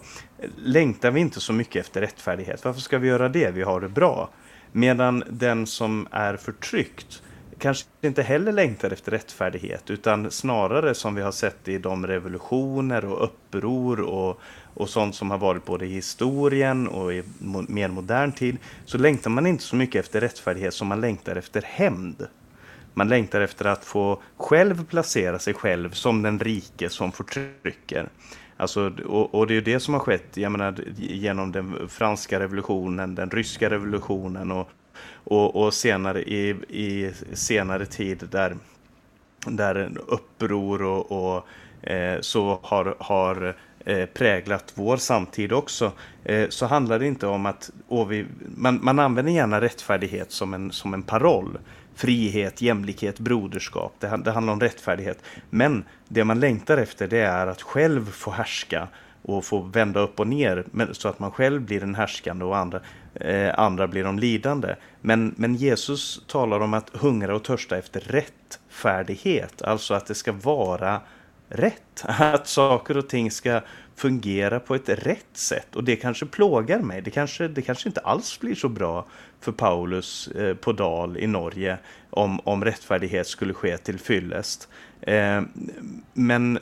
längtar 0.57 1.11
vi 1.11 1.21
inte 1.21 1.41
så 1.41 1.53
mycket 1.53 1.87
efter 1.87 2.01
rättfärdighet. 2.01 2.65
Varför 2.65 2.81
ska 2.81 2.99
vi 2.99 3.09
göra 3.09 3.29
det? 3.29 3.51
Vi 3.51 3.63
har 3.63 3.81
det 3.81 3.89
bra. 3.89 4.29
Medan 4.73 5.25
den 5.31 5.67
som 5.67 6.09
är 6.11 6.37
förtryckt 6.37 7.23
kanske 7.59 7.89
inte 8.01 8.23
heller 8.23 8.53
längtar 8.53 8.91
efter 8.91 9.11
rättfärdighet 9.11 9.91
utan 9.91 10.31
snarare 10.31 10.95
som 10.95 11.15
vi 11.15 11.23
har 11.23 11.33
sett 11.33 11.69
i 11.69 11.79
de 11.79 12.07
revolutioner 12.07 13.05
och 13.05 13.25
uppror 13.25 14.01
och, 14.01 14.41
och 14.79 14.89
sånt 14.89 15.15
som 15.15 15.31
har 15.31 15.39
varit 15.39 15.65
både 15.65 15.87
i 15.87 15.89
historien 15.89 16.89
och 16.89 17.13
i 17.13 17.23
mo 17.39 17.65
mer 17.69 17.89
modern 17.89 18.33
tid 18.33 18.57
så 18.85 18.99
längtar 18.99 19.31
man 19.31 19.47
inte 19.47 19.63
så 19.63 19.77
mycket 19.77 20.05
efter 20.05 20.21
rättfärdighet 20.21 20.75
som 20.75 20.89
man 20.89 21.01
längtar 21.01 21.37
efter 21.37 21.63
hämnd. 21.63 22.27
Man 22.95 23.09
längtar 23.09 23.41
efter 23.41 23.65
att 23.65 23.85
få 23.85 24.23
själv 24.37 24.85
placera 24.85 25.39
sig 25.39 25.55
själv 25.55 25.91
som 25.91 26.23
den 26.23 26.39
rike 26.39 26.89
som 26.89 27.13
förtrycker. 27.13 28.09
Alltså, 28.57 28.93
och, 29.07 29.35
och 29.35 29.47
det 29.47 29.53
är 29.53 29.55
ju 29.55 29.61
det 29.61 29.81
som 29.81 29.95
har 29.95 30.01
skett 30.01 30.37
jag 30.37 30.53
menar, 30.53 30.75
genom 30.97 31.53
den 31.53 31.89
franska 31.89 32.41
revolutionen, 32.41 33.15
den 33.15 33.31
ryska 33.31 33.71
revolutionen 33.71 34.53
och, 34.53 34.71
och, 35.13 35.57
och 35.57 35.75
senare 35.75 36.23
i, 36.23 36.49
i 36.69 37.13
senare 37.33 37.87
tid 37.87 38.29
där, 38.31 38.57
där 39.47 39.91
uppror 40.07 40.83
och, 40.83 41.13
och 41.13 41.47
eh, 41.89 42.21
så 42.21 42.59
har, 42.63 42.97
har 42.99 43.47
eh, 43.47 43.55
Eh, 43.85 44.07
präglat 44.07 44.73
vår 44.75 44.97
samtid 44.97 45.53
också, 45.53 45.93
eh, 46.25 46.49
så 46.49 46.67
handlar 46.67 46.99
det 46.99 47.07
inte 47.07 47.27
om 47.27 47.47
att 47.47 47.71
vi, 48.09 48.27
man, 48.57 48.79
man 48.83 48.99
använder 48.99 49.33
gärna 49.33 49.61
rättfärdighet 49.61 50.33
som 50.33 50.55
en, 50.55 50.73
som 50.73 50.95
en 50.95 51.03
paroll. 51.03 51.59
Frihet, 51.95 52.63
jämlikhet, 52.63 53.19
broderskap. 53.19 53.95
Det, 53.99 54.21
det 54.25 54.31
handlar 54.31 54.53
om 54.53 54.61
rättfärdighet. 54.61 55.23
Men 55.51 55.85
det 56.09 56.25
man 56.25 56.41
längtar 56.41 56.79
efter 56.79 57.09
det 57.09 57.21
är 57.21 57.47
att 57.47 57.63
själv 57.63 58.11
få 58.11 58.31
härska 58.31 58.89
och 59.23 59.45
få 59.45 59.59
vända 59.59 60.01
upp 60.01 60.21
och 60.21 60.27
ner 60.27 60.65
så 60.93 61.09
att 61.09 61.19
man 61.19 61.31
själv 61.31 61.63
blir 61.63 61.81
den 61.81 61.95
härskande 61.95 62.45
och 62.45 62.57
andra, 62.57 62.81
eh, 63.15 63.59
andra 63.59 63.89
blir 63.89 64.05
de 64.05 64.19
lidande. 64.19 64.75
Men, 65.01 65.35
men 65.37 65.55
Jesus 65.55 66.23
talar 66.27 66.61
om 66.61 66.75
att 66.75 66.91
hungra 66.93 67.35
och 67.35 67.45
törsta 67.45 67.79
efter 67.79 68.01
rättfärdighet, 68.01 69.63
alltså 69.63 69.95
att 69.95 70.07
det 70.07 70.15
ska 70.15 70.33
vara 70.33 71.01
rätt. 71.49 72.05
Att 72.05 72.47
saker 72.47 72.97
och 72.97 73.09
ting 73.09 73.31
ska 73.31 73.61
fungera 73.97 74.61
på 74.61 74.75
ett 74.75 74.89
rätt 74.89 75.27
sätt. 75.33 75.77
Och 75.77 75.85
det 75.85 75.97
kanske 75.97 76.27
plågar 76.27 76.81
mig. 76.81 77.03
Det 77.03 77.11
kanske, 77.11 77.49
det 77.49 77.63
kanske 77.63 77.89
inte 77.89 78.01
alls 78.01 78.41
blir 78.41 78.55
så 78.55 78.69
bra 78.69 79.07
för 79.41 79.53
Paulus 79.53 80.29
eh, 80.29 80.55
på 80.55 80.73
Dal 80.73 81.17
i 81.17 81.27
Norge 81.27 81.79
om, 82.11 82.41
om 82.45 82.65
rättfärdighet 82.65 83.27
skulle 83.27 83.55
ske 83.55 83.77
till 83.77 83.99
fyllest. 83.99 84.69
Eh, 85.01 85.43
men, 86.13 86.59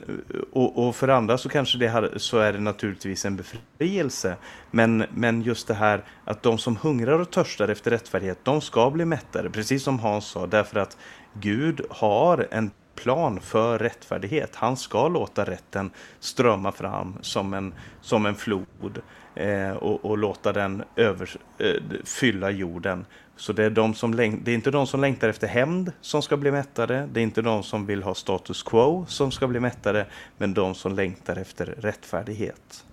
och, 0.51 0.87
och 0.87 0.95
för 0.95 1.07
andra 1.07 1.37
så 1.37 1.49
kanske 1.49 1.77
det 1.77 1.87
här, 1.87 2.13
så 2.17 2.37
är 2.39 2.53
det 2.53 2.59
naturligtvis 2.59 3.25
en 3.25 3.35
befrielse. 3.35 4.35
Men, 4.71 5.03
men 5.13 5.41
just 5.41 5.67
det 5.67 5.73
här 5.73 6.03
att 6.25 6.43
de 6.43 6.57
som 6.57 6.77
hungrar 6.77 7.19
och 7.19 7.31
törstar 7.31 7.67
efter 7.67 7.91
rättfärdighet, 7.91 8.39
de 8.43 8.61
ska 8.61 8.91
bli 8.91 9.05
mättade. 9.05 9.49
Precis 9.49 9.83
som 9.83 9.99
Hans 9.99 10.25
sa, 10.25 10.47
därför 10.47 10.79
att 10.79 10.97
Gud 11.33 11.81
har 11.89 12.47
en 12.51 12.71
plan 12.97 13.39
för 13.41 13.79
rättfärdighet. 13.79 14.55
Han 14.55 14.77
ska 14.77 15.07
låta 15.07 15.45
rätten 15.45 15.91
strömma 16.19 16.71
fram 16.71 17.17
som 17.21 17.53
en, 17.53 17.73
som 18.01 18.25
en 18.25 18.35
flod 18.35 19.01
eh, 19.35 19.71
och, 19.71 20.05
och 20.05 20.17
låta 20.17 20.53
den 20.53 20.83
över, 20.95 21.29
eh, 21.57 21.81
fylla 22.03 22.51
jorden. 22.51 23.05
Så 23.35 23.53
det 23.53 23.63
är, 23.63 23.69
de 23.69 23.93
som 23.93 24.13
läng- 24.13 24.41
det 24.43 24.51
är 24.51 24.55
inte 24.55 24.71
de 24.71 24.87
som 24.87 25.01
längtar 25.01 25.29
efter 25.29 25.47
hämnd 25.47 25.91
som 26.01 26.21
ska 26.21 26.37
bli 26.37 26.51
mättade. 26.51 27.09
Det 27.13 27.19
är 27.19 27.23
inte 27.23 27.41
de 27.41 27.63
som 27.63 27.85
vill 27.85 28.03
ha 28.03 28.15
status 28.15 28.63
quo 28.63 29.05
som 29.07 29.31
ska 29.31 29.47
bli 29.47 29.59
mättade. 29.59 30.05
Men 30.37 30.53
de 30.53 30.75
som 30.75 30.95
längtar 30.95 31.35
efter 31.35 31.65
rättfärdighet. 31.65 32.85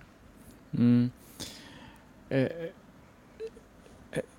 Mm. 0.77 1.11
Eh, 2.29 2.41
eh 2.41 2.49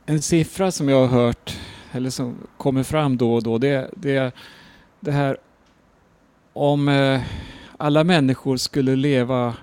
En 0.07 0.23
siffra 0.23 0.71
som 0.71 0.89
jag 0.89 1.07
har 1.07 1.23
hört, 1.23 1.59
eller 1.93 2.11
som 2.11 2.37
kommer 2.57 2.83
fram 2.83 3.17
då 3.17 3.35
och 3.35 3.43
då, 3.43 3.59
det, 3.59 3.91
det 3.97 4.17
är 4.17 4.33
det 5.01 5.13
här 5.13 5.37
om 6.57 6.89
eh, 6.89 7.21
alla 7.77 8.05
människor 8.05 8.57
skulle 8.57 8.97
leva 8.97 9.55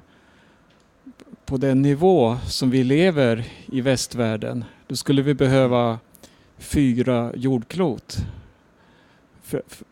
på 1.45 1.57
den 1.57 1.81
nivå 1.81 2.37
som 2.47 2.69
vi 2.69 2.83
lever 2.83 3.45
i 3.65 3.81
västvärlden, 3.81 4.65
då 4.87 4.95
skulle 4.95 5.21
vi 5.21 5.33
behöva 5.33 5.99
fyra 6.57 7.31
jordklot. 7.35 8.17
För, 9.43 9.61
för, 9.67 9.85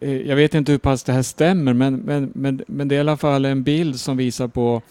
eh, 0.00 0.16
jag 0.16 0.36
vet 0.36 0.54
inte 0.54 0.72
hur 0.72 0.78
pass 0.78 1.04
det 1.04 1.12
här 1.12 1.22
stämmer, 1.22 1.72
men, 1.72 1.96
men, 1.96 2.32
men, 2.34 2.62
men 2.66 2.88
det 2.88 2.94
är 2.94 2.96
i 2.96 3.00
alla 3.00 3.16
fall 3.16 3.44
en 3.44 3.62
bild 3.62 4.00
som 4.00 4.16
visar 4.16 4.48
på 4.48 4.82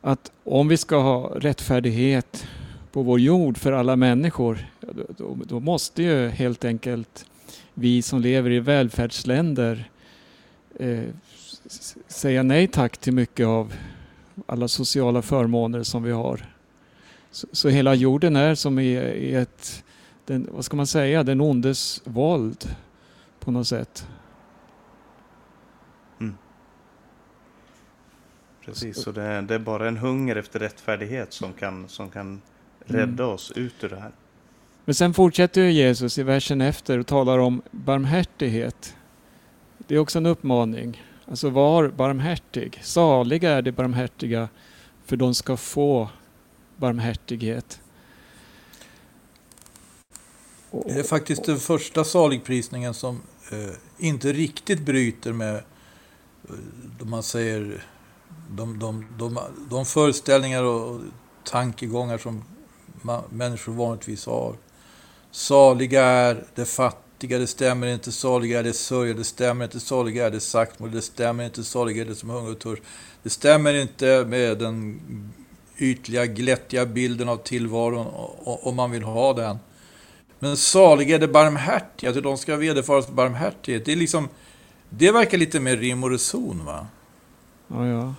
att 0.00 0.32
om 0.44 0.68
vi 0.68 0.76
ska 0.76 0.96
ha 0.96 1.32
rättfärdighet 1.36 2.46
på 2.92 3.02
vår 3.02 3.20
jord 3.20 3.58
för 3.58 3.72
alla 3.72 3.96
människor, 3.96 4.66
då, 4.80 5.04
då, 5.16 5.38
då 5.44 5.60
måste 5.60 6.02
ju 6.02 6.28
helt 6.28 6.64
enkelt 6.64 7.26
vi 7.74 8.02
som 8.02 8.20
lever 8.20 8.50
i 8.50 8.60
välfärdsländer 8.60 9.88
eh, 10.82 11.08
säga 12.08 12.42
nej 12.42 12.66
tack 12.68 12.98
till 12.98 13.12
mycket 13.12 13.46
av 13.46 13.72
alla 14.46 14.68
sociala 14.68 15.22
förmåner 15.22 15.82
som 15.82 16.02
vi 16.02 16.10
har. 16.10 16.46
Så, 17.30 17.46
så 17.52 17.68
hela 17.68 17.94
jorden 17.94 18.36
är 18.36 18.54
som 18.54 18.78
i, 18.78 18.92
i 18.98 19.34
ett, 19.34 19.84
den, 20.26 20.48
vad 20.52 20.64
ska 20.64 20.76
man 20.76 20.86
säga, 20.86 21.22
den 21.22 21.40
ondes 21.40 22.02
våld 22.04 22.76
på 23.40 23.50
något 23.50 23.68
sätt. 23.68 24.06
Precis, 28.64 29.02
så 29.02 29.12
det 29.12 29.22
är, 29.22 29.42
det 29.42 29.54
är 29.54 29.58
bara 29.58 29.88
en 29.88 29.96
hunger 29.96 30.36
efter 30.36 30.58
rättfärdighet 30.58 31.32
som 31.32 31.52
kan, 31.52 31.88
som 31.88 32.10
kan 32.10 32.42
rädda 32.86 33.22
Mm. 33.22 33.34
oss 33.34 33.52
ut 33.56 33.84
ur 33.84 33.88
det 33.88 34.00
här. 34.00 34.12
Men 34.84 34.94
sen 34.94 35.14
fortsätter 35.14 35.60
ju 35.60 35.72
Jesus 35.72 36.18
i 36.18 36.22
versen 36.22 36.60
efter 36.60 36.98
och 36.98 37.06
talar 37.06 37.38
om 37.38 37.62
barmhärtighet. 37.70 38.96
Det 39.86 39.94
är 39.94 39.98
också 39.98 40.18
en 40.18 40.26
uppmaning. 40.26 41.02
Alltså 41.28 41.50
var 41.50 41.88
barmhärtig. 41.88 42.80
Saliga 42.82 43.50
är 43.50 43.62
de 43.62 43.72
barmhärtiga 43.72 44.48
för 45.04 45.16
de 45.16 45.34
ska 45.34 45.56
få 45.56 46.08
barmhärtighet. 46.76 47.80
Det 50.70 50.98
är 50.98 51.02
faktiskt 51.02 51.44
den 51.44 51.58
första 51.58 52.04
saligprisningen 52.04 52.94
som 52.94 53.20
eh, 53.52 53.74
inte 53.98 54.32
riktigt 54.32 54.80
bryter 54.80 55.32
med 55.32 55.54
eh, 55.54 56.54
man 56.98 57.22
säger 57.22 57.84
de, 58.50 58.78
de, 58.78 59.06
de, 59.18 59.38
de 59.70 59.84
föreställningar 59.84 60.62
och 60.62 61.00
tankegångar 61.44 62.18
som 62.18 62.44
man, 63.02 63.22
människor 63.30 63.72
vanligtvis 63.72 64.26
har. 64.26 64.56
Saliga 65.30 66.04
är 66.04 66.44
det 66.54 66.64
fattiga, 66.64 67.01
det 67.28 67.46
stämmer 67.46 67.86
inte. 67.86 68.12
Saliga 68.12 68.58
är 68.58 68.62
det 68.62 68.72
sörja, 68.72 69.14
det 69.14 69.24
stämmer 69.24 69.64
inte. 69.64 69.80
Saliga 69.80 70.26
är 70.26 70.30
det 70.30 70.40
saktmod, 70.40 70.90
det 70.90 71.02
stämmer 71.02 71.44
inte. 71.44 71.64
Saliga 71.64 72.02
är 72.02 72.06
det 72.06 72.14
som 72.14 72.30
hungrar 72.30 72.52
och 72.52 72.58
törst. 72.58 72.82
Det 73.22 73.30
stämmer 73.30 73.74
inte 73.74 74.24
med 74.28 74.58
den 74.58 75.00
ytliga, 75.78 76.26
glättiga 76.26 76.86
bilden 76.86 77.28
av 77.28 77.36
tillvaron 77.36 78.06
om 78.44 78.76
man 78.76 78.90
vill 78.90 79.02
ha 79.02 79.32
den. 79.32 79.58
Men 80.38 80.56
saliga 80.56 81.14
är 81.14 81.18
det 81.18 81.28
barmhärtiga, 81.28 82.12
till 82.12 82.22
de 82.22 82.38
ska 82.38 82.56
vederfaras 82.56 83.08
barmhärtighet. 83.08 83.84
Det 83.84 83.92
är 83.92 83.96
liksom, 83.96 84.28
det 84.88 85.12
verkar 85.12 85.38
lite 85.38 85.60
mer 85.60 85.76
rim 85.76 86.04
och 86.04 86.10
reson 86.10 86.64
va? 86.64 86.86
Ja, 87.68 87.86
ja. 87.86 88.14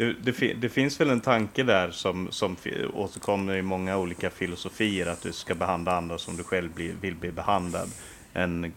Det, 0.00 0.12
det, 0.12 0.54
det 0.54 0.68
finns 0.68 1.00
väl 1.00 1.10
en 1.10 1.20
tanke 1.20 1.62
där 1.62 1.90
som, 1.90 2.28
som 2.30 2.56
återkommer 2.94 3.56
i 3.56 3.62
många 3.62 3.98
olika 3.98 4.30
filosofier, 4.30 5.06
att 5.06 5.22
du 5.22 5.32
ska 5.32 5.54
behandla 5.54 5.96
andra 5.96 6.18
som 6.18 6.36
du 6.36 6.42
själv 6.42 6.74
bli, 6.74 6.94
vill 7.00 7.14
bli 7.14 7.32
behandlad. 7.32 7.88
En, 8.32 8.72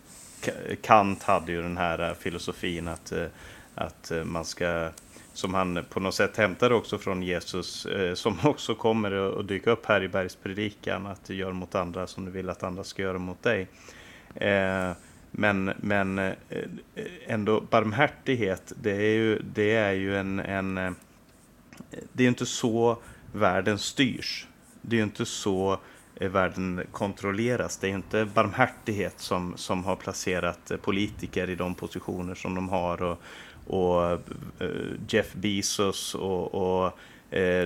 Kant 0.81 1.23
hade 1.23 1.51
ju 1.51 1.61
den 1.61 1.77
här 1.77 2.09
äh, 2.09 2.15
filosofin 2.15 2.87
att, 2.87 3.11
äh, 3.11 3.25
att 3.75 4.11
äh, 4.11 4.23
man 4.23 4.45
ska, 4.45 4.89
som 5.33 5.53
han 5.53 5.85
på 5.89 5.99
något 5.99 6.15
sätt 6.15 6.37
hämtade 6.37 6.75
också 6.75 6.97
från 6.97 7.23
Jesus, 7.23 7.87
som 8.13 8.37
också 8.43 8.75
kommer 8.75 9.39
att 9.39 9.47
dyka 9.47 9.71
upp 9.71 9.85
här 9.85 10.03
i 10.03 10.07
bergspredikan, 10.07 11.05
att 11.05 11.25
du 11.25 11.35
gör 11.35 11.51
mot 11.51 11.75
andra 11.75 12.07
som 12.07 12.25
du 12.25 12.31
vill 12.31 12.49
att 12.49 12.63
andra 12.63 12.83
ska 12.83 13.01
göra 13.01 13.17
mot 13.17 13.43
dig. 13.43 13.67
Men, 15.31 15.71
men 15.77 16.33
ändå 17.27 17.61
barmhärtighet, 17.61 18.73
det 18.81 18.91
är 18.91 19.15
ju, 19.15 19.39
det 19.39 19.75
är 19.75 19.91
ju 19.91 20.17
en, 20.17 20.39
en 20.39 20.95
det 22.13 22.23
är 22.23 22.27
inte 22.27 22.45
så 22.45 22.97
världen 23.31 23.79
styrs. 23.79 24.47
Det 24.81 24.99
är 24.99 25.03
inte 25.03 25.25
så 25.25 25.79
eh, 26.15 26.29
världen 26.29 26.81
kontrolleras. 26.91 27.77
Det 27.77 27.87
är 27.87 27.91
inte 27.91 28.25
barmhärtighet 28.25 29.19
som, 29.19 29.53
som 29.57 29.85
har 29.85 29.95
placerat 29.95 30.71
eh, 30.71 30.77
politiker 30.77 31.49
i 31.49 31.55
de 31.55 31.75
positioner 31.75 32.35
som 32.35 32.55
de 32.55 32.69
har. 32.69 33.03
Och, 33.03 33.21
och 33.67 34.11
eh, 34.11 34.69
Jeff 35.07 35.33
Bezos 35.33 36.15
och, 36.15 36.53
och 36.55 36.99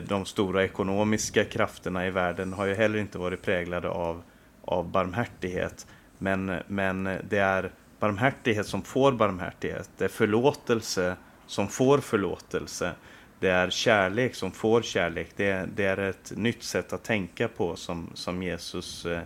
de 0.08 0.26
stora 0.26 0.64
ekonomiska 0.64 1.46
krafterna 1.46 2.08
i 2.08 2.12
världen 2.12 2.54
har 2.54 2.66
ju 2.66 2.76
heller 2.76 3.00
inte 3.00 3.18
varit 3.18 3.42
präglade 3.42 3.90
av, 3.90 4.22
av 4.62 4.90
barmhärtighet. 4.90 5.88
Men, 6.18 6.56
men 6.68 7.04
det 7.30 7.38
är 7.38 7.72
barmhärtighet 8.00 8.68
som 8.68 8.82
får 8.82 9.12
barmhärtighet. 9.12 9.90
Det 9.98 10.06
är 10.06 10.10
förlåtelse 10.10 11.16
som 11.48 11.68
får 11.68 11.98
förlåtelse. 11.98 12.92
Det 13.40 13.50
är 13.50 13.70
kärlek 13.70 14.36
som 14.36 14.52
får 14.52 14.82
kärlek. 14.82 15.28
Det 15.36 15.50
är, 15.50 15.68
det 15.76 15.86
är 15.86 15.98
ett 15.98 16.34
nytt 16.36 16.64
sätt 16.64 16.94
att 16.94 17.04
tänka 17.04 17.48
på 17.48 17.76
som, 17.76 18.10
som 18.14 18.44
Jesus 18.44 19.06
eh, 19.06 19.22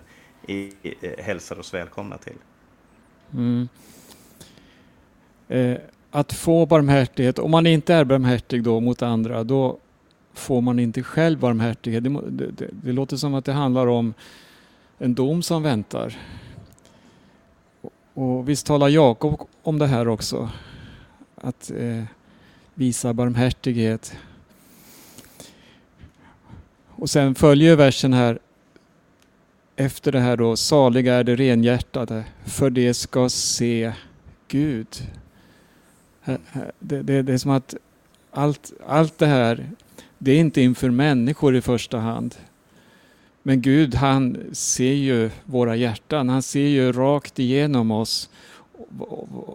i, 0.47 0.73
eh, 1.01 1.23
hälsar 1.23 1.59
oss 1.59 1.73
välkomna 1.73 2.17
till. 2.17 2.37
Mm. 3.33 3.69
Eh, 5.47 5.77
att 6.11 6.33
få 6.33 6.65
barmhärtighet, 6.65 7.39
om 7.39 7.51
man 7.51 7.67
inte 7.67 7.93
är 7.93 8.03
barmhärtig 8.03 8.63
då 8.63 8.79
mot 8.79 9.01
andra, 9.01 9.43
då 9.43 9.77
får 10.33 10.61
man 10.61 10.79
inte 10.79 11.03
själv 11.03 11.39
barmhärtighet. 11.39 12.03
Det, 12.03 12.09
det, 12.09 12.51
det, 12.51 12.69
det 12.71 12.91
låter 12.91 13.17
som 13.17 13.33
att 13.33 13.45
det 13.45 13.53
handlar 13.53 13.87
om 13.87 14.13
en 14.97 15.15
dom 15.15 15.43
som 15.43 15.63
väntar. 15.63 16.17
Och, 17.81 17.93
och 18.13 18.49
visst 18.49 18.67
talar 18.67 18.87
Jakob 18.87 19.41
om 19.63 19.79
det 19.79 19.87
här 19.87 20.07
också, 20.07 20.49
att 21.35 21.71
eh, 21.77 22.03
visa 22.73 23.13
barmhärtighet. 23.13 24.15
Och 26.87 27.09
sen 27.09 27.35
följer 27.35 27.75
versen 27.75 28.13
här 28.13 28.39
efter 29.75 30.11
det 30.11 30.19
här 30.19 30.37
då, 30.37 30.55
saliga 30.55 31.13
är 31.13 31.23
de 31.23 31.35
renhjärtade, 31.35 32.23
för 32.45 32.69
det 32.69 32.93
ska 32.93 33.29
se 33.29 33.93
Gud. 34.47 34.87
Det, 36.79 37.01
det, 37.01 37.21
det 37.21 37.33
är 37.33 37.37
som 37.37 37.51
att 37.51 37.75
allt, 38.31 38.73
allt 38.87 39.17
det 39.17 39.25
här, 39.25 39.69
det 40.17 40.31
är 40.31 40.39
inte 40.39 40.61
inför 40.61 40.89
människor 40.89 41.55
i 41.55 41.61
första 41.61 41.97
hand. 41.97 42.35
Men 43.43 43.61
Gud 43.61 43.95
han 43.95 44.37
ser 44.51 44.93
ju 44.93 45.29
våra 45.45 45.75
hjärtan, 45.75 46.29
han 46.29 46.41
ser 46.41 46.67
ju 46.67 46.91
rakt 46.91 47.39
igenom 47.39 47.91
oss. 47.91 48.29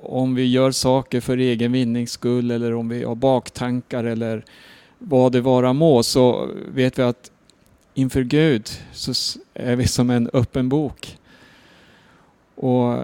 Om 0.03 0.35
vi 0.35 0.47
gör 0.47 0.71
saker 0.71 1.21
för 1.21 1.37
egen 1.37 1.73
vinnings 1.73 2.11
skull 2.11 2.51
eller 2.51 2.75
om 2.75 2.89
vi 2.89 3.05
har 3.05 3.15
baktankar 3.15 4.05
eller 4.05 4.45
vad 4.99 5.33
det 5.33 5.41
vara 5.41 5.73
må 5.73 6.03
så 6.03 6.51
vet 6.69 6.99
vi 6.99 7.03
att 7.03 7.31
inför 7.95 8.23
Gud 8.23 8.69
så 8.93 9.39
är 9.55 9.77
vi 9.77 9.89
som 9.89 10.11
en 10.11 10.31
öppen 10.33 10.69
bok. 10.69 11.19
Och, 12.55 12.99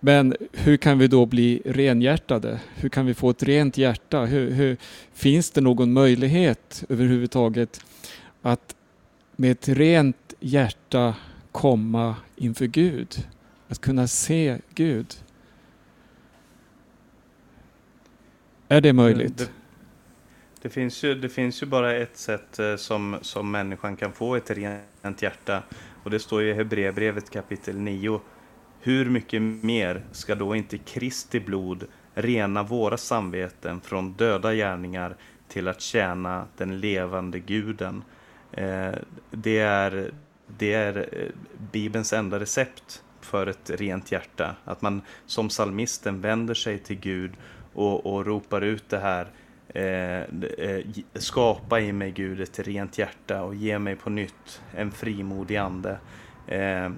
men 0.00 0.34
hur 0.52 0.76
kan 0.76 0.98
vi 0.98 1.08
då 1.08 1.26
bli 1.26 1.62
renhjärtade? 1.64 2.60
Hur 2.74 2.88
kan 2.88 3.06
vi 3.06 3.14
få 3.14 3.30
ett 3.30 3.42
rent 3.42 3.78
hjärta? 3.78 4.24
Hur, 4.24 4.50
hur, 4.50 4.76
finns 5.12 5.50
det 5.50 5.60
någon 5.60 5.92
möjlighet 5.92 6.84
överhuvudtaget 6.88 7.80
att 8.42 8.74
med 9.36 9.50
ett 9.50 9.68
rent 9.68 10.34
hjärta 10.40 11.14
komma 11.52 12.16
inför 12.36 12.66
Gud? 12.66 13.26
Att 13.68 13.80
kunna 13.80 14.06
se 14.06 14.58
Gud? 14.74 15.14
Är 18.68 18.80
det 18.80 18.92
möjligt? 18.92 19.38
Det, 19.38 19.48
det, 20.62 20.68
finns 20.68 21.02
ju, 21.04 21.14
det 21.14 21.28
finns 21.28 21.62
ju 21.62 21.66
bara 21.66 21.96
ett 21.96 22.16
sätt 22.16 22.58
eh, 22.58 22.76
som, 22.76 23.18
som 23.22 23.50
människan 23.50 23.96
kan 23.96 24.12
få 24.12 24.36
ett 24.36 24.50
rent 24.50 25.22
hjärta. 25.22 25.62
Och 26.02 26.10
det 26.10 26.18
står 26.18 26.42
i 26.42 26.52
Hebreerbrevet 26.52 27.30
kapitel 27.30 27.76
9. 27.76 28.20
Hur 28.80 29.10
mycket 29.10 29.42
mer 29.42 30.04
ska 30.12 30.34
då 30.34 30.56
inte 30.56 30.78
Kristi 30.78 31.40
blod 31.40 31.84
rena 32.14 32.62
våra 32.62 32.96
samveten 32.96 33.80
från 33.80 34.12
döda 34.12 34.54
gärningar 34.54 35.16
till 35.48 35.68
att 35.68 35.80
tjäna 35.80 36.46
den 36.56 36.80
levande 36.80 37.38
guden? 37.38 38.04
Eh, 38.52 38.94
det 39.30 39.58
är, 39.58 40.10
det 40.58 40.72
är 40.72 40.96
eh, 40.96 41.28
Bibelns 41.72 42.12
enda 42.12 42.40
recept 42.40 43.02
för 43.26 43.46
ett 43.46 43.70
rent 43.70 44.12
hjärta. 44.12 44.56
Att 44.64 44.82
man 44.82 45.02
som 45.26 45.48
psalmisten 45.48 46.20
vänder 46.20 46.54
sig 46.54 46.78
till 46.78 46.98
Gud 46.98 47.32
och, 47.72 48.06
och 48.06 48.26
ropar 48.26 48.60
ut 48.60 48.88
det 48.88 48.98
här. 48.98 49.26
Eh, 49.68 50.20
eh 50.20 50.84
skapa 51.14 51.80
i 51.80 51.92
mig 51.92 52.10
Gud 52.10 52.40
ett 52.40 52.58
rent 52.58 52.98
hjärta 52.98 53.42
och 53.42 53.54
ge 53.54 53.78
mig 53.78 53.96
på 53.96 54.10
nytt 54.10 54.62
en 54.74 54.90
frimodig 54.90 55.56
ande. 55.56 55.98
Eh, 56.46 56.90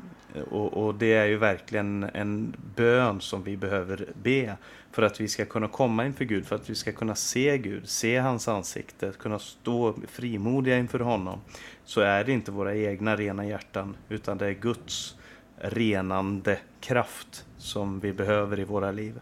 och, 0.51 0.87
och 0.87 0.95
det 0.95 1.15
är 1.15 1.27
ju 1.27 1.37
verkligen 1.37 2.03
en 2.15 2.57
bön 2.77 3.21
som 3.21 3.43
vi 3.43 3.57
behöver 3.57 4.09
be 4.23 4.57
för 4.93 5.03
att 5.03 5.21
vi 5.21 5.29
ska 5.29 5.45
kunna 5.45 5.69
komma 5.69 6.07
inför 6.07 6.25
Gud, 6.25 6.47
för 6.47 6.57
att 6.57 6.71
vi 6.71 6.75
ska 6.75 6.93
kunna 6.93 7.15
se 7.15 7.59
Gud, 7.59 7.89
se 7.89 8.19
hans 8.19 8.49
ansikte, 8.49 9.13
kunna 9.19 9.39
stå 9.39 9.95
frimodiga 10.09 10.79
inför 10.79 11.01
honom. 11.01 11.41
Så 11.85 12.01
är 12.01 12.25
det 12.25 12.33
inte 12.33 12.51
våra 12.51 12.75
egna 12.75 13.17
rena 13.17 13.47
hjärtan, 13.47 13.97
utan 14.09 14.39
det 14.39 14.47
är 14.47 14.53
Guds 14.53 15.18
renande 15.61 16.59
kraft 16.81 17.45
som 17.59 18.01
vi 18.01 18.13
behöver 18.13 18.61
i 18.61 18.65
våra 18.65 18.93
liv. 18.93 19.15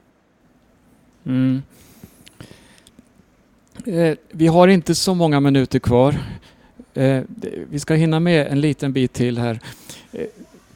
Mm. 1.25 1.63
Eh, 3.87 4.17
vi 4.31 4.47
har 4.47 4.69
inte 4.69 4.95
så 4.95 5.15
många 5.15 5.41
minuter 5.41 5.79
kvar. 5.79 6.15
Eh, 6.95 7.23
vi 7.71 7.79
ska 7.79 7.95
hinna 7.95 8.21
med 8.21 8.47
en 8.47 8.61
liten 8.61 8.93
bit 8.93 9.13
till 9.13 9.39
här. 9.39 9.61
Eh, 10.13 10.27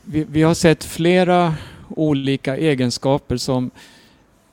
vi, 0.04 0.26
vi 0.30 0.42
har 0.42 0.54
sett 0.54 0.84
flera 0.84 1.54
olika 1.88 2.56
egenskaper 2.56 3.36
som 3.36 3.70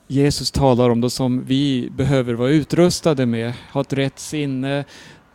Jesus 0.06 0.50
talar 0.50 0.90
om, 0.90 1.00
då, 1.00 1.10
som 1.10 1.44
vi 1.44 1.88
behöver 1.90 2.34
vara 2.34 2.50
utrustade 2.50 3.26
med. 3.26 3.52
Ha 3.72 3.80
ett 3.80 3.92
rätt 3.92 4.18
sinne, 4.18 4.84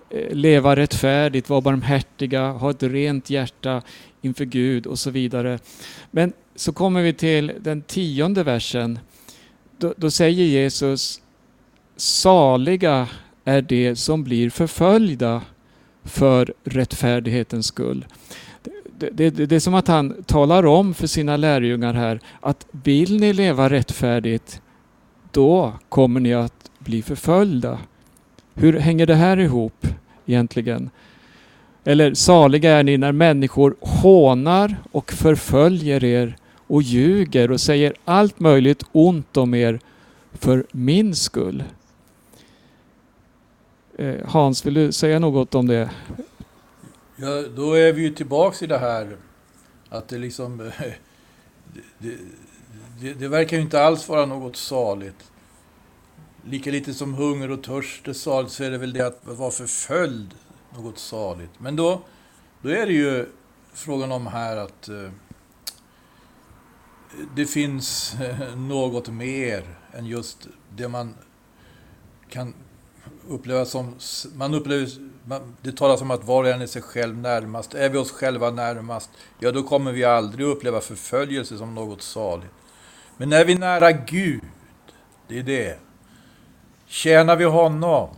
eh, 0.10 0.36
leva 0.36 0.76
rättfärdigt, 0.76 1.50
vara 1.50 1.62
barmhärtiga, 1.62 2.52
ha 2.52 2.72
ett 2.72 2.84
rent 2.84 3.30
hjärta 3.30 3.82
inför 4.24 4.46
Gud 4.46 4.88
och 4.88 5.00
så 5.00 5.10
vidare. 5.10 5.60
Men 6.12 6.34
så 6.56 6.74
kommer 6.74 7.02
vi 7.02 7.14
till 7.14 7.52
den 7.60 7.82
tionde 7.82 8.44
versen. 8.44 9.00
Då, 9.78 9.94
då 9.98 10.12
säger 10.12 10.44
Jesus 10.44 11.22
Saliga 11.96 13.08
är 13.46 13.62
de 13.62 13.96
som 13.96 14.24
blir 14.24 14.50
förföljda 14.50 15.42
för 16.04 16.54
rättfärdighetens 16.64 17.66
skull. 17.66 18.06
Det, 18.98 19.10
det, 19.10 19.30
det, 19.30 19.46
det 19.46 19.56
är 19.56 19.60
som 19.60 19.74
att 19.74 19.88
han 19.88 20.24
talar 20.24 20.66
om 20.66 20.94
för 20.94 21.08
sina 21.08 21.38
lärjungar 21.38 21.94
här 21.94 22.20
att 22.40 22.68
vill 22.72 23.20
ni 23.20 23.34
leva 23.34 23.70
rättfärdigt 23.70 24.62
då 25.32 25.74
kommer 25.90 26.20
ni 26.20 26.34
att 26.34 26.72
bli 26.80 27.02
förföljda. 27.02 27.80
Hur 28.54 28.80
hänger 28.80 29.06
det 29.06 29.16
här 29.16 29.40
ihop 29.40 29.88
egentligen? 30.26 30.90
Eller 31.84 32.14
saliga 32.14 32.72
är 32.72 32.84
ni 32.84 32.98
när 32.98 33.12
människor 33.12 33.76
hånar 33.80 34.76
och 34.92 35.12
förföljer 35.12 36.04
er 36.04 36.38
och 36.68 36.82
ljuger 36.82 37.52
och 37.52 37.62
säger 37.62 37.94
allt 38.06 38.40
möjligt 38.40 38.84
ont 38.92 39.38
om 39.38 39.54
er 39.54 39.80
för 40.34 40.66
min 40.72 41.16
skull. 41.16 41.64
Eh, 43.98 44.16
Hans, 44.26 44.66
vill 44.66 44.74
du 44.74 44.92
säga 44.92 45.20
något 45.20 45.56
om 45.56 45.68
det? 45.68 45.90
Ja, 47.16 47.44
då 47.56 47.74
är 47.74 47.94
vi 47.94 48.02
ju 48.02 48.14
tillbaks 48.14 48.64
i 48.64 48.68
det 48.68 48.78
här 48.78 49.18
att 49.90 50.08
det 50.08 50.18
liksom... 50.18 50.72
Det, 51.98 52.18
det, 53.02 53.14
det 53.14 53.28
verkar 53.28 53.58
ju 53.58 53.64
inte 53.64 53.82
alls 53.82 54.10
vara 54.10 54.26
något 54.26 54.56
saligt. 54.56 55.32
Lika 56.46 56.72
lite 56.72 56.94
som 56.94 57.14
hunger 57.14 57.52
och 57.52 57.64
törst 57.64 58.08
är 58.08 58.14
saligt 58.14 58.52
så 58.52 58.64
är 58.64 58.72
det 58.72 58.78
väl 58.78 58.94
det 58.94 59.08
att 59.08 59.22
vara 59.24 59.52
förföljd 59.52 60.34
något 60.78 61.00
saligt. 61.00 61.52
Men 61.58 61.76
då, 61.76 62.02
då 62.62 62.70
är 62.70 62.86
det 62.86 62.94
ju 62.94 63.26
frågan 63.74 64.12
om 64.12 64.28
här 64.28 64.58
att 64.58 64.90
eh, 64.90 65.10
det 67.36 67.46
finns 67.46 68.16
eh, 68.22 68.56
något 68.56 69.10
mer 69.10 69.64
än 69.94 70.06
just 70.06 70.48
det 70.76 70.88
man 70.88 71.16
kan 72.30 72.54
uppleva 73.28 73.66
som... 73.66 73.96
Man 74.36 74.54
upplever, 74.54 74.90
man, 75.26 75.56
det 75.62 75.78
talas 75.78 76.02
om 76.02 76.12
att 76.12 76.24
var 76.24 76.44
och 76.44 76.50
en 76.50 76.62
är 76.62 76.68
sig 76.68 76.82
själv 76.82 77.18
närmast. 77.18 77.74
Är 77.74 77.90
vi 77.90 77.98
oss 77.98 78.12
själva 78.12 78.52
närmast, 78.52 79.10
ja 79.40 79.52
då 79.52 79.64
kommer 79.64 79.92
vi 79.92 80.04
aldrig 80.04 80.48
uppleva 80.48 80.82
förföljelse 80.82 81.58
som 81.58 81.76
något 81.76 82.02
saligt. 82.02 82.52
Men 83.18 83.34
är 83.34 83.46
vi 83.46 83.56
nära 83.56 83.92
Gud, 83.92 84.42
det 85.28 85.40
är 85.40 85.44
det. 85.44 85.80
Tjänar 86.86 87.36
vi 87.36 87.46
honom, 87.46 88.10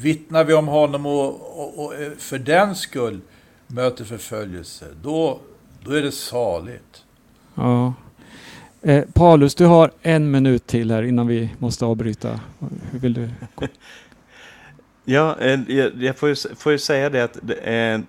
vittnar 0.00 0.44
vi 0.44 0.54
om 0.54 0.68
honom 0.68 1.06
och, 1.06 1.60
och, 1.60 1.84
och 1.84 1.92
för 2.18 2.38
den 2.38 2.74
skull 2.74 3.20
möter 3.66 4.04
förföljelse, 4.04 4.86
då, 5.02 5.40
då 5.84 5.92
är 5.92 6.02
det 6.02 6.12
saligt. 6.12 7.04
Ja. 7.54 7.94
Eh, 8.82 9.04
Paulus, 9.12 9.54
du 9.54 9.66
har 9.66 9.90
en 10.02 10.30
minut 10.30 10.66
till 10.66 10.90
här 10.90 11.02
innan 11.02 11.26
vi 11.26 11.50
måste 11.58 11.84
avbryta. 11.84 12.40
Hur 12.90 12.98
vill 12.98 13.12
du? 13.12 13.30
Ja, 15.10 15.36
eh, 15.40 15.60
jag, 15.68 16.02
jag 16.02 16.16
får, 16.16 16.28
ju, 16.28 16.34
får 16.34 16.72
ju 16.72 16.78
säga 16.78 17.10
det 17.10 17.24
att 17.24 17.38
eh, 17.62 18.00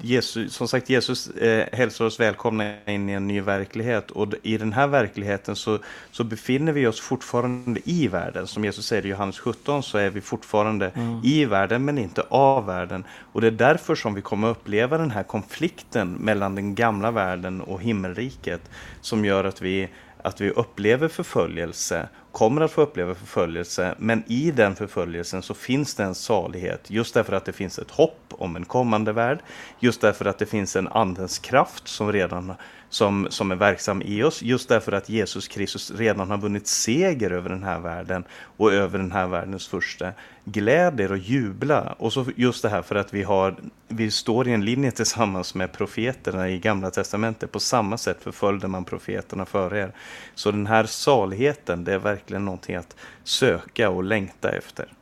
Jesus, 0.00 0.54
som 0.54 0.68
sagt, 0.68 0.90
Jesus 0.90 1.28
eh, 1.28 1.66
hälsar 1.72 2.04
oss 2.04 2.20
välkomna 2.20 2.74
in 2.86 3.08
i 3.08 3.12
en 3.12 3.26
ny 3.26 3.40
verklighet. 3.40 4.10
Och 4.10 4.34
i 4.42 4.58
den 4.58 4.72
här 4.72 4.86
verkligheten 4.86 5.56
så, 5.56 5.78
så 6.10 6.24
befinner 6.24 6.72
vi 6.72 6.86
oss 6.86 7.00
fortfarande 7.00 7.80
i 7.84 8.08
världen. 8.08 8.46
Som 8.46 8.64
Jesus 8.64 8.86
säger 8.86 9.06
i 9.06 9.08
Johannes 9.08 9.38
17 9.38 9.82
så 9.82 9.98
är 9.98 10.10
vi 10.10 10.20
fortfarande 10.20 10.90
Mm. 10.94 11.20
i 11.24 11.44
världen 11.44 11.84
men 11.84 11.98
inte 11.98 12.22
av 12.28 12.66
världen. 12.66 13.04
Och 13.32 13.40
det 13.40 13.46
är 13.46 13.50
därför 13.50 13.94
som 13.94 14.14
vi 14.14 14.22
kommer 14.22 14.48
uppleva 14.48 14.98
den 14.98 15.10
här 15.10 15.22
konflikten 15.22 16.12
mellan 16.12 16.54
den 16.54 16.74
gamla 16.74 17.10
världen 17.10 17.60
och 17.60 17.82
himmelriket. 17.82 18.60
Som 19.00 19.24
gör 19.24 19.44
att 19.44 19.62
vi 19.62 19.88
att 20.24 20.40
vi 20.40 20.50
upplever 20.50 21.08
förföljelse, 21.08 22.08
kommer 22.34 22.60
att 22.60 22.72
få 22.72 22.82
uppleva 22.82 23.14
förföljelse, 23.14 23.94
men 23.98 24.24
i 24.26 24.50
den 24.50 24.74
förföljelsen 24.76 25.42
så 25.42 25.54
finns 25.54 25.94
det 25.94 26.02
en 26.02 26.14
salighet. 26.14 26.90
Just 26.90 27.14
därför 27.14 27.32
att 27.32 27.44
det 27.44 27.52
finns 27.52 27.78
ett 27.78 27.90
hopp 27.90 28.20
om 28.30 28.56
en 28.56 28.64
kommande 28.64 29.12
värld, 29.12 29.38
just 29.80 30.00
därför 30.00 30.24
att 30.24 30.38
det 30.38 30.46
finns 30.46 30.76
en 30.76 30.88
andens 30.88 31.38
kraft 31.38 31.88
som 31.88 32.12
redan 32.12 32.54
som, 32.94 33.26
som 33.30 33.50
är 33.50 33.56
verksam 33.56 34.02
i 34.02 34.22
oss, 34.22 34.42
just 34.42 34.68
därför 34.68 34.92
att 34.92 35.08
Jesus 35.08 35.48
Kristus 35.48 35.90
redan 35.90 36.30
har 36.30 36.38
vunnit 36.38 36.66
seger 36.66 37.30
över 37.30 37.48
den 37.50 37.62
här 37.62 37.80
världen 37.80 38.24
och 38.56 38.72
över 38.72 38.98
den 38.98 39.12
här 39.12 39.26
världens 39.26 39.68
första. 39.68 40.12
Gläd 40.44 41.00
er 41.00 41.12
och 41.12 41.18
jubla. 41.18 41.94
Och 41.98 42.12
så 42.12 42.26
just 42.36 42.62
det 42.62 42.68
här 42.68 42.82
för 42.82 42.94
att 42.94 43.14
vi, 43.14 43.22
har, 43.22 43.56
vi 43.88 44.10
står 44.10 44.48
i 44.48 44.52
en 44.52 44.64
linje 44.64 44.90
tillsammans 44.90 45.54
med 45.54 45.72
profeterna 45.72 46.50
i 46.50 46.58
Gamla 46.58 46.90
Testamentet. 46.90 47.52
På 47.52 47.60
samma 47.60 47.98
sätt 47.98 48.18
förföljde 48.22 48.68
man 48.68 48.84
profeterna 48.84 49.44
före 49.44 49.80
er. 49.80 49.92
Så 50.34 50.50
den 50.50 50.66
här 50.66 50.84
saligheten, 50.84 51.84
det 51.84 51.92
är 51.92 51.98
verkligen 51.98 52.44
någonting 52.44 52.76
att 52.76 52.96
söka 53.24 53.90
och 53.90 54.04
längta 54.04 54.50
efter. 54.50 54.92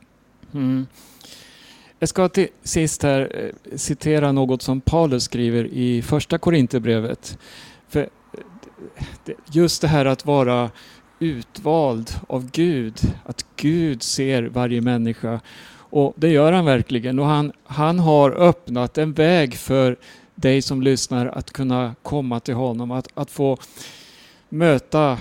Mm. 0.53 0.87
Jag 1.99 2.09
ska 2.09 2.29
till 2.29 2.47
sist 2.63 3.03
här 3.03 3.31
eh, 3.33 3.77
citera 3.77 4.31
något 4.31 4.61
som 4.61 4.81
Paulus 4.81 5.23
skriver 5.23 5.65
i 5.65 6.01
första 6.01 6.37
Korinthierbrevet. 6.37 7.37
Just 9.51 9.81
det 9.81 9.87
här 9.87 10.05
att 10.05 10.25
vara 10.25 10.71
utvald 11.19 12.11
av 12.27 12.51
Gud, 12.51 12.99
att 13.25 13.45
Gud 13.55 14.03
ser 14.03 14.43
varje 14.43 14.81
människa. 14.81 15.39
Och 15.75 16.13
det 16.15 16.29
gör 16.29 16.51
han 16.51 16.65
verkligen. 16.65 17.19
Och 17.19 17.25
han, 17.25 17.51
han 17.63 17.99
har 17.99 18.31
öppnat 18.31 18.97
en 18.97 19.13
väg 19.13 19.55
för 19.55 19.97
dig 20.35 20.61
som 20.61 20.81
lyssnar 20.81 21.25
att 21.25 21.51
kunna 21.51 21.95
komma 22.03 22.39
till 22.39 22.53
honom, 22.53 22.91
att, 22.91 23.07
att 23.13 23.31
få 23.31 23.57
möta 24.49 25.17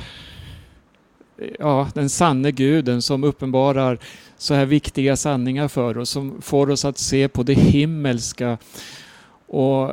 ja, 1.58 1.88
den 1.94 2.10
sanne 2.10 2.50
guden 2.50 3.02
som 3.02 3.24
uppenbarar 3.24 3.98
så 4.38 4.54
här 4.54 4.66
viktiga 4.66 5.16
sanningar 5.16 5.68
för 5.68 5.98
oss, 5.98 6.10
som 6.10 6.42
får 6.42 6.70
oss 6.70 6.84
att 6.84 6.98
se 6.98 7.28
på 7.28 7.42
det 7.42 7.54
himmelska 7.54 8.58
och, 9.46 9.90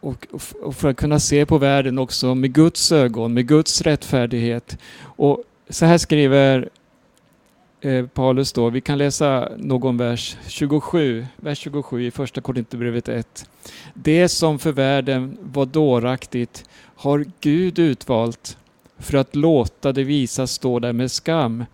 och, 0.00 0.26
och 0.62 0.74
för 0.74 0.88
att 0.88 0.96
kunna 0.96 1.18
se 1.18 1.46
på 1.46 1.58
världen 1.58 1.98
också 1.98 2.34
med 2.34 2.52
Guds 2.52 2.92
ögon, 2.92 3.34
med 3.34 3.48
Guds 3.48 3.82
rättfärdighet. 3.82 4.78
Och 5.02 5.42
så 5.68 5.86
här 5.86 5.98
skriver 5.98 6.68
eh, 7.80 8.06
Paulus 8.06 8.52
då, 8.52 8.70
vi 8.70 8.80
kan 8.80 8.98
läsa 8.98 9.48
någon 9.56 9.96
vers 9.96 10.36
27, 10.46 11.26
vers 11.36 11.58
27 11.58 12.06
i 12.06 12.10
första 12.10 12.40
Korinthierbrevet 12.40 13.08
1. 13.08 13.46
Det 13.94 14.28
som 14.28 14.58
för 14.58 14.72
världen 14.72 15.36
var 15.42 15.66
dåraktigt 15.66 16.64
har 16.94 17.24
Gud 17.40 17.78
utvalt 17.78 18.56
för 18.98 19.18
att 19.18 19.36
låta 19.36 19.92
det 19.92 20.04
visa 20.04 20.46
stå 20.46 20.78
där 20.78 20.92
med 20.92 21.10
skam. 21.10 21.64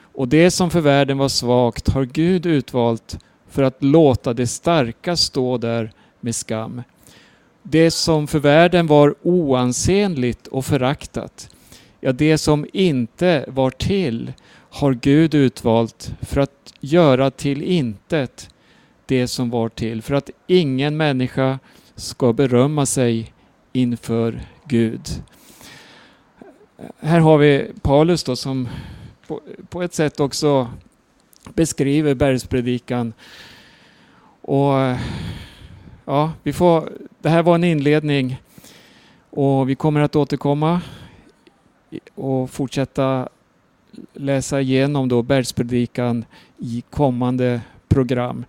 Och 0.00 0.28
det 0.28 0.50
som 0.50 0.70
för 0.70 0.80
världen 0.80 1.18
var 1.18 1.28
svagt 1.28 1.88
har 1.88 2.04
Gud 2.04 2.46
utvalt 2.46 3.18
för 3.48 3.62
att 3.62 3.82
låta 3.82 4.34
det 4.34 4.46
starka 4.46 5.16
stå 5.16 5.58
där 5.58 5.92
med 6.20 6.34
skam. 6.34 6.82
Det 7.70 7.90
som 7.90 8.26
för 8.26 8.38
världen 8.38 8.86
var 8.86 9.14
oansenligt 9.22 10.46
och 10.46 10.64
föraktat, 10.64 11.50
ja 12.00 12.12
det 12.12 12.38
som 12.38 12.66
inte 12.72 13.44
var 13.48 13.70
till 13.70 14.32
har 14.70 14.94
Gud 14.94 15.34
utvalt 15.34 16.12
för 16.20 16.40
att 16.40 16.74
göra 16.80 17.30
till 17.30 17.62
intet 17.62 18.50
det 19.06 19.28
som 19.28 19.50
var 19.50 19.68
till, 19.68 20.02
för 20.02 20.14
att 20.14 20.30
ingen 20.46 20.96
människa 20.96 21.58
ska 21.94 22.32
berömma 22.32 22.86
sig 22.86 23.32
inför 23.72 24.40
Gud. 24.64 25.08
Här 27.00 27.20
har 27.20 27.38
vi 27.38 27.70
Paulus 27.82 28.24
då 28.24 28.36
som 28.36 28.68
på, 29.26 29.40
på 29.68 29.82
ett 29.82 29.94
sätt 29.94 30.20
också 30.20 30.68
beskriver 31.54 32.14
bergspredikan. 32.14 33.12
Och 34.42 34.74
ja, 36.04 36.32
vi 36.42 36.52
får, 36.52 36.92
det 37.20 37.28
här 37.28 37.42
var 37.42 37.54
en 37.54 37.64
inledning 37.64 38.42
och 39.30 39.68
vi 39.68 39.74
kommer 39.74 40.00
att 40.00 40.16
återkomma 40.16 40.80
och 42.14 42.50
fortsätta 42.50 43.28
läsa 44.14 44.60
igenom 44.60 45.08
då 45.08 45.22
bergspredikan 45.22 46.24
i 46.58 46.82
kommande 46.90 47.60
program. 47.88 48.44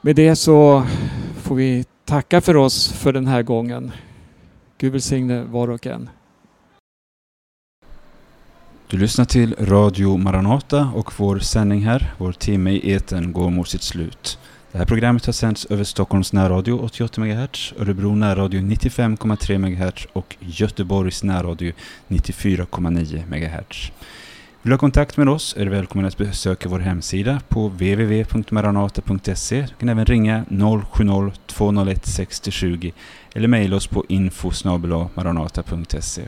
Med 0.00 0.16
det 0.16 0.36
så 0.36 0.86
får 1.42 1.54
vi 1.54 1.84
tacka 2.04 2.40
för 2.40 2.56
oss 2.56 2.92
för 2.92 3.12
den 3.12 3.26
här 3.26 3.42
gången. 3.42 3.92
Gud 4.78 4.92
välsigne 4.92 5.42
var 5.42 5.70
och 5.70 5.86
en. 5.86 6.10
Du 8.88 8.96
lyssnar 8.96 9.24
till 9.24 9.54
Radio 9.58 10.16
Maranata 10.16 10.90
och 10.94 11.12
vår 11.18 11.38
sändning 11.38 11.80
här, 11.80 12.14
vår 12.18 12.32
timme 12.32 12.70
i 12.70 12.90
eten 12.90 13.32
går 13.32 13.50
mot 13.50 13.68
sitt 13.68 13.82
slut. 13.82 14.38
Det 14.76 14.78
här 14.78 14.86
programmet 14.86 15.26
har 15.26 15.32
sänts 15.32 15.64
över 15.64 15.84
Stockholms 15.84 16.32
närradio 16.32 16.72
88 16.72 17.20
MHz, 17.20 17.72
Örebro 17.78 18.14
närradio 18.14 18.60
95,3 18.60 19.58
MHz 19.58 20.06
och 20.12 20.36
Göteborgs 20.40 21.22
närradio 21.22 21.72
94,9 22.08 23.26
MHz. 23.26 23.92
Vill 24.62 24.70
du 24.70 24.72
ha 24.72 24.78
kontakt 24.78 25.16
med 25.16 25.28
oss 25.28 25.54
är 25.58 25.64
du 25.64 25.70
välkommen 25.70 26.06
att 26.06 26.16
besöka 26.16 26.68
vår 26.68 26.78
hemsida 26.78 27.40
på 27.48 27.68
www.maranata.se. 27.68 29.60
Du 29.60 29.74
kan 29.78 29.88
även 29.88 30.06
ringa 30.06 30.44
070-201 30.48 31.98
6020 32.02 32.92
eller 33.34 33.48
mejla 33.48 33.76
oss 33.76 33.86
på 33.86 34.04
info 34.08 34.50
maranata.se. 35.14 36.22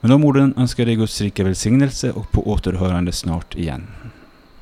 Med 0.00 0.10
de 0.10 0.24
orden 0.24 0.54
önskar 0.56 0.82
jag 0.82 0.88
dig 0.88 0.96
Guds 0.96 1.20
rika 1.20 1.44
välsignelse 1.44 2.12
och 2.12 2.30
på 2.30 2.50
återhörande 2.50 3.12
snart 3.12 3.54
igen. 3.54 3.86